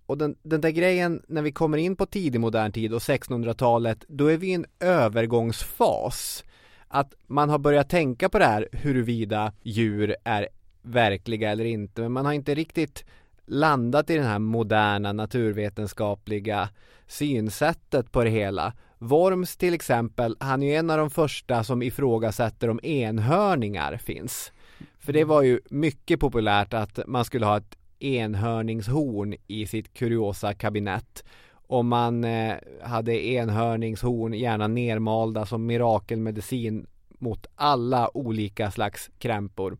Och 0.08 0.18
den, 0.18 0.36
den 0.42 0.60
där 0.60 0.70
grejen 0.70 1.22
när 1.28 1.42
vi 1.42 1.52
kommer 1.52 1.78
in 1.78 1.96
på 1.96 2.06
tidig 2.06 2.40
modern 2.40 2.72
tid 2.72 2.94
och 2.94 2.98
1600-talet, 2.98 4.04
då 4.08 4.26
är 4.26 4.36
vi 4.36 4.48
i 4.48 4.54
en 4.54 4.66
övergångsfas. 4.80 6.44
Att 6.88 7.14
man 7.26 7.48
har 7.48 7.58
börjat 7.58 7.88
tänka 7.88 8.28
på 8.28 8.38
det 8.38 8.44
här 8.44 8.68
huruvida 8.72 9.52
djur 9.62 10.16
är 10.24 10.48
verkliga 10.82 11.50
eller 11.50 11.64
inte, 11.64 12.00
men 12.00 12.12
man 12.12 12.26
har 12.26 12.32
inte 12.32 12.54
riktigt 12.54 13.04
landat 13.46 14.10
i 14.10 14.14
den 14.14 14.26
här 14.26 14.38
moderna 14.38 15.12
naturvetenskapliga 15.12 16.68
synsättet 17.06 18.12
på 18.12 18.24
det 18.24 18.30
hela. 18.30 18.72
Worms 18.98 19.56
till 19.56 19.74
exempel, 19.74 20.36
han 20.40 20.62
är 20.62 20.66
ju 20.66 20.74
en 20.74 20.90
av 20.90 20.98
de 20.98 21.10
första 21.10 21.64
som 21.64 21.82
ifrågasätter 21.82 22.70
om 22.70 22.80
enhörningar 22.82 23.96
finns. 23.96 24.52
För 24.98 25.12
det 25.12 25.24
var 25.24 25.42
ju 25.42 25.60
mycket 25.70 26.20
populärt 26.20 26.74
att 26.74 26.98
man 27.06 27.24
skulle 27.24 27.46
ha 27.46 27.56
ett 27.56 27.78
enhörningshorn 28.00 29.34
i 29.46 29.66
sitt 29.66 29.94
kuriosa 29.94 30.54
kabinett. 30.54 31.24
Och 31.52 31.84
man 31.84 32.24
eh, 32.24 32.54
hade 32.82 33.26
enhörningshorn 33.26 34.34
gärna 34.34 34.66
nermalda 34.66 35.46
som 35.46 35.66
mirakelmedicin 35.66 36.86
mot 37.08 37.46
alla 37.54 38.16
olika 38.16 38.70
slags 38.70 39.10
krämpor. 39.18 39.78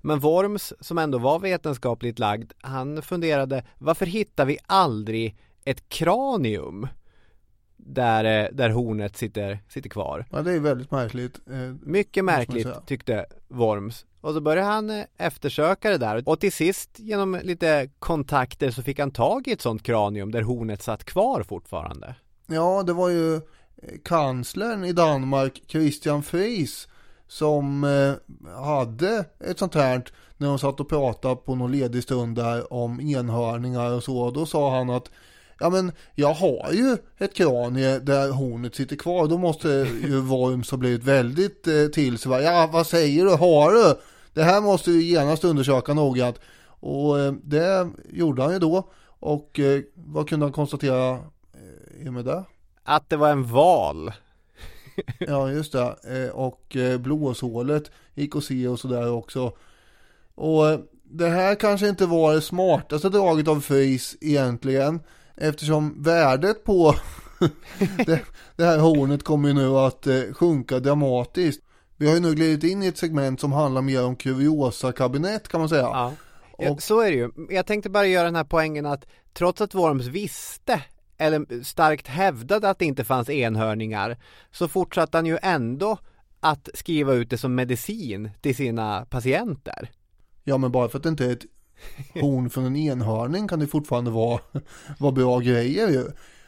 Men 0.00 0.18
Worms, 0.18 0.72
som 0.80 0.98
ändå 0.98 1.18
var 1.18 1.38
vetenskapligt 1.38 2.18
lagd, 2.18 2.52
han 2.60 3.02
funderade 3.02 3.64
varför 3.78 4.06
hittar 4.06 4.44
vi 4.44 4.58
aldrig 4.66 5.36
ett 5.64 5.88
kranium 5.88 6.88
där, 7.76 8.24
eh, 8.24 8.48
där 8.52 8.70
hornet 8.70 9.16
sitter, 9.16 9.58
sitter 9.68 9.90
kvar? 9.90 10.26
Ja, 10.30 10.42
det 10.42 10.52
är 10.52 10.60
väldigt 10.60 10.90
märkligt. 10.90 11.40
Eh, 11.50 11.74
Mycket 11.82 12.24
märkligt 12.24 12.86
tyckte 12.86 13.26
Worms. 13.48 14.06
Och 14.24 14.34
så 14.34 14.40
började 14.40 14.68
han 14.68 14.90
eh, 14.90 15.04
eftersöka 15.18 15.90
det 15.90 15.98
där 15.98 16.22
och 16.26 16.40
till 16.40 16.52
sist 16.52 16.90
genom 16.96 17.40
lite 17.42 17.90
kontakter 17.98 18.70
så 18.70 18.82
fick 18.82 18.98
han 18.98 19.10
tag 19.10 19.48
i 19.48 19.52
ett 19.52 19.60
sånt 19.60 19.82
kranium 19.82 20.30
där 20.30 20.42
hornet 20.42 20.82
satt 20.82 21.04
kvar 21.04 21.42
fortfarande. 21.42 22.14
Ja, 22.46 22.82
det 22.82 22.92
var 22.92 23.08
ju 23.08 23.34
eh, 23.34 23.40
kanslern 24.04 24.84
i 24.84 24.92
Danmark, 24.92 25.62
Christian 25.66 26.22
Friis 26.22 26.88
som 27.28 27.84
eh, 27.84 28.54
hade 28.64 29.24
ett 29.40 29.58
sånt 29.58 29.74
här 29.74 30.04
när 30.36 30.48
de 30.48 30.58
satt 30.58 30.80
och 30.80 30.88
pratade 30.88 31.36
på 31.36 31.54
någon 31.54 31.72
ledig 31.72 32.02
stund 32.02 32.36
där 32.36 32.72
om 32.72 33.00
enhörningar 33.00 33.92
och 33.92 34.04
så. 34.04 34.30
Då 34.30 34.46
sa 34.46 34.76
han 34.76 34.90
att 34.90 35.10
Ja 35.60 35.70
men 35.70 35.92
jag 36.14 36.34
har 36.34 36.72
ju 36.72 36.96
ett 37.18 37.34
kranie 37.34 37.98
där 37.98 38.30
hornet 38.30 38.74
sitter 38.74 38.96
kvar. 38.96 39.26
Då 39.26 39.38
måste 39.38 39.68
ju 39.68 40.20
Worms 40.20 40.70
ha 40.70 40.78
blivit 40.78 41.04
väldigt 41.04 41.66
eh, 41.66 41.86
till 41.86 42.18
sig. 42.18 42.42
Ja 42.42 42.70
vad 42.72 42.86
säger 42.86 43.24
du? 43.24 43.30
Har 43.30 43.72
du? 43.72 43.96
Det 44.34 44.42
här 44.42 44.60
måste 44.60 44.90
vi 44.90 45.02
genast 45.02 45.44
undersöka 45.44 45.94
noggrant. 45.94 46.40
Och 46.66 47.20
eh, 47.20 47.32
det 47.42 47.90
gjorde 48.10 48.42
han 48.42 48.52
ju 48.52 48.58
då. 48.58 48.90
Och 49.04 49.60
eh, 49.60 49.82
vad 49.94 50.28
kunde 50.28 50.46
han 50.46 50.52
konstatera 50.52 51.10
eh, 51.54 52.06
i 52.06 52.08
och 52.08 52.12
med 52.12 52.24
det? 52.24 52.44
Att 52.82 53.10
det 53.10 53.16
var 53.16 53.30
en 53.30 53.44
val. 53.44 54.12
ja, 55.18 55.50
just 55.50 55.72
det. 55.72 56.30
Och 56.30 56.76
blåshålet 56.98 57.90
gick 58.14 58.36
att 58.36 58.44
se 58.44 58.68
och 58.68 58.80
sådär 58.80 59.10
också. 59.10 59.52
Och 60.34 60.64
det 61.02 61.28
här 61.28 61.54
kanske 61.54 61.88
inte 61.88 62.06
var 62.06 62.34
det 62.34 62.40
smartaste 62.40 63.08
draget 63.08 63.48
av 63.48 63.60
Fries 63.60 64.16
egentligen. 64.20 65.00
Eftersom 65.36 66.02
värdet 66.02 66.64
på 66.64 66.94
det, 68.06 68.20
det, 68.56 68.64
här 68.64 68.78
hornet 68.78 69.22
kommer 69.22 69.48
ju 69.48 69.54
nu 69.54 69.68
att 69.68 70.06
sjunka 70.32 70.80
dramatiskt. 70.80 71.63
Vi 71.96 72.06
har 72.06 72.14
ju 72.14 72.20
nu 72.20 72.34
glidit 72.34 72.64
in 72.64 72.82
i 72.82 72.86
ett 72.86 72.98
segment 72.98 73.40
som 73.40 73.52
handlar 73.52 73.82
mer 73.82 74.04
om 74.04 74.16
kuriosa-kabinett 74.16 75.48
kan 75.48 75.60
man 75.60 75.68
säga. 75.68 75.82
Ja. 75.82 76.12
Och... 76.52 76.82
så 76.82 77.00
är 77.00 77.10
det 77.10 77.16
ju. 77.16 77.30
Jag 77.50 77.66
tänkte 77.66 77.90
bara 77.90 78.06
göra 78.06 78.24
den 78.24 78.36
här 78.36 78.44
poängen 78.44 78.86
att 78.86 79.04
trots 79.32 79.60
att 79.60 79.74
Worms 79.74 80.06
visste 80.06 80.82
eller 81.18 81.64
starkt 81.64 82.08
hävdade 82.08 82.70
att 82.70 82.78
det 82.78 82.84
inte 82.84 83.04
fanns 83.04 83.30
enhörningar 83.30 84.16
så 84.52 84.68
fortsatte 84.68 85.18
han 85.18 85.26
ju 85.26 85.38
ändå 85.42 85.98
att 86.40 86.68
skriva 86.74 87.12
ut 87.12 87.30
det 87.30 87.38
som 87.38 87.54
medicin 87.54 88.30
till 88.40 88.56
sina 88.56 89.06
patienter. 89.10 89.90
Ja 90.44 90.58
men 90.58 90.72
bara 90.72 90.88
för 90.88 90.98
att 90.98 91.02
det 91.02 91.08
inte 91.08 91.26
är 91.26 91.32
ett 91.32 91.44
horn 92.20 92.50
från 92.50 92.64
en 92.64 92.76
enhörning 92.76 93.48
kan 93.48 93.58
det 93.58 93.66
fortfarande 93.66 94.10
vara, 94.10 94.40
vara 94.98 95.12
bra 95.12 95.38
grejer 95.38 95.88
ju. 95.88 96.04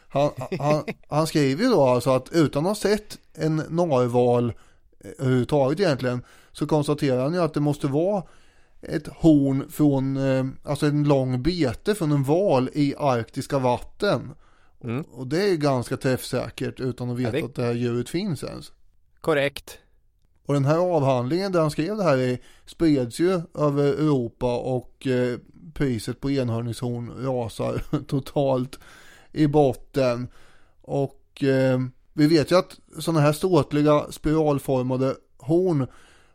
Han, 0.08 0.30
han, 0.58 0.84
han 1.08 1.26
skriver 1.26 1.64
ju 1.64 1.70
då 1.70 1.82
alltså 1.82 2.10
att 2.10 2.28
utan 2.32 2.66
att 2.66 2.70
ha 2.70 2.74
sett 2.74 3.18
en 3.34 3.56
narval 3.56 4.52
överhuvudtaget 5.18 5.80
egentligen 5.80 6.22
så 6.52 6.66
konstaterar 6.66 7.22
han 7.22 7.34
ju 7.34 7.42
att 7.42 7.54
det 7.54 7.60
måste 7.60 7.86
vara 7.86 8.22
ett 8.82 9.06
horn 9.06 9.68
från, 9.70 10.16
eh, 10.16 10.46
alltså 10.62 10.86
en 10.86 11.04
lång 11.04 11.42
bete 11.42 11.94
från 11.94 12.12
en 12.12 12.22
val 12.22 12.70
i 12.72 12.94
arktiska 12.98 13.58
vatten. 13.58 14.34
Mm. 14.84 15.02
Och 15.02 15.26
det 15.26 15.50
är 15.50 15.56
ganska 15.56 15.96
träffsäkert 15.96 16.80
utan 16.80 17.10
att 17.10 17.18
veta 17.18 17.36
ja, 17.36 17.40
det... 17.40 17.46
att 17.46 17.54
det 17.54 17.62
här 17.62 17.74
djuret 17.74 18.08
finns 18.08 18.44
ens. 18.44 18.72
Korrekt. 19.20 19.78
Och 20.46 20.54
den 20.54 20.64
här 20.64 20.78
avhandlingen 20.78 21.52
där 21.52 21.60
han 21.60 21.70
skrev 21.70 21.96
det 21.96 22.02
här 22.02 22.18
i 22.18 22.38
spreds 22.66 23.20
ju 23.20 23.40
över 23.54 23.84
Europa 23.84 24.58
och 24.58 25.06
eh, 25.06 25.38
priset 25.74 26.20
på 26.20 26.30
enhörningshorn 26.30 27.12
rasar 27.24 27.82
totalt 28.06 28.78
i 29.32 29.46
botten. 29.46 30.28
Och 30.82 31.44
eh, 31.44 31.80
vi 32.16 32.26
vet 32.26 32.52
ju 32.52 32.58
att 32.58 32.78
sådana 32.98 33.20
här 33.20 33.32
ståtliga 33.32 34.06
spiralformade 34.10 35.16
horn 35.38 35.86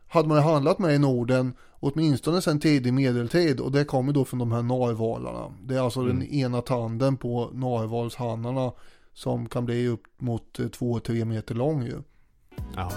hade 0.07 0.27
man 0.27 0.38
ju 0.38 0.43
handlat 0.43 0.79
med 0.79 0.95
i 0.95 0.99
Norden 0.99 1.53
åtminstone 1.79 2.41
sedan 2.41 2.59
tidig 2.59 2.93
medeltid 2.93 3.59
och 3.59 3.71
det 3.71 3.86
kommer 3.86 4.13
då 4.13 4.25
från 4.25 4.39
de 4.39 4.51
här 4.51 4.61
narvalarna. 4.61 5.53
Det 5.63 5.75
är 5.75 5.79
alltså 5.79 5.99
mm. 5.99 6.19
den 6.19 6.27
ena 6.27 6.61
tanden 6.61 7.17
på 7.17 7.49
narvalshannarna 7.53 8.71
som 9.13 9.49
kan 9.49 9.65
bli 9.65 9.88
upp 9.88 10.03
mot 10.17 10.59
2-3 10.59 11.19
eh, 11.19 11.25
meter 11.25 11.55
lång 11.55 11.84
ju. 11.84 12.01
Ja. 12.75 12.91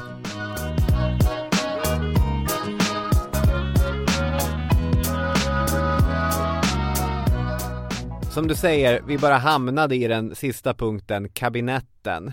Som 8.31 8.49
du 8.49 8.55
säger, 8.55 9.03
vi 9.07 9.19
bara 9.19 9.37
hamnade 9.37 9.97
i 9.97 10.09
den 10.09 10.35
sista 10.35 10.75
punkten, 10.75 11.29
kabinetten. 11.29 12.33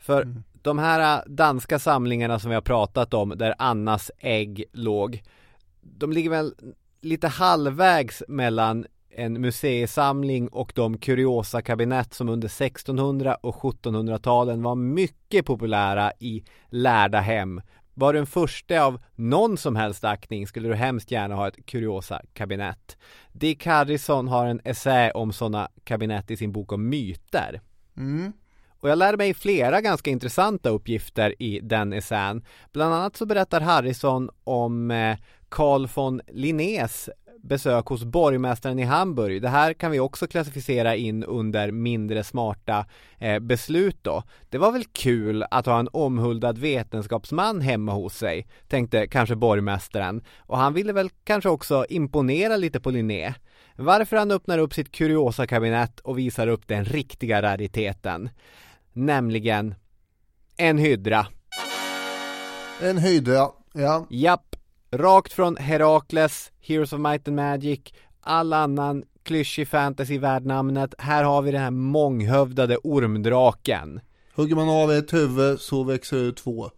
För 0.00 0.22
mm. 0.22 0.42
de 0.62 0.78
här 0.78 1.24
danska 1.26 1.78
samlingarna 1.78 2.38
som 2.38 2.48
vi 2.48 2.54
har 2.54 2.62
pratat 2.62 3.14
om, 3.14 3.28
där 3.36 3.54
Annas 3.58 4.10
ägg 4.18 4.64
låg, 4.72 5.22
de 5.80 6.12
ligger 6.12 6.30
väl 6.30 6.54
lite 7.00 7.28
halvvägs 7.28 8.22
mellan 8.28 8.86
en 9.10 9.40
museisamling 9.40 10.48
och 10.48 10.72
de 10.74 10.98
kuriosa 10.98 11.62
kabinett 11.62 12.14
som 12.14 12.28
under 12.28 12.48
1600 12.48 13.34
och 13.34 13.54
1700-talen 13.54 14.62
var 14.62 14.74
mycket 14.74 15.46
populära 15.46 16.12
i 16.18 16.44
lärda 16.68 17.20
hem. 17.20 17.60
Var 17.94 18.12
du 18.12 18.18
en 18.18 18.26
första 18.26 18.82
av 18.82 19.00
någon 19.14 19.56
som 19.56 19.76
helst 19.76 20.04
aktning 20.04 20.46
skulle 20.46 20.68
du 20.68 20.74
hemskt 20.74 21.10
gärna 21.10 21.34
ha 21.34 21.48
ett 21.48 21.66
kuriosa 21.66 22.20
kabinett. 22.32 22.98
Dick 23.32 23.66
Harrison 23.66 24.28
har 24.28 24.46
en 24.46 24.60
essä 24.64 25.12
om 25.14 25.32
sådana 25.32 25.68
kabinett 25.84 26.30
i 26.30 26.36
sin 26.36 26.52
bok 26.52 26.72
om 26.72 26.88
myter. 26.88 27.60
Mm. 27.96 28.32
Och 28.80 28.88
jag 28.88 28.98
lärde 28.98 29.16
mig 29.16 29.34
flera 29.34 29.80
ganska 29.80 30.10
intressanta 30.10 30.70
uppgifter 30.70 31.42
i 31.42 31.60
den 31.62 31.92
essän. 31.92 32.44
Bland 32.72 32.94
annat 32.94 33.16
så 33.16 33.26
berättar 33.26 33.60
Harrison 33.60 34.30
om 34.44 34.90
eh, 34.90 35.16
Carl 35.48 35.88
von 35.94 36.20
Linnés 36.28 37.08
besök 37.42 37.86
hos 37.86 38.04
borgmästaren 38.04 38.78
i 38.78 38.84
Hamburg. 38.84 39.42
Det 39.42 39.48
här 39.48 39.74
kan 39.74 39.90
vi 39.90 40.00
också 40.00 40.26
klassificera 40.26 40.96
in 40.96 41.24
under 41.24 41.70
mindre 41.70 42.24
smarta 42.24 42.86
eh, 43.18 43.38
beslut 43.38 43.98
då. 44.02 44.22
Det 44.48 44.58
var 44.58 44.72
väl 44.72 44.84
kul 44.84 45.44
att 45.50 45.66
ha 45.66 45.78
en 45.78 45.88
omhuldad 45.92 46.58
vetenskapsman 46.58 47.60
hemma 47.60 47.92
hos 47.92 48.16
sig, 48.16 48.46
tänkte 48.68 49.06
kanske 49.06 49.36
borgmästaren. 49.36 50.24
Och 50.38 50.58
han 50.58 50.74
ville 50.74 50.92
väl 50.92 51.10
kanske 51.24 51.48
också 51.48 51.86
imponera 51.88 52.56
lite 52.56 52.80
på 52.80 52.90
Linné. 52.90 53.34
Varför 53.76 54.16
han 54.16 54.30
öppnar 54.30 54.58
upp 54.58 54.74
sitt 54.74 54.92
kuriosa 54.92 55.46
kabinett 55.46 56.00
och 56.00 56.18
visar 56.18 56.46
upp 56.46 56.68
den 56.68 56.84
riktiga 56.84 57.42
rariteten. 57.42 58.30
Nämligen 58.92 59.74
en 60.56 60.78
hydra. 60.78 61.26
En 62.82 62.98
hydra, 62.98 63.48
ja. 63.72 64.06
Japp. 64.10 64.56
Rakt 64.92 65.32
från 65.32 65.56
Herakles, 65.56 66.52
Heroes 66.60 66.92
of 66.92 67.00
Might 67.00 67.28
and 67.28 67.36
Magic, 67.36 67.80
all 68.20 68.52
annan 68.52 69.04
klyschig 69.22 69.68
fantasy 69.68 70.18
värd 70.18 70.46
namnet. 70.46 70.94
Här 70.98 71.24
har 71.24 71.42
vi 71.42 71.50
den 71.50 71.60
här 71.60 71.70
månghövdade 71.70 72.76
ormdraken. 72.76 74.00
Hugger 74.34 74.56
man 74.56 74.68
av 74.68 74.92
ett 74.92 75.12
huvud 75.12 75.60
så 75.60 75.82
växer 75.82 76.16
det 76.16 76.32
två. 76.32 76.70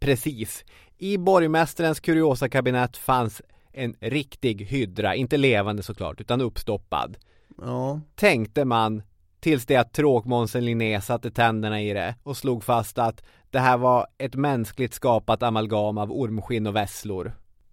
Precis. 0.00 0.64
I 0.98 1.18
borgmästarens 1.18 2.00
kuriosa 2.00 2.48
kabinett 2.48 2.96
fanns 2.96 3.42
en 3.72 3.94
riktig 4.00 4.64
hydra, 4.64 5.14
inte 5.14 5.36
levande 5.36 5.82
såklart, 5.82 6.20
utan 6.20 6.40
uppstoppad. 6.40 7.16
Ja. 7.58 8.00
Tänkte 8.14 8.64
man 8.64 9.02
tills 9.40 9.66
det 9.66 9.76
att 9.76 9.92
tråkmånsen 9.92 10.64
Linné 10.64 11.00
satte 11.00 11.30
tänderna 11.30 11.82
i 11.82 11.92
det 11.92 12.14
och 12.22 12.36
slog 12.36 12.64
fast 12.64 12.98
att 12.98 13.22
det 13.50 13.58
här 13.58 13.78
var 13.78 14.06
ett 14.18 14.34
mänskligt 14.34 14.94
skapat 14.94 15.42
amalgam 15.42 15.98
av 15.98 16.12
ormskinn 16.12 16.66
och 16.66 16.76
vesslor. 16.76 17.32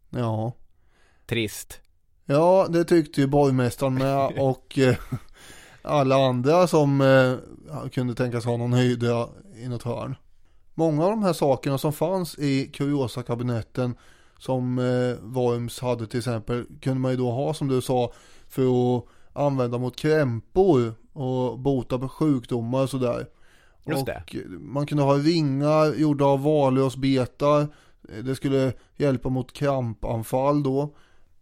Ja. 0.10 0.54
Trist. 1.26 1.82
Ja, 2.26 2.68
det 2.70 2.84
tyckte 2.84 3.22
ju 3.22 3.28
borgmästaren 3.28 3.94
med 3.94 4.26
och 4.40 4.80
eh, 4.80 4.96
alla 5.82 6.16
andra 6.16 6.68
som 6.68 7.02
eh, 7.02 7.90
kunde 7.90 8.16
tänkas 8.16 8.46
ha 8.46 8.58
någon 8.58 8.74
höjda 8.74 9.30
i 9.56 9.68
något 9.68 9.84
hörn. 9.84 10.16
Många 10.74 11.04
av 11.04 11.10
de 11.10 11.24
här 11.24 11.34
sakerna 11.34 11.78
som 11.78 11.94
fanns 11.94 12.40
i 12.40 12.72
kuriosa-kabinetten 12.74 13.96
som 14.40 14.80
eh, 14.80 15.26
Worms 15.26 15.80
hade 15.80 16.08
till 16.08 16.20
exempel 16.20 16.66
kunde 16.82 17.00
man 17.00 17.12
ju 17.12 17.18
då 17.18 17.32
ha 17.32 17.54
som 17.54 17.68
du 17.68 17.82
sa 17.82 18.14
för 18.48 18.98
att 18.98 19.04
använda 19.34 19.78
mot 19.78 19.96
krämpor 19.96 20.94
och 21.18 21.60
bota 21.60 22.00
på 22.00 22.10
sjukdomar 22.10 22.84
och 22.84 22.90
sådär. 22.90 23.28
Just 23.86 24.02
och 24.02 24.06
det. 24.06 24.50
man 24.60 24.88
kunde 24.88 25.04
ha 25.04 25.14
ringar 25.14 25.96
gjorda 25.96 26.26
av 26.26 26.44
valrörsbetar 26.44 27.68
det 28.24 28.36
skulle 28.36 28.74
hjälpa 28.96 29.30
mot 29.30 29.54
krampanfall 29.54 30.64
då. 30.64 30.96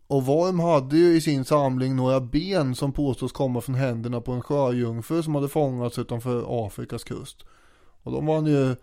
Och 0.07 0.25
Worm 0.25 0.59
hade 0.59 0.97
ju 0.97 1.15
i 1.15 1.21
sin 1.21 1.45
samling 1.45 1.95
några 1.95 2.21
ben 2.21 2.75
som 2.75 2.91
påstås 2.91 3.31
komma 3.31 3.61
från 3.61 3.75
händerna 3.75 4.21
på 4.21 4.31
en 4.31 4.41
sjöjungfru 4.41 5.23
som 5.23 5.35
hade 5.35 5.47
fångats 5.47 5.99
utanför 5.99 6.65
Afrikas 6.65 7.03
kust. 7.03 7.45
Och 8.03 8.11
de 8.11 8.25
var 8.25 8.35
han 8.35 8.45
ju 8.45 8.69
eh, 8.71 8.75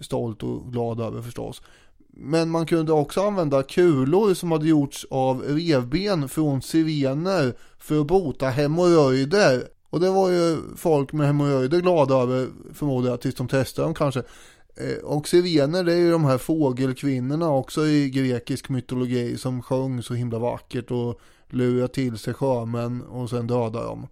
stolt 0.00 0.42
och 0.42 0.72
glad 0.72 1.00
över 1.00 1.22
förstås. 1.22 1.62
Men 2.08 2.50
man 2.50 2.66
kunde 2.66 2.92
också 2.92 3.20
använda 3.20 3.62
kulor 3.62 4.34
som 4.34 4.52
hade 4.52 4.68
gjorts 4.68 5.06
av 5.10 5.42
revben 5.42 6.28
från 6.28 6.62
sirener 6.62 7.54
för 7.78 8.00
att 8.00 8.06
bota 8.06 8.48
hemorrojder. 8.48 9.68
Och 9.90 10.00
det 10.00 10.10
var 10.10 10.30
ju 10.30 10.56
folk 10.76 11.12
med 11.12 11.26
hemorrojder 11.26 11.80
glada 11.80 12.14
över 12.14 12.48
förmodar 12.74 13.10
jag 13.10 13.20
tills 13.20 13.34
de 13.34 13.48
testade 13.48 13.86
dem 13.86 13.94
kanske. 13.94 14.22
Eh, 14.76 15.04
och 15.04 15.28
sirener 15.28 15.84
det 15.84 15.92
är 15.92 15.96
ju 15.96 16.10
de 16.10 16.24
här 16.24 16.38
fågelkvinnorna 16.38 17.50
också 17.50 17.86
i 17.86 18.10
grekisk 18.10 18.68
mytologi 18.68 19.36
som 19.36 19.62
sjöng 19.62 20.02
så 20.02 20.14
himla 20.14 20.38
vackert 20.38 20.90
och 20.90 21.20
lurar 21.48 21.88
till 21.88 22.18
sig 22.18 22.34
sjömän 22.34 23.02
och 23.02 23.30
sen 23.30 23.46
dödar 23.46 23.84
dem. 23.84 24.06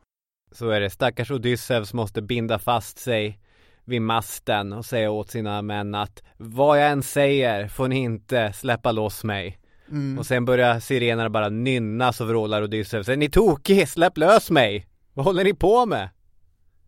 Så 0.52 0.70
är 0.70 0.80
det, 0.80 0.90
stackars 0.90 1.30
Odysseus 1.30 1.94
måste 1.94 2.22
binda 2.22 2.58
fast 2.58 2.98
sig 2.98 3.40
vid 3.84 4.02
masten 4.02 4.72
och 4.72 4.84
säga 4.84 5.10
åt 5.10 5.30
sina 5.30 5.62
män 5.62 5.94
att 5.94 6.22
vad 6.36 6.82
jag 6.82 6.90
än 6.90 7.02
säger 7.02 7.68
får 7.68 7.88
ni 7.88 7.96
inte 7.96 8.52
släppa 8.52 8.92
loss 8.92 9.24
mig. 9.24 9.58
Mm. 9.90 10.18
Och 10.18 10.26
sen 10.26 10.44
börjar 10.44 10.80
sirenerna 10.80 11.30
bara 11.30 11.48
nynna 11.48 12.12
så 12.12 12.24
vrålar 12.24 12.62
Odysseus, 12.62 13.08
är 13.08 13.16
ni 13.16 13.30
tokig? 13.30 13.88
Släpp 13.88 14.18
lös 14.18 14.50
mig! 14.50 14.86
Vad 15.14 15.26
håller 15.26 15.44
ni 15.44 15.54
på 15.54 15.86
med? 15.86 16.08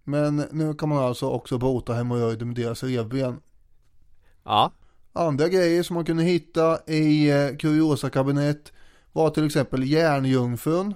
Men 0.04 0.36
nu 0.36 0.74
kan 0.74 0.88
man 0.88 0.98
alltså 0.98 1.28
också 1.28 1.58
bota 1.58 1.92
hemorrojder 1.94 2.46
med 2.46 2.56
deras 2.56 2.82
revben. 2.82 3.40
Ja. 4.44 4.72
Andra 5.12 5.48
grejer 5.48 5.82
som 5.82 5.94
man 5.94 6.04
kunde 6.04 6.22
hitta 6.22 6.78
i 6.86 7.30
eh, 7.30 7.56
kuriosa-kabinett 7.56 8.72
var 9.12 9.30
till 9.30 9.46
exempel 9.46 9.90
järnjungfrun. 9.90 10.94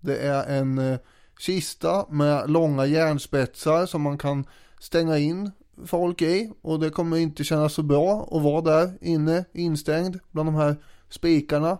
Det 0.00 0.16
är 0.16 0.58
en 0.58 0.78
eh, 0.78 0.98
kista 1.38 2.06
med 2.10 2.50
långa 2.50 2.86
järnspetsar 2.86 3.86
som 3.86 4.02
man 4.02 4.18
kan 4.18 4.44
stänga 4.80 5.18
in 5.18 5.50
folk 5.86 6.22
i 6.22 6.52
och 6.62 6.80
det 6.80 6.90
kommer 6.90 7.16
inte 7.16 7.44
kännas 7.44 7.72
så 7.72 7.82
bra 7.82 8.28
att 8.32 8.42
vara 8.42 8.60
där 8.60 8.98
inne 9.00 9.44
instängd 9.52 10.18
bland 10.30 10.48
de 10.48 10.54
här 10.54 10.76
spikarna. 11.08 11.78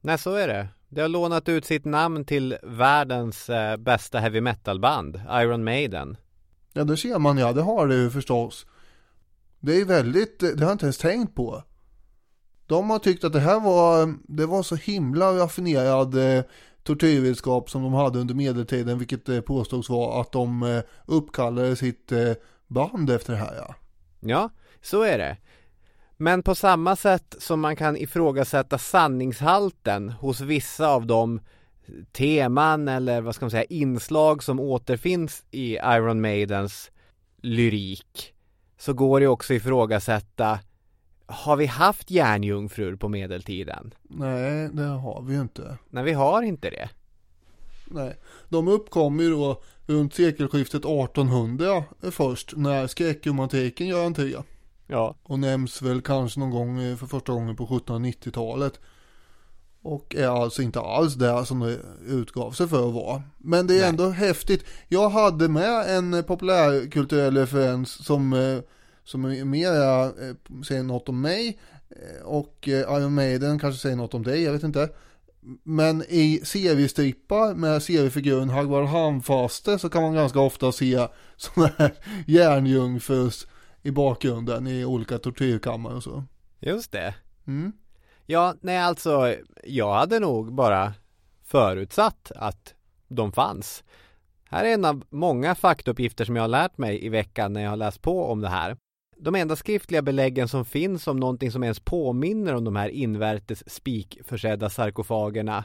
Nej, 0.00 0.18
så 0.18 0.34
är 0.34 0.48
det. 0.48 0.68
Det 0.94 1.00
har 1.00 1.08
lånat 1.08 1.48
ut 1.48 1.64
sitt 1.64 1.84
namn 1.84 2.24
till 2.24 2.56
världens 2.62 3.50
eh, 3.50 3.76
bästa 3.76 4.18
heavy 4.18 4.40
metal 4.40 4.80
band, 4.80 5.20
Iron 5.30 5.64
Maiden. 5.64 6.16
Ja, 6.72 6.84
det 6.84 6.96
ser 6.96 7.18
man 7.18 7.38
ja, 7.38 7.52
det 7.52 7.62
har 7.62 7.88
det 7.88 7.94
ju 7.94 8.10
förstås. 8.10 8.66
Det 9.60 9.80
är 9.80 9.84
väldigt, 9.84 10.40
det 10.40 10.60
har 10.60 10.66
jag 10.66 10.72
inte 10.72 10.86
ens 10.86 10.98
tänkt 10.98 11.34
på. 11.34 11.62
De 12.66 12.90
har 12.90 12.98
tyckt 12.98 13.24
att 13.24 13.32
det 13.32 13.40
här 13.40 13.60
var, 13.60 14.14
det 14.28 14.46
var 14.46 14.62
så 14.62 14.76
himla 14.76 15.32
raffinerad 15.32 16.36
eh, 16.36 16.44
tortyrredskap 16.82 17.70
som 17.70 17.82
de 17.82 17.92
hade 17.92 18.18
under 18.18 18.34
medeltiden, 18.34 18.98
vilket 18.98 19.28
eh, 19.28 19.40
påstås 19.40 19.90
vara 19.90 20.20
att 20.20 20.32
de 20.32 20.62
eh, 20.62 20.82
uppkallade 21.06 21.76
sitt 21.76 22.12
eh, 22.12 22.32
band 22.66 23.10
efter 23.10 23.32
det 23.32 23.38
här 23.38 23.54
ja. 23.56 23.74
Ja, 24.20 24.50
så 24.82 25.02
är 25.02 25.18
det. 25.18 25.36
Men 26.24 26.42
på 26.42 26.54
samma 26.54 26.96
sätt 26.96 27.34
som 27.38 27.60
man 27.60 27.76
kan 27.76 27.96
ifrågasätta 27.96 28.78
sanningshalten 28.78 30.10
hos 30.10 30.40
vissa 30.40 30.88
av 30.88 31.06
de 31.06 31.40
teman 32.12 32.88
eller 32.88 33.20
vad 33.20 33.34
ska 33.34 33.44
man 33.44 33.50
säga 33.50 33.64
inslag 33.64 34.42
som 34.42 34.60
återfinns 34.60 35.44
i 35.50 35.74
Iron 35.74 36.20
Maidens 36.20 36.90
lyrik 37.42 38.34
så 38.78 38.92
går 38.92 39.20
det 39.20 39.26
också 39.26 39.54
ifrågasätta 39.54 40.58
har 41.26 41.56
vi 41.56 41.66
haft 41.66 42.10
järnjungfrur 42.10 42.96
på 42.96 43.08
medeltiden? 43.08 43.94
Nej, 44.02 44.68
det 44.72 44.82
har 44.82 45.22
vi 45.22 45.34
ju 45.34 45.40
inte. 45.40 45.78
Nej, 45.90 46.04
vi 46.04 46.12
har 46.12 46.42
inte 46.42 46.70
det. 46.70 46.88
Nej, 47.86 48.16
de 48.48 48.68
uppkom 48.68 49.20
ju 49.20 49.30
då 49.30 49.62
runt 49.86 50.14
sekelskiftet 50.14 50.84
1800 50.84 51.84
först 52.10 52.56
när 52.56 52.86
skräckromantiken 52.86 53.86
gör 53.86 54.06
entré. 54.06 54.34
Ja. 54.86 55.16
Och 55.22 55.38
nämns 55.38 55.82
väl 55.82 56.00
kanske 56.02 56.40
någon 56.40 56.50
gång 56.50 56.82
eh, 56.82 56.96
för 56.96 57.06
första 57.06 57.32
gången 57.32 57.56
på 57.56 57.66
1790-talet. 57.66 58.80
Och 59.82 60.14
är 60.14 60.42
alltså 60.42 60.62
inte 60.62 60.80
alls 60.80 61.14
där 61.14 61.44
som 61.44 61.60
det 61.60 61.78
utgav 62.06 62.50
sig 62.52 62.68
för 62.68 62.88
att 62.88 62.94
vara. 62.94 63.22
Men 63.38 63.66
det 63.66 63.74
är 63.74 63.80
Nej. 63.80 63.88
ändå 63.88 64.08
häftigt. 64.08 64.64
Jag 64.88 65.08
hade 65.08 65.48
med 65.48 65.96
en 65.96 66.24
populärkulturell 66.24 67.36
referens 67.36 68.04
som, 68.04 68.32
eh, 68.32 68.58
som 69.04 69.50
mera 69.50 70.04
eh, 70.04 70.34
säger 70.68 70.82
något 70.82 71.08
om 71.08 71.20
mig. 71.20 71.58
eh, 71.90 72.24
Och 72.24 72.68
eh, 72.68 72.96
Iron 72.98 73.14
Maiden 73.14 73.58
kanske 73.58 73.80
säger 73.82 73.96
något 73.96 74.14
om 74.14 74.22
dig, 74.22 74.42
jag 74.42 74.52
vet 74.52 74.62
inte. 74.62 74.88
Men 75.62 76.02
i 76.08 76.40
seriestrippar 76.44 77.54
med 77.54 77.82
seriefiguren 77.82 78.50
Hagvard 78.50 78.86
Handfaste 78.86 79.78
så 79.78 79.88
kan 79.88 80.02
man 80.02 80.14
ganska 80.14 80.40
ofta 80.40 80.72
se 80.72 81.06
sådana 81.36 81.72
här 81.78 81.94
järnjungfrus 82.26 83.46
i 83.84 83.90
bakgrunden 83.90 84.66
i 84.66 84.84
olika 84.84 85.18
tortyrkammare 85.18 85.94
och 85.94 86.02
så. 86.02 86.24
Just 86.60 86.92
det. 86.92 87.14
Mm. 87.46 87.72
Ja, 88.26 88.54
nej 88.60 88.78
alltså, 88.78 89.34
jag 89.64 89.94
hade 89.94 90.20
nog 90.20 90.54
bara 90.54 90.92
förutsatt 91.42 92.32
att 92.36 92.74
de 93.08 93.32
fanns. 93.32 93.84
Här 94.44 94.64
är 94.64 94.74
en 94.74 94.84
av 94.84 95.04
många 95.10 95.54
faktauppgifter 95.54 96.24
som 96.24 96.36
jag 96.36 96.42
har 96.42 96.48
lärt 96.48 96.78
mig 96.78 97.04
i 97.04 97.08
veckan 97.08 97.52
när 97.52 97.62
jag 97.62 97.70
har 97.70 97.76
läst 97.76 98.02
på 98.02 98.24
om 98.24 98.40
det 98.40 98.48
här. 98.48 98.76
De 99.16 99.34
enda 99.34 99.56
skriftliga 99.56 100.02
beläggen 100.02 100.48
som 100.48 100.64
finns 100.64 101.06
om 101.06 101.20
någonting 101.20 101.50
som 101.50 101.62
ens 101.62 101.80
påminner 101.80 102.54
om 102.54 102.64
de 102.64 102.76
här 102.76 102.88
invärtes 102.88 103.70
spikförsedda 103.70 104.70
sarkofagerna 104.70 105.64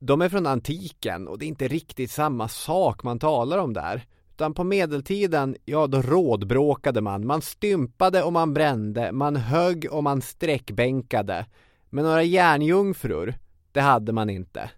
de 0.00 0.22
är 0.22 0.28
från 0.28 0.46
antiken 0.46 1.28
och 1.28 1.38
det 1.38 1.44
är 1.44 1.48
inte 1.48 1.68
riktigt 1.68 2.10
samma 2.10 2.48
sak 2.48 3.02
man 3.02 3.18
talar 3.18 3.58
om 3.58 3.72
där. 3.72 4.06
Utan 4.40 4.54
på 4.54 4.64
medeltiden, 4.64 5.56
ja 5.64 5.86
då 5.86 6.02
rådbråkade 6.02 7.00
man. 7.00 7.26
Man 7.26 7.42
stympade 7.42 8.22
och 8.22 8.32
man 8.32 8.54
brände, 8.54 9.12
man 9.12 9.36
högg 9.36 9.86
och 9.90 10.04
man 10.04 10.22
sträckbänkade. 10.22 11.46
Men 11.90 12.04
några 12.04 12.22
järnjungfrur, 12.22 13.34
det 13.72 13.80
hade 13.80 14.12
man 14.12 14.30
inte. 14.30 14.70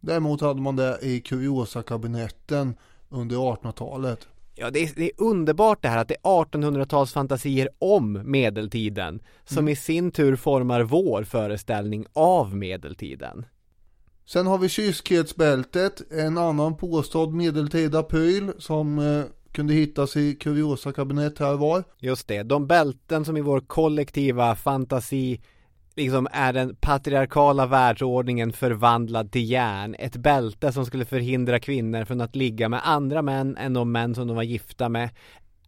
Däremot 0.00 0.40
hade 0.40 0.60
man 0.60 0.76
det 0.76 0.98
i 1.02 1.20
Curiosa-kabinetten 1.20 2.74
under 3.08 3.36
1800-talet. 3.36 4.28
Ja, 4.54 4.70
det 4.70 4.82
är, 4.82 4.90
det 4.96 5.04
är 5.04 5.12
underbart 5.16 5.82
det 5.82 5.88
här 5.88 5.98
att 5.98 6.08
det 6.08 6.16
är 6.22 6.44
1800-talsfantasier 6.44 7.68
om 7.78 8.20
medeltiden 8.24 9.20
som 9.44 9.68
i 9.68 9.76
sin 9.76 10.10
tur 10.10 10.36
formar 10.36 10.82
vår 10.82 11.24
föreställning 11.24 12.06
av 12.12 12.56
medeltiden. 12.56 13.46
Sen 14.26 14.46
har 14.46 14.58
vi 14.58 14.68
kyskhetsbältet, 14.68 16.12
en 16.12 16.38
annan 16.38 16.76
påstådd 16.76 17.34
medeltida 17.34 18.02
pryl 18.02 18.52
som 18.58 18.98
eh, 18.98 19.24
kunde 19.52 19.74
hittas 19.74 20.16
i 20.16 20.34
Curiosa-kabinett 20.34 21.38
här 21.38 21.54
var. 21.54 21.84
Just 21.98 22.28
det, 22.28 22.42
de 22.42 22.66
bälten 22.66 23.24
som 23.24 23.36
i 23.36 23.40
vår 23.40 23.60
kollektiva 23.60 24.54
fantasi 24.54 25.40
liksom 25.96 26.28
är 26.32 26.52
den 26.52 26.76
patriarkala 26.76 27.66
världsordningen 27.66 28.52
förvandlad 28.52 29.32
till 29.32 29.50
järn. 29.50 29.96
Ett 29.98 30.16
bälte 30.16 30.72
som 30.72 30.86
skulle 30.86 31.04
förhindra 31.04 31.60
kvinnor 31.60 32.04
från 32.04 32.20
att 32.20 32.36
ligga 32.36 32.68
med 32.68 32.80
andra 32.84 33.22
män 33.22 33.56
än 33.56 33.72
de 33.72 33.92
män 33.92 34.14
som 34.14 34.26
de 34.26 34.36
var 34.36 34.42
gifta 34.42 34.88
med. 34.88 35.10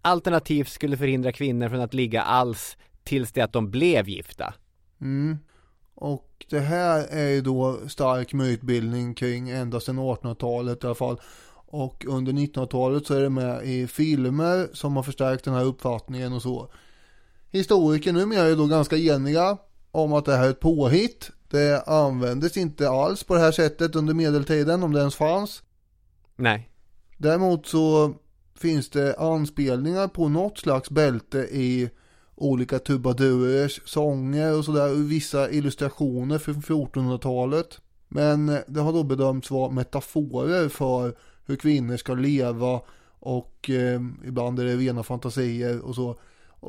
Alternativt 0.02 0.68
skulle 0.68 0.96
förhindra 0.96 1.32
kvinnor 1.32 1.68
från 1.68 1.80
att 1.80 1.94
ligga 1.94 2.22
alls 2.22 2.76
tills 3.04 3.32
det 3.32 3.40
att 3.40 3.52
de 3.52 3.70
blev 3.70 4.08
gifta. 4.08 4.54
Mm. 5.00 5.38
Och 5.96 6.46
det 6.50 6.60
här 6.60 7.06
är 7.10 7.28
ju 7.28 7.40
då 7.40 7.78
stark 7.88 8.32
mytbildning 8.32 9.14
kring 9.14 9.50
ända 9.50 9.80
sedan 9.80 9.98
1800-talet 9.98 10.84
i 10.84 10.86
alla 10.86 10.94
fall. 10.94 11.20
Och 11.68 12.04
under 12.08 12.32
1900-talet 12.32 13.06
så 13.06 13.14
är 13.14 13.20
det 13.20 13.30
med 13.30 13.64
i 13.64 13.86
filmer 13.86 14.68
som 14.72 14.96
har 14.96 15.02
förstärkt 15.02 15.44
den 15.44 15.54
här 15.54 15.64
uppfattningen 15.64 16.32
och 16.32 16.42
så. 16.42 16.68
Historiker 17.50 18.12
numera 18.12 18.46
är 18.46 18.56
då 18.56 18.66
ganska 18.66 18.96
eniga 18.96 19.58
om 19.90 20.12
att 20.12 20.24
det 20.24 20.36
här 20.36 20.46
är 20.46 20.50
ett 20.50 20.60
påhitt. 20.60 21.30
Det 21.50 21.82
användes 21.86 22.56
inte 22.56 22.90
alls 22.90 23.24
på 23.24 23.34
det 23.34 23.40
här 23.40 23.52
sättet 23.52 23.96
under 23.96 24.14
medeltiden 24.14 24.82
om 24.82 24.92
det 24.92 24.98
ens 24.98 25.16
fanns. 25.16 25.62
Nej. 26.36 26.70
Däremot 27.18 27.66
så 27.66 28.14
finns 28.54 28.90
det 28.90 29.16
anspelningar 29.18 30.08
på 30.08 30.28
något 30.28 30.58
slags 30.58 30.90
bälte 30.90 31.38
i 31.38 31.90
olika 32.36 32.78
trubadurers 32.78 33.80
sånger 33.84 34.58
och 34.58 34.64
sådär 34.64 34.92
och 34.92 35.12
vissa 35.12 35.50
illustrationer 35.50 36.38
från 36.38 36.54
1400-talet. 36.54 37.80
Men 38.08 38.46
det 38.66 38.80
har 38.80 38.92
då 38.92 39.02
bedömts 39.02 39.50
vara 39.50 39.70
metaforer 39.70 40.68
för 40.68 41.14
hur 41.46 41.56
kvinnor 41.56 41.96
ska 41.96 42.14
leva 42.14 42.80
och 43.18 43.70
eh, 43.70 44.00
ibland 44.26 44.60
är 44.60 44.64
det 44.64 44.76
rena 44.76 45.02
fantasier 45.02 45.80
och 45.80 45.94
så. 45.94 46.18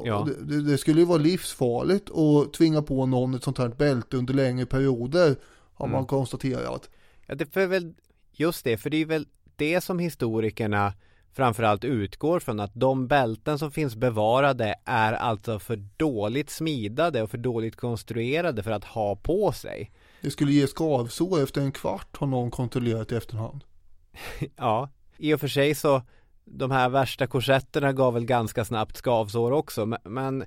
Ja. 0.06 0.28
det, 0.42 0.62
det, 0.62 0.78
skulle 0.78 1.00
ju 1.00 1.06
vara 1.06 1.18
livsfarligt 1.18 2.10
att 2.12 2.54
tvinga 2.54 2.82
på 2.82 3.06
någon 3.06 3.34
ett 3.34 3.44
sånt 3.44 3.58
här 3.58 3.68
bälte 3.68 4.18
under 4.18 4.34
längre 4.34 4.66
perioder 4.66 5.36
har 5.74 5.88
man 5.88 6.06
konstaterat. 6.06 6.90
Ja, 7.26 7.36
det 7.36 7.58
är 7.58 7.68
väl 7.68 7.94
just 8.32 8.64
det, 8.64 8.78
för 8.78 8.90
det 8.90 8.98
är 8.98 9.06
väl 9.06 9.28
det 9.56 9.82
som 9.82 10.00
historikerna 10.00 10.94
framförallt 11.38 11.84
utgår 11.84 12.40
från 12.40 12.60
att 12.60 12.72
de 12.74 13.08
bälten 13.08 13.60
som 13.60 13.72
finns 13.72 13.96
bevarade 13.96 14.76
är 14.86 15.14
alltså 15.14 15.60
för 15.60 15.76
dåligt 15.98 16.50
smidade 16.50 17.24
och 17.24 17.32
för 17.32 17.38
dåligt 17.38 17.76
konstruerade 17.76 18.64
för 18.64 18.72
att 18.72 18.84
ha 18.84 19.16
på 19.16 19.52
sig. 19.52 19.92
Det 20.22 20.32
skulle 20.32 20.52
ge 20.52 20.68
skavsår 20.68 21.44
efter 21.44 21.62
en 21.62 21.72
kvart 21.72 22.18
har 22.18 22.28
någon 22.28 22.52
kontrollerat 22.52 23.12
i 23.12 23.16
efterhand. 23.16 23.64
Ja, 24.56 24.90
i 25.18 25.34
och 25.34 25.40
för 25.40 25.48
sig 25.48 25.76
så 25.76 26.02
de 26.46 26.72
här 26.72 26.90
värsta 26.90 27.28
korsetterna 27.28 27.94
gav 27.94 28.14
väl 28.14 28.26
ganska 28.26 28.66
snabbt 28.66 28.98
skavsår 28.98 29.52
också 29.52 29.86
men, 29.86 30.00
men 30.04 30.46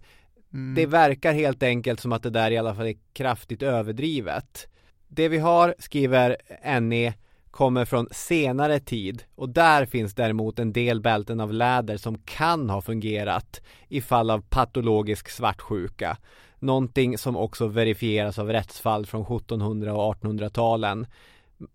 det 0.74 0.86
verkar 0.86 1.32
helt 1.32 1.62
enkelt 1.62 2.01
som 2.01 2.12
att 2.12 2.22
det 2.22 2.30
där 2.30 2.51
i 2.51 2.59
alla 2.59 2.74
fall 2.74 2.86
är 2.86 2.97
kraftigt 3.12 3.62
överdrivet. 3.62 4.68
Det 5.09 5.28
vi 5.28 5.38
har, 5.38 5.74
skriver 5.78 6.36
NE, 6.80 7.14
kommer 7.51 7.84
från 7.84 8.09
senare 8.11 8.80
tid 8.80 9.22
och 9.34 9.48
där 9.48 9.86
finns 9.86 10.14
däremot 10.14 10.59
en 10.59 10.72
del 10.72 11.01
bälten 11.01 11.40
av 11.40 11.53
läder 11.53 11.96
som 11.96 12.18
kan 12.18 12.70
ha 12.70 12.80
fungerat 12.80 13.61
i 13.88 14.01
fall 14.01 14.30
av 14.30 14.40
patologisk 14.40 15.28
svartsjuka. 15.28 16.16
Någonting 16.59 17.18
som 17.18 17.36
också 17.36 17.66
verifieras 17.66 18.38
av 18.38 18.48
rättsfall 18.48 19.07
från 19.07 19.22
1700 19.22 19.94
och 19.94 20.14
1800-talen. 20.14 21.07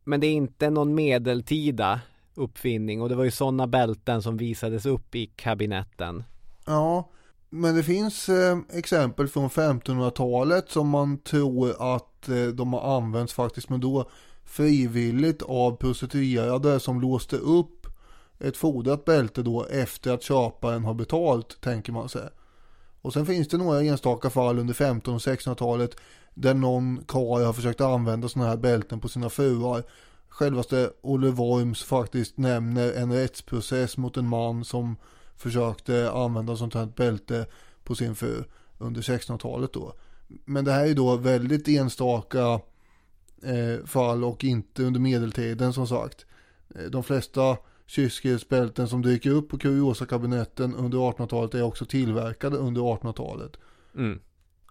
Men 0.03 0.19
det 0.19 0.27
är 0.27 0.33
inte 0.33 0.69
någon 0.69 0.95
medeltida 0.95 1.99
uppfinning 2.35 3.01
och 3.01 3.09
det 3.09 3.15
var 3.15 3.23
ju 3.23 3.31
sådana 3.31 3.67
bälten 3.67 4.21
som 4.21 4.37
visades 4.37 4.85
upp 4.85 5.15
i 5.15 5.25
kabinetten. 5.25 6.23
Ja, 6.65 7.09
men 7.49 7.75
det 7.75 7.83
finns 7.83 8.29
eh, 8.29 8.57
exempel 8.73 9.27
från 9.27 9.49
1500-talet 9.49 10.69
som 10.69 10.89
man 10.89 11.17
tror 11.17 11.95
att 11.95 12.29
eh, 12.29 12.45
de 12.45 12.73
har 12.73 12.97
använts 12.97 13.33
faktiskt, 13.33 13.69
men 13.69 13.79
då 13.79 14.09
frivilligt 14.45 15.41
av 15.41 15.75
prostituerade 15.75 16.79
som 16.79 17.01
låste 17.01 17.37
upp 17.37 17.87
ett 18.39 18.57
fodrat 18.57 19.05
bälte 19.05 19.43
då 19.43 19.65
efter 19.65 20.11
att 20.11 20.23
köparen 20.23 20.85
har 20.85 20.93
betalt, 20.93 21.61
tänker 21.61 21.91
man 21.91 22.09
sig. 22.09 22.29
Och 23.01 23.13
sen 23.13 23.25
finns 23.25 23.47
det 23.47 23.57
några 23.57 23.81
enstaka 23.81 24.29
fall 24.29 24.59
under 24.59 24.73
15 24.73 25.15
och 25.15 25.19
1600-talet 25.19 25.97
där 26.33 26.53
någon 26.53 27.03
karl 27.07 27.43
har 27.43 27.53
försökt 27.53 27.81
använda 27.81 28.29
sådana 28.29 28.49
här 28.49 28.57
bälten 28.57 28.99
på 28.99 29.07
sina 29.07 29.29
fruar. 29.29 29.83
Självaste 30.27 30.91
Olle 31.01 31.29
Worms 31.29 31.83
faktiskt 31.83 32.37
nämner 32.37 32.93
en 32.93 33.13
rättsprocess 33.13 33.97
mot 33.97 34.17
en 34.17 34.27
man 34.27 34.65
som 34.65 34.95
försökte 35.35 36.11
använda 36.11 36.57
sånt 36.57 36.73
här 36.73 36.85
bälte 36.85 37.45
på 37.83 37.95
sin 37.95 38.15
fru 38.15 38.43
under 38.77 39.01
1600-talet 39.01 39.73
då. 39.73 39.93
Men 40.27 40.65
det 40.65 40.71
här 40.71 40.87
är 40.87 40.93
då 40.93 41.15
väldigt 41.15 41.67
enstaka 41.67 42.59
eh, 43.45 43.85
fall 43.85 44.23
och 44.23 44.43
inte 44.43 44.83
under 44.83 44.99
medeltiden 44.99 45.73
som 45.73 45.87
sagt. 45.87 46.25
Eh, 46.75 46.83
de 46.83 47.03
flesta 47.03 47.57
kyskhetsbälten 47.85 48.87
som 48.87 49.01
dyker 49.01 49.29
upp 49.29 49.49
på 49.49 49.57
kuriosakabinetten 49.57 50.75
under 50.75 50.97
1800-talet 50.97 51.53
är 51.53 51.61
också 51.61 51.85
tillverkade 51.85 52.57
under 52.57 52.81
1800-talet. 52.81 53.51
Mm. 53.95 54.19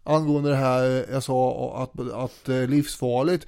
Angående 0.03 0.51
det 0.51 0.57
här 0.57 1.07
jag 1.13 1.23
sa 1.23 1.73
att, 1.83 2.13
att, 2.13 2.49
eh, 2.49 2.67
livsfarligt. 2.69 3.47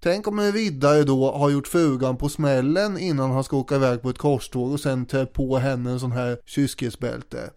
Tänk 0.00 0.28
om 0.28 0.38
en 0.38 0.52
riddare 0.52 1.02
då 1.02 1.32
har 1.32 1.50
gjort 1.50 1.68
frugan 1.68 2.16
på 2.16 2.28
smällen 2.28 2.98
innan 2.98 3.30
han 3.30 3.44
ska 3.44 3.56
åka 3.56 3.74
iväg 3.76 4.02
på 4.02 4.10
ett 4.10 4.18
korståg 4.18 4.72
och 4.72 4.80
sen 4.80 5.06
tar 5.06 5.24
på 5.24 5.56
henne 5.56 5.90
en 5.90 6.00
sån 6.00 6.12
här 6.12 6.38
kyskhetsbälte. 6.44 7.50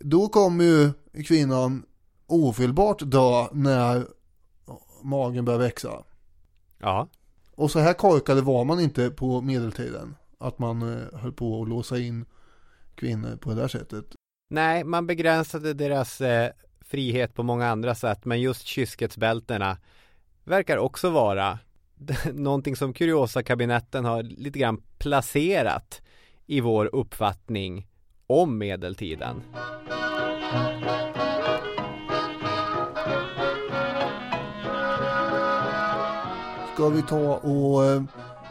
Då 0.00 0.28
kommer 0.28 0.64
ju 0.64 0.90
kvinnan 1.24 1.82
ofelbart 2.26 3.02
dö 3.04 3.46
när 3.52 4.06
magen 5.02 5.44
börjar 5.44 5.58
växa. 5.58 6.04
Ja. 6.78 7.08
Och 7.54 7.70
så 7.70 7.78
här 7.78 7.92
korkade 7.92 8.40
var 8.40 8.64
man 8.64 8.80
inte 8.80 9.10
på 9.10 9.40
medeltiden. 9.40 10.16
Att 10.38 10.58
man 10.58 10.82
eh, 10.82 11.18
höll 11.18 11.32
på 11.32 11.62
att 11.62 11.68
låsa 11.68 11.98
in 11.98 12.24
kvinnor 12.94 13.36
på 13.36 13.50
det 13.50 13.56
där 13.56 13.68
sättet. 13.68 14.04
Nej, 14.50 14.84
man 14.84 15.06
begränsade 15.06 15.74
deras 15.74 16.20
eh, 16.20 16.50
frihet 16.80 17.34
på 17.34 17.42
många 17.42 17.68
andra 17.68 17.94
sätt, 17.94 18.24
men 18.24 18.40
just 18.40 18.66
kyskhetsbältena 18.66 19.78
verkar 20.44 20.76
också 20.78 21.10
vara 21.10 21.58
någonting 22.32 22.76
som 22.76 22.92
Kuriosa-kabinetten 22.92 24.04
har 24.04 24.22
lite 24.22 24.58
grann 24.58 24.82
placerat 24.98 26.02
i 26.46 26.60
vår 26.60 26.94
uppfattning 26.94 27.86
om 28.26 28.58
medeltiden. 28.58 29.42
Ska 36.78 36.88
vi 36.88 37.02
ta 37.02 37.36
och 37.36 37.84
eh, 37.84 38.02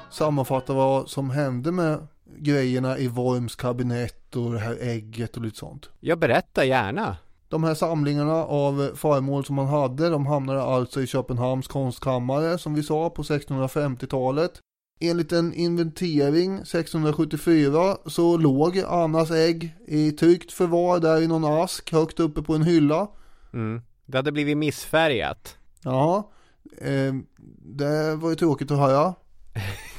sammanfatta 0.10 0.74
vad 0.74 1.10
som 1.10 1.30
hände 1.30 1.72
med 1.72 2.08
grejerna 2.38 2.98
i 2.98 3.08
Worms 3.08 3.56
kabinett 3.56 4.36
och 4.36 4.52
det 4.52 4.60
här 4.60 4.78
ägget 4.82 5.38
och 5.38 5.44
lite 5.44 5.58
sånt? 5.58 5.90
Jag 6.00 6.20
berättar 6.20 6.64
gärna. 6.64 7.18
De 7.50 7.64
här 7.64 7.74
samlingarna 7.74 8.34
av 8.34 8.92
föremål 8.96 9.46
som 9.46 9.56
man 9.56 9.68
hade, 9.68 10.10
de 10.10 10.26
hamnade 10.26 10.62
alltså 10.62 11.02
i 11.02 11.08
Köpenhamns 11.08 11.68
konstkammare 11.68 12.58
som 12.58 12.74
vi 12.74 12.84
sa 12.84 13.10
på 13.10 13.24
1650-talet. 13.24 14.52
Enligt 15.00 15.32
en 15.32 15.54
inventering 15.54 16.56
1674 16.56 17.98
så 18.06 18.38
låg 18.38 18.80
Annas 18.80 19.32
ägg 19.32 19.76
i 19.88 20.12
tryggt 20.12 20.52
förvar 20.52 21.00
där 21.00 21.22
i 21.22 21.28
någon 21.28 21.46
ask 21.46 21.92
högt 21.92 22.20
uppe 22.20 22.42
på 22.42 22.56
en 22.56 22.64
hylla. 22.64 23.08
Mm. 23.54 23.82
Det 24.06 24.18
hade 24.18 24.32
blivit 24.32 24.58
missfärgat. 24.58 25.58
Ja, 25.84 26.32
eh, 26.78 27.14
det 27.60 28.16
var 28.16 28.30
ju 28.30 28.36
tråkigt 28.36 28.72
att 28.72 28.78
höra. 28.78 29.14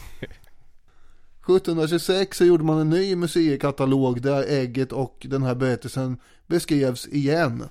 1726 1.57 2.37
så 2.37 2.45
gjorde 2.45 2.65
man 2.65 2.79
en 2.79 2.91
ny 2.91 3.17
museikatalog 3.17 4.23
där 4.23 4.45
ägget 4.49 4.93
och 4.93 5.27
den 5.31 5.43
här 5.43 5.55
berättelsen 5.55 6.21
beskrevs 6.47 7.07
igen. 7.09 7.65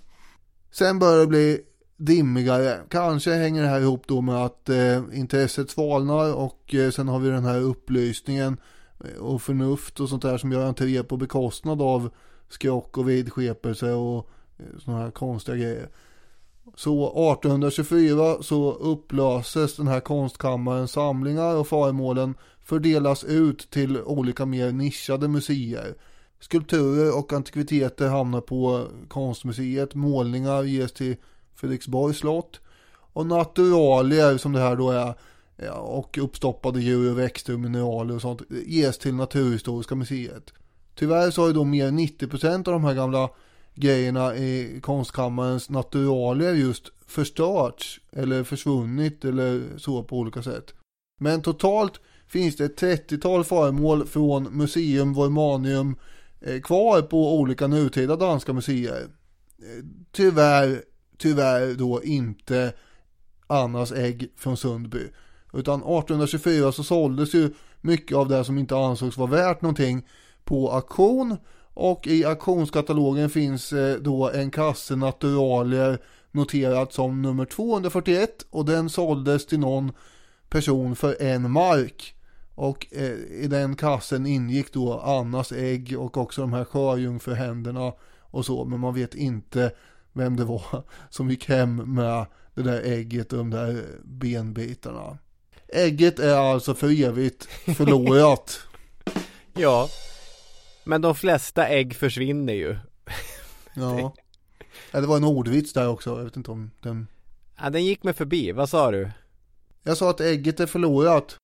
Sen 0.72 1.00
började 1.00 1.22
det 1.22 1.28
bli 1.28 1.62
dimmigare. 1.98 2.80
Kanske 2.89 3.34
hänger 3.34 3.62
det 3.62 3.68
här 3.68 3.82
ihop 3.82 4.08
då 4.08 4.22
med 4.22 4.36
att 4.36 4.70
eh, 4.70 5.04
intresset 5.14 5.70
svalnar 5.70 6.34
och 6.34 6.76
eh, 6.76 6.91
sen 6.91 7.08
har 7.08 7.20
vi 7.20 7.30
den 7.30 7.45
här 7.45 7.62
upplysningen 7.62 8.58
eh, 9.04 9.22
och 9.22 9.41
förnuft 9.41 10.00
och 10.00 10.10
sånt 10.10 10.22
där 10.22 10.38
som 10.38 10.52
gör 10.52 10.66
entré 10.66 11.04
på 11.04 11.18
bekostnad 11.18 11.82
av 11.82 12.10
skrock 12.50 12.98
och 12.98 13.10
vidskepelse 13.10 13.91
och 13.91 14.30
eh, 14.58 14.80
sådana 14.80 15.04
här 15.04 15.12
konstiga 15.12 15.58
grejer. 15.58 15.89
Så 16.76 17.07
1824 17.34 18.43
så 18.43 18.74
upplöses 18.74 19.76
den 19.76 19.88
här 19.88 19.99
konstkammarens 19.99 20.91
samlingar 20.91 21.55
och 21.55 21.68
föremålen 21.68 22.36
fördelas 22.63 23.24
ut 23.24 23.70
till 23.72 24.01
olika 24.01 24.45
mer 24.45 24.72
nischade 24.72 25.28
museer. 25.28 25.95
Skulpturer 26.39 27.18
och 27.18 27.34
antikviteter 27.34 28.07
hamnar 28.07 28.41
på 28.41 28.88
konstmuseet, 29.07 29.95
målningar 29.95 30.63
ges 30.63 30.91
till 30.91 31.15
Fredriksborgs 31.55 32.18
slott 32.18 32.59
och 33.13 33.26
naturalier 33.26 34.38
som 34.38 34.53
det 34.53 34.59
här 34.59 34.76
då 34.76 34.91
är 34.91 35.13
och 35.80 36.18
uppstoppade 36.18 36.82
djur 36.82 37.11
och 37.11 37.20
växter 37.20 37.53
och 37.53 37.59
mineraler 37.59 38.15
och 38.15 38.22
sånt 38.22 38.41
ges 38.65 38.97
till 38.97 39.15
Naturhistoriska 39.15 39.95
museet. 39.95 40.53
Tyvärr 40.95 41.32
så 41.32 41.41
har 41.41 41.47
ju 41.47 41.53
då 41.53 41.63
mer 41.63 41.88
än 41.88 41.99
90% 41.99 42.55
av 42.55 42.63
de 42.63 42.84
här 42.84 42.93
gamla 42.93 43.30
grejerna 43.78 44.36
i 44.36 44.80
konstkammarens 44.82 45.70
naturalier 45.70 46.54
just 46.54 46.92
förstörts 47.08 48.00
eller 48.12 48.44
försvunnit 48.44 49.26
eller 49.26 49.78
så 49.78 50.04
på 50.04 50.18
olika 50.18 50.44
sätt. 50.44 50.74
Men 51.20 51.42
totalt 51.42 52.00
finns 52.28 52.56
det 52.56 52.66
ett 52.66 52.82
30-tal 52.82 53.44
föremål 53.44 54.06
från 54.06 54.44
Museum 54.44 55.14
Vormanium 55.14 55.96
eh, 56.42 56.62
kvar 56.62 57.02
på 57.02 57.40
olika 57.40 57.68
nutida 57.68 58.16
danska 58.16 58.54
museer. 58.54 59.02
Eh, 59.02 59.84
tyvärr, 60.12 60.82
tyvärr 61.18 61.74
då 61.74 62.04
inte 62.04 62.74
Annas 63.48 63.92
ägg 63.92 64.32
från 64.38 64.58
Sundby. 64.58 65.08
Utan 65.54 65.80
1824 65.80 66.72
så 66.72 66.84
såldes 66.84 67.34
ju 67.34 67.54
mycket 67.82 68.18
av 68.18 68.30
det 68.30 68.44
som 68.44 68.58
inte 68.58 68.78
ansågs 68.78 69.18
vara 69.18 69.32
värt 69.32 69.62
någonting 69.62 70.08
på 70.44 70.72
auktion 70.72 71.38
och 71.80 72.08
i 72.08 72.26
auktionskatalogen 72.26 73.30
finns 73.30 73.74
eh, 73.74 73.96
då 73.96 74.30
en 74.30 74.52
kasse 74.52 74.96
naturalier 74.96 76.00
noterat 76.32 76.94
som 76.94 77.22
nummer 77.22 77.46
241 77.46 78.46
och 78.50 78.66
den 78.66 78.90
såldes 78.90 79.46
till 79.46 79.60
någon 79.60 79.92
person 80.50 80.96
för 80.96 81.22
en 81.22 81.52
mark. 81.52 82.16
Och 82.56 82.88
eh, 82.92 83.14
i 83.44 83.48
den 83.50 83.76
kassen 83.76 84.26
ingick 84.26 84.74
då 84.74 85.00
Annas 85.00 85.52
ägg 85.52 85.96
och 86.00 86.18
också 86.18 86.42
de 86.42 86.54
här 86.54 86.64
sjöjungfruhänderna 86.66 87.94
och 88.22 88.46
så. 88.46 88.66
Men 88.66 88.80
man 88.80 88.94
vet 88.94 89.16
inte 89.16 89.72
vem 90.14 90.36
det 90.36 90.44
var 90.44 90.84
som 91.10 91.30
gick 91.30 91.50
hem 91.50 91.76
med 91.76 92.26
det 92.54 92.62
där 92.62 92.82
ägget 92.82 93.32
och 93.34 93.38
de 93.38 93.50
där 93.50 93.84
benbitarna. 94.04 95.18
Ägget 95.68 96.20
är 96.20 96.36
alltså 96.36 96.74
för 96.74 97.04
evigt 97.04 97.48
förlorat. 97.78 98.60
ja, 99.54 99.90
men 100.88 101.02
de 101.02 101.16
flesta 101.16 101.68
ägg 101.68 101.96
försvinner 101.96 102.54
ju. 102.54 102.78
ja. 103.74 104.00
ja. 104.92 105.02
Det 105.02 105.08
var 105.08 105.18
en 105.18 105.24
ordvits 105.24 105.74
där 105.74 105.90
också, 105.90 106.18
jag 106.18 106.24
vet 106.24 106.38
inte 106.38 106.52
om 106.52 106.72
den... 106.82 107.08
Ja, 107.62 107.70
den 107.70 107.86
gick 107.86 108.04
mig 108.04 108.14
förbi, 108.14 108.52
vad 108.52 108.70
sa 108.70 108.92
du? 108.92 109.12
Jag 109.84 109.98
sa 109.98 110.10
att 110.10 110.22
ägget 110.22 110.60
är 110.60 110.66
förlorat. 110.66 111.36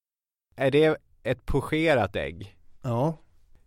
Är 0.56 0.72
det 0.72 0.98
ett 1.24 1.46
pocherat 1.46 2.16
ägg? 2.16 2.58
Ja. 2.82 3.18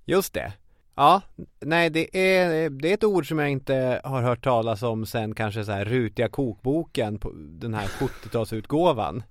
Just 0.05 0.33
det. 0.33 0.53
Ja, 0.95 1.22
nej 1.61 1.91
det 1.91 2.18
är, 2.18 2.70
det 2.70 2.91
är 2.91 2.95
ett 2.95 3.05
ord 3.05 3.29
som 3.29 3.39
jag 3.39 3.51
inte 3.51 4.01
har 4.05 4.22
hört 4.22 4.45
talas 4.45 4.83
om 4.83 5.07
sen 5.07 5.35
kanske 5.35 5.64
så 5.64 5.72
här 5.72 5.85
rutiga 5.85 6.29
kokboken 6.29 7.18
på 7.18 7.33
den 7.35 7.74
här 7.74 7.87
70-talsutgåvan. 7.87 9.22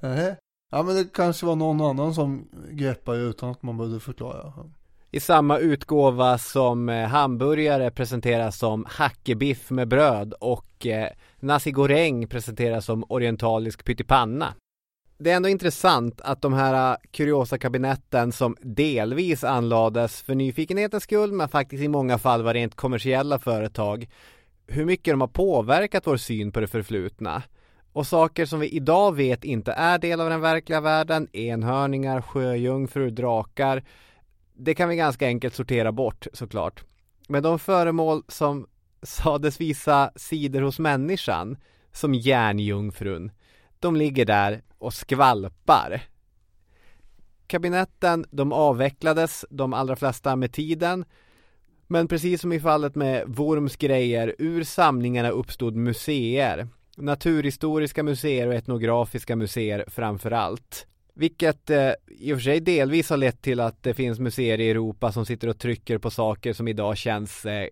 Nej. 0.00 0.36
Ja 0.70 0.82
men 0.82 0.96
det 0.96 1.12
kanske 1.12 1.46
var 1.46 1.56
någon 1.56 1.80
annan 1.80 2.14
som 2.14 2.48
greppade 2.70 3.18
utan 3.18 3.50
att 3.50 3.62
man 3.62 3.76
behövde 3.76 4.00
förklara. 4.00 4.52
I 5.14 5.20
samma 5.20 5.58
utgåva 5.58 6.38
som 6.38 6.88
eh, 6.88 7.06
hamburgare 7.06 7.90
presenteras 7.90 8.58
som 8.58 8.86
hackebiff 8.88 9.70
med 9.70 9.88
bröd 9.88 10.34
och 10.40 10.86
eh, 10.86 11.08
nasi 11.40 11.70
goreng 11.70 12.26
presenteras 12.26 12.84
som 12.84 13.04
orientalisk 13.08 13.84
pyttipanna. 13.84 14.54
Det 15.18 15.30
är 15.30 15.36
ändå 15.36 15.48
intressant 15.48 16.20
att 16.20 16.42
de 16.42 16.52
här 16.52 16.92
eh, 16.92 16.96
kuriosa-kabinetten 17.10 18.32
som 18.32 18.56
delvis 18.60 19.44
anlades 19.44 20.22
för 20.22 20.34
nyfikenhetens 20.34 21.02
skull 21.02 21.32
men 21.32 21.48
faktiskt 21.48 21.82
i 21.82 21.88
många 21.88 22.18
fall 22.18 22.42
var 22.42 22.54
rent 22.54 22.74
kommersiella 22.74 23.38
företag 23.38 24.08
hur 24.66 24.84
mycket 24.84 25.12
de 25.12 25.20
har 25.20 25.28
påverkat 25.28 26.06
vår 26.06 26.16
syn 26.16 26.52
på 26.52 26.60
det 26.60 26.66
förflutna. 26.66 27.42
Och 27.92 28.06
saker 28.06 28.46
som 28.46 28.60
vi 28.60 28.68
idag 28.68 29.14
vet 29.14 29.44
inte 29.44 29.72
är 29.72 29.98
del 29.98 30.20
av 30.20 30.30
den 30.30 30.40
verkliga 30.40 30.80
världen, 30.80 31.28
enhörningar, 31.32 32.20
sjöjungfrur, 32.20 33.10
drakar 33.10 33.82
det 34.56 34.74
kan 34.74 34.88
vi 34.88 34.96
ganska 34.96 35.26
enkelt 35.26 35.54
sortera 35.54 35.92
bort 35.92 36.26
såklart. 36.32 36.84
Men 37.28 37.42
de 37.42 37.58
föremål 37.58 38.22
som 38.28 38.66
sades 39.02 39.60
visa 39.60 40.10
sidor 40.16 40.60
hos 40.60 40.78
människan, 40.78 41.56
som 41.92 42.14
järnjungfrun, 42.14 43.30
de 43.80 43.96
ligger 43.96 44.24
där 44.24 44.62
och 44.78 44.94
skvalpar. 44.94 46.02
Kabinetten, 47.46 48.26
de 48.30 48.52
avvecklades, 48.52 49.44
de 49.50 49.72
allra 49.72 49.96
flesta 49.96 50.36
med 50.36 50.52
tiden. 50.52 51.04
Men 51.86 52.08
precis 52.08 52.40
som 52.40 52.52
i 52.52 52.60
fallet 52.60 52.94
med 52.94 53.24
Worms 53.26 53.76
grejer, 53.76 54.34
ur 54.38 54.64
samlingarna 54.64 55.30
uppstod 55.30 55.76
museer. 55.76 56.68
Naturhistoriska 56.96 58.02
museer 58.02 58.46
och 58.46 58.54
etnografiska 58.54 59.36
museer 59.36 59.84
framför 59.88 60.30
allt. 60.30 60.86
Vilket 61.16 61.70
eh, 61.70 61.90
i 62.06 62.32
och 62.32 62.36
för 62.36 62.42
sig 62.42 62.60
delvis 62.60 63.10
har 63.10 63.16
lett 63.16 63.42
till 63.42 63.60
att 63.60 63.82
det 63.82 63.94
finns 63.94 64.20
museer 64.20 64.60
i 64.60 64.70
Europa 64.70 65.12
som 65.12 65.26
sitter 65.26 65.48
och 65.48 65.58
trycker 65.58 65.98
på 65.98 66.10
saker 66.10 66.52
som 66.52 66.68
idag 66.68 66.96
känns 66.96 67.46
eh, 67.46 67.68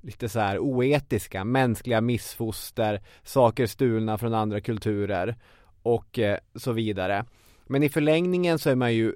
lite 0.00 0.28
så 0.28 0.40
här 0.40 0.58
oetiska, 0.58 1.44
mänskliga 1.44 2.00
missfoster, 2.00 3.00
saker 3.22 3.66
stulna 3.66 4.18
från 4.18 4.34
andra 4.34 4.60
kulturer 4.60 5.36
och 5.82 6.18
eh, 6.18 6.38
så 6.54 6.72
vidare. 6.72 7.24
Men 7.66 7.82
i 7.82 7.88
förlängningen 7.88 8.58
så 8.58 8.70
är 8.70 8.74
man 8.74 8.94
ju 8.94 9.14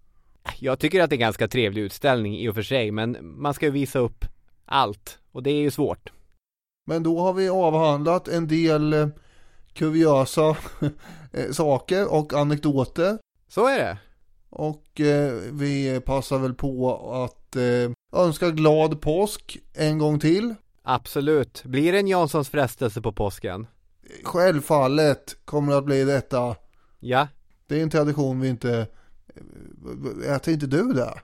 Jag 0.59 0.79
tycker 0.79 1.03
att 1.03 1.11
det 1.11 1.14
är 1.14 1.18
en 1.18 1.20
ganska 1.20 1.49
trevlig 1.49 1.83
utställning 1.83 2.39
i 2.39 2.49
och 2.49 2.55
för 2.55 2.62
sig, 2.62 2.91
men 2.91 3.16
man 3.20 3.55
ska 3.55 3.66
ju 3.66 3.72
visa 3.72 3.99
upp 3.99 4.25
allt 4.64 5.18
och 5.33 5.43
det 5.43 5.51
är 5.51 5.61
ju 5.61 5.70
svårt. 5.70 6.12
Men 6.87 7.03
då 7.03 7.20
har 7.20 7.33
vi 7.33 7.49
avhandlat 7.49 8.29
en 8.29 8.49
del 8.49 8.93
eh, 8.93 9.09
kuriosa 9.72 10.57
eh, 11.33 11.51
saker 11.53 12.12
och 12.12 12.33
anekdoter. 12.33 13.18
Så 13.49 13.66
är 13.68 13.79
det. 13.79 13.99
Och 14.55 15.01
eh, 15.01 15.33
vi 15.53 16.01
passar 16.01 16.39
väl 16.39 16.55
på 16.55 16.99
att 17.25 17.57
eh, 17.57 18.21
önska 18.21 18.51
glad 18.51 19.01
påsk 19.01 19.59
en 19.75 19.99
gång 19.99 20.19
till. 20.19 20.55
Absolut. 20.83 21.63
Blir 21.65 21.93
det 21.93 21.99
en 21.99 22.09
Janssons 22.09 22.49
frestelse 22.49 23.01
på 23.01 23.13
påsken? 23.13 23.67
Självfallet 24.25 25.37
kommer 25.45 25.73
det 25.73 25.79
att 25.79 25.85
bli 25.85 26.05
detta. 26.05 26.57
Ja. 27.01 27.29
Det 27.67 27.79
är 27.79 27.83
en 27.83 27.91
tradition 27.91 28.41
vi 28.41 28.49
inte... 28.49 28.87
Eh, 30.25 30.35
äter 30.35 30.55
inte 30.55 30.67
du 30.67 30.93
det? 30.93 31.15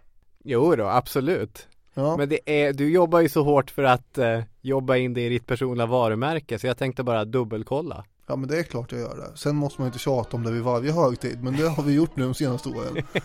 Jo 0.44 0.76
då, 0.76 0.86
absolut. 0.86 1.68
Ja. 1.94 2.16
Men 2.16 2.28
det 2.28 2.40
är, 2.62 2.72
du 2.72 2.92
jobbar 2.92 3.20
ju 3.20 3.28
så 3.28 3.42
hårt 3.42 3.70
för 3.70 3.82
att 3.82 4.18
eh, 4.18 4.40
jobba 4.60 4.96
in 4.96 5.14
det 5.14 5.26
i 5.26 5.28
ditt 5.28 5.46
personliga 5.46 5.86
varumärke 5.86 6.58
så 6.58 6.66
jag 6.66 6.78
tänkte 6.78 7.02
bara 7.02 7.24
dubbelkolla. 7.24 8.04
Ja 8.26 8.36
men 8.36 8.48
det 8.48 8.58
är 8.58 8.62
klart 8.62 8.92
jag 8.92 9.00
gör 9.00 9.16
det. 9.16 9.38
Sen 9.38 9.56
måste 9.56 9.80
man 9.80 9.88
inte 9.88 9.98
tjata 9.98 10.36
om 10.36 10.42
det 10.44 10.50
vid 10.50 10.62
varje 10.62 10.92
högtid. 10.92 11.42
Men 11.42 11.56
det 11.56 11.68
har 11.68 11.82
vi 11.82 11.92
gjort 11.92 12.16
nu 12.16 12.24
de 12.24 12.34
senaste 12.34 12.68
åren. 12.68 13.06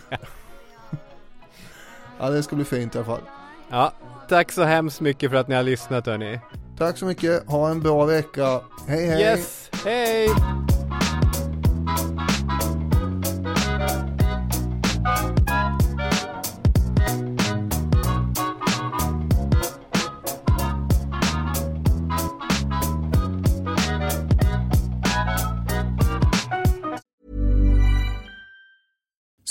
ja 2.18 2.30
det 2.30 2.42
ska 2.42 2.56
bli 2.56 2.64
fint 2.64 2.94
i 2.94 2.98
alla 2.98 3.06
fall. 3.06 3.22
Ja, 3.70 3.92
tack 4.28 4.52
så 4.52 4.64
hemskt 4.64 5.00
mycket 5.00 5.30
för 5.30 5.36
att 5.36 5.48
ni 5.48 5.54
har 5.54 5.62
lyssnat 5.62 6.06
hörni. 6.06 6.40
Tack 6.78 6.98
så 6.98 7.06
mycket. 7.06 7.50
Ha 7.50 7.70
en 7.70 7.80
bra 7.80 8.04
vecka. 8.04 8.60
Hej 8.86 9.06
hej. 9.06 9.22
Yes, 9.22 9.70
hej. 9.84 10.28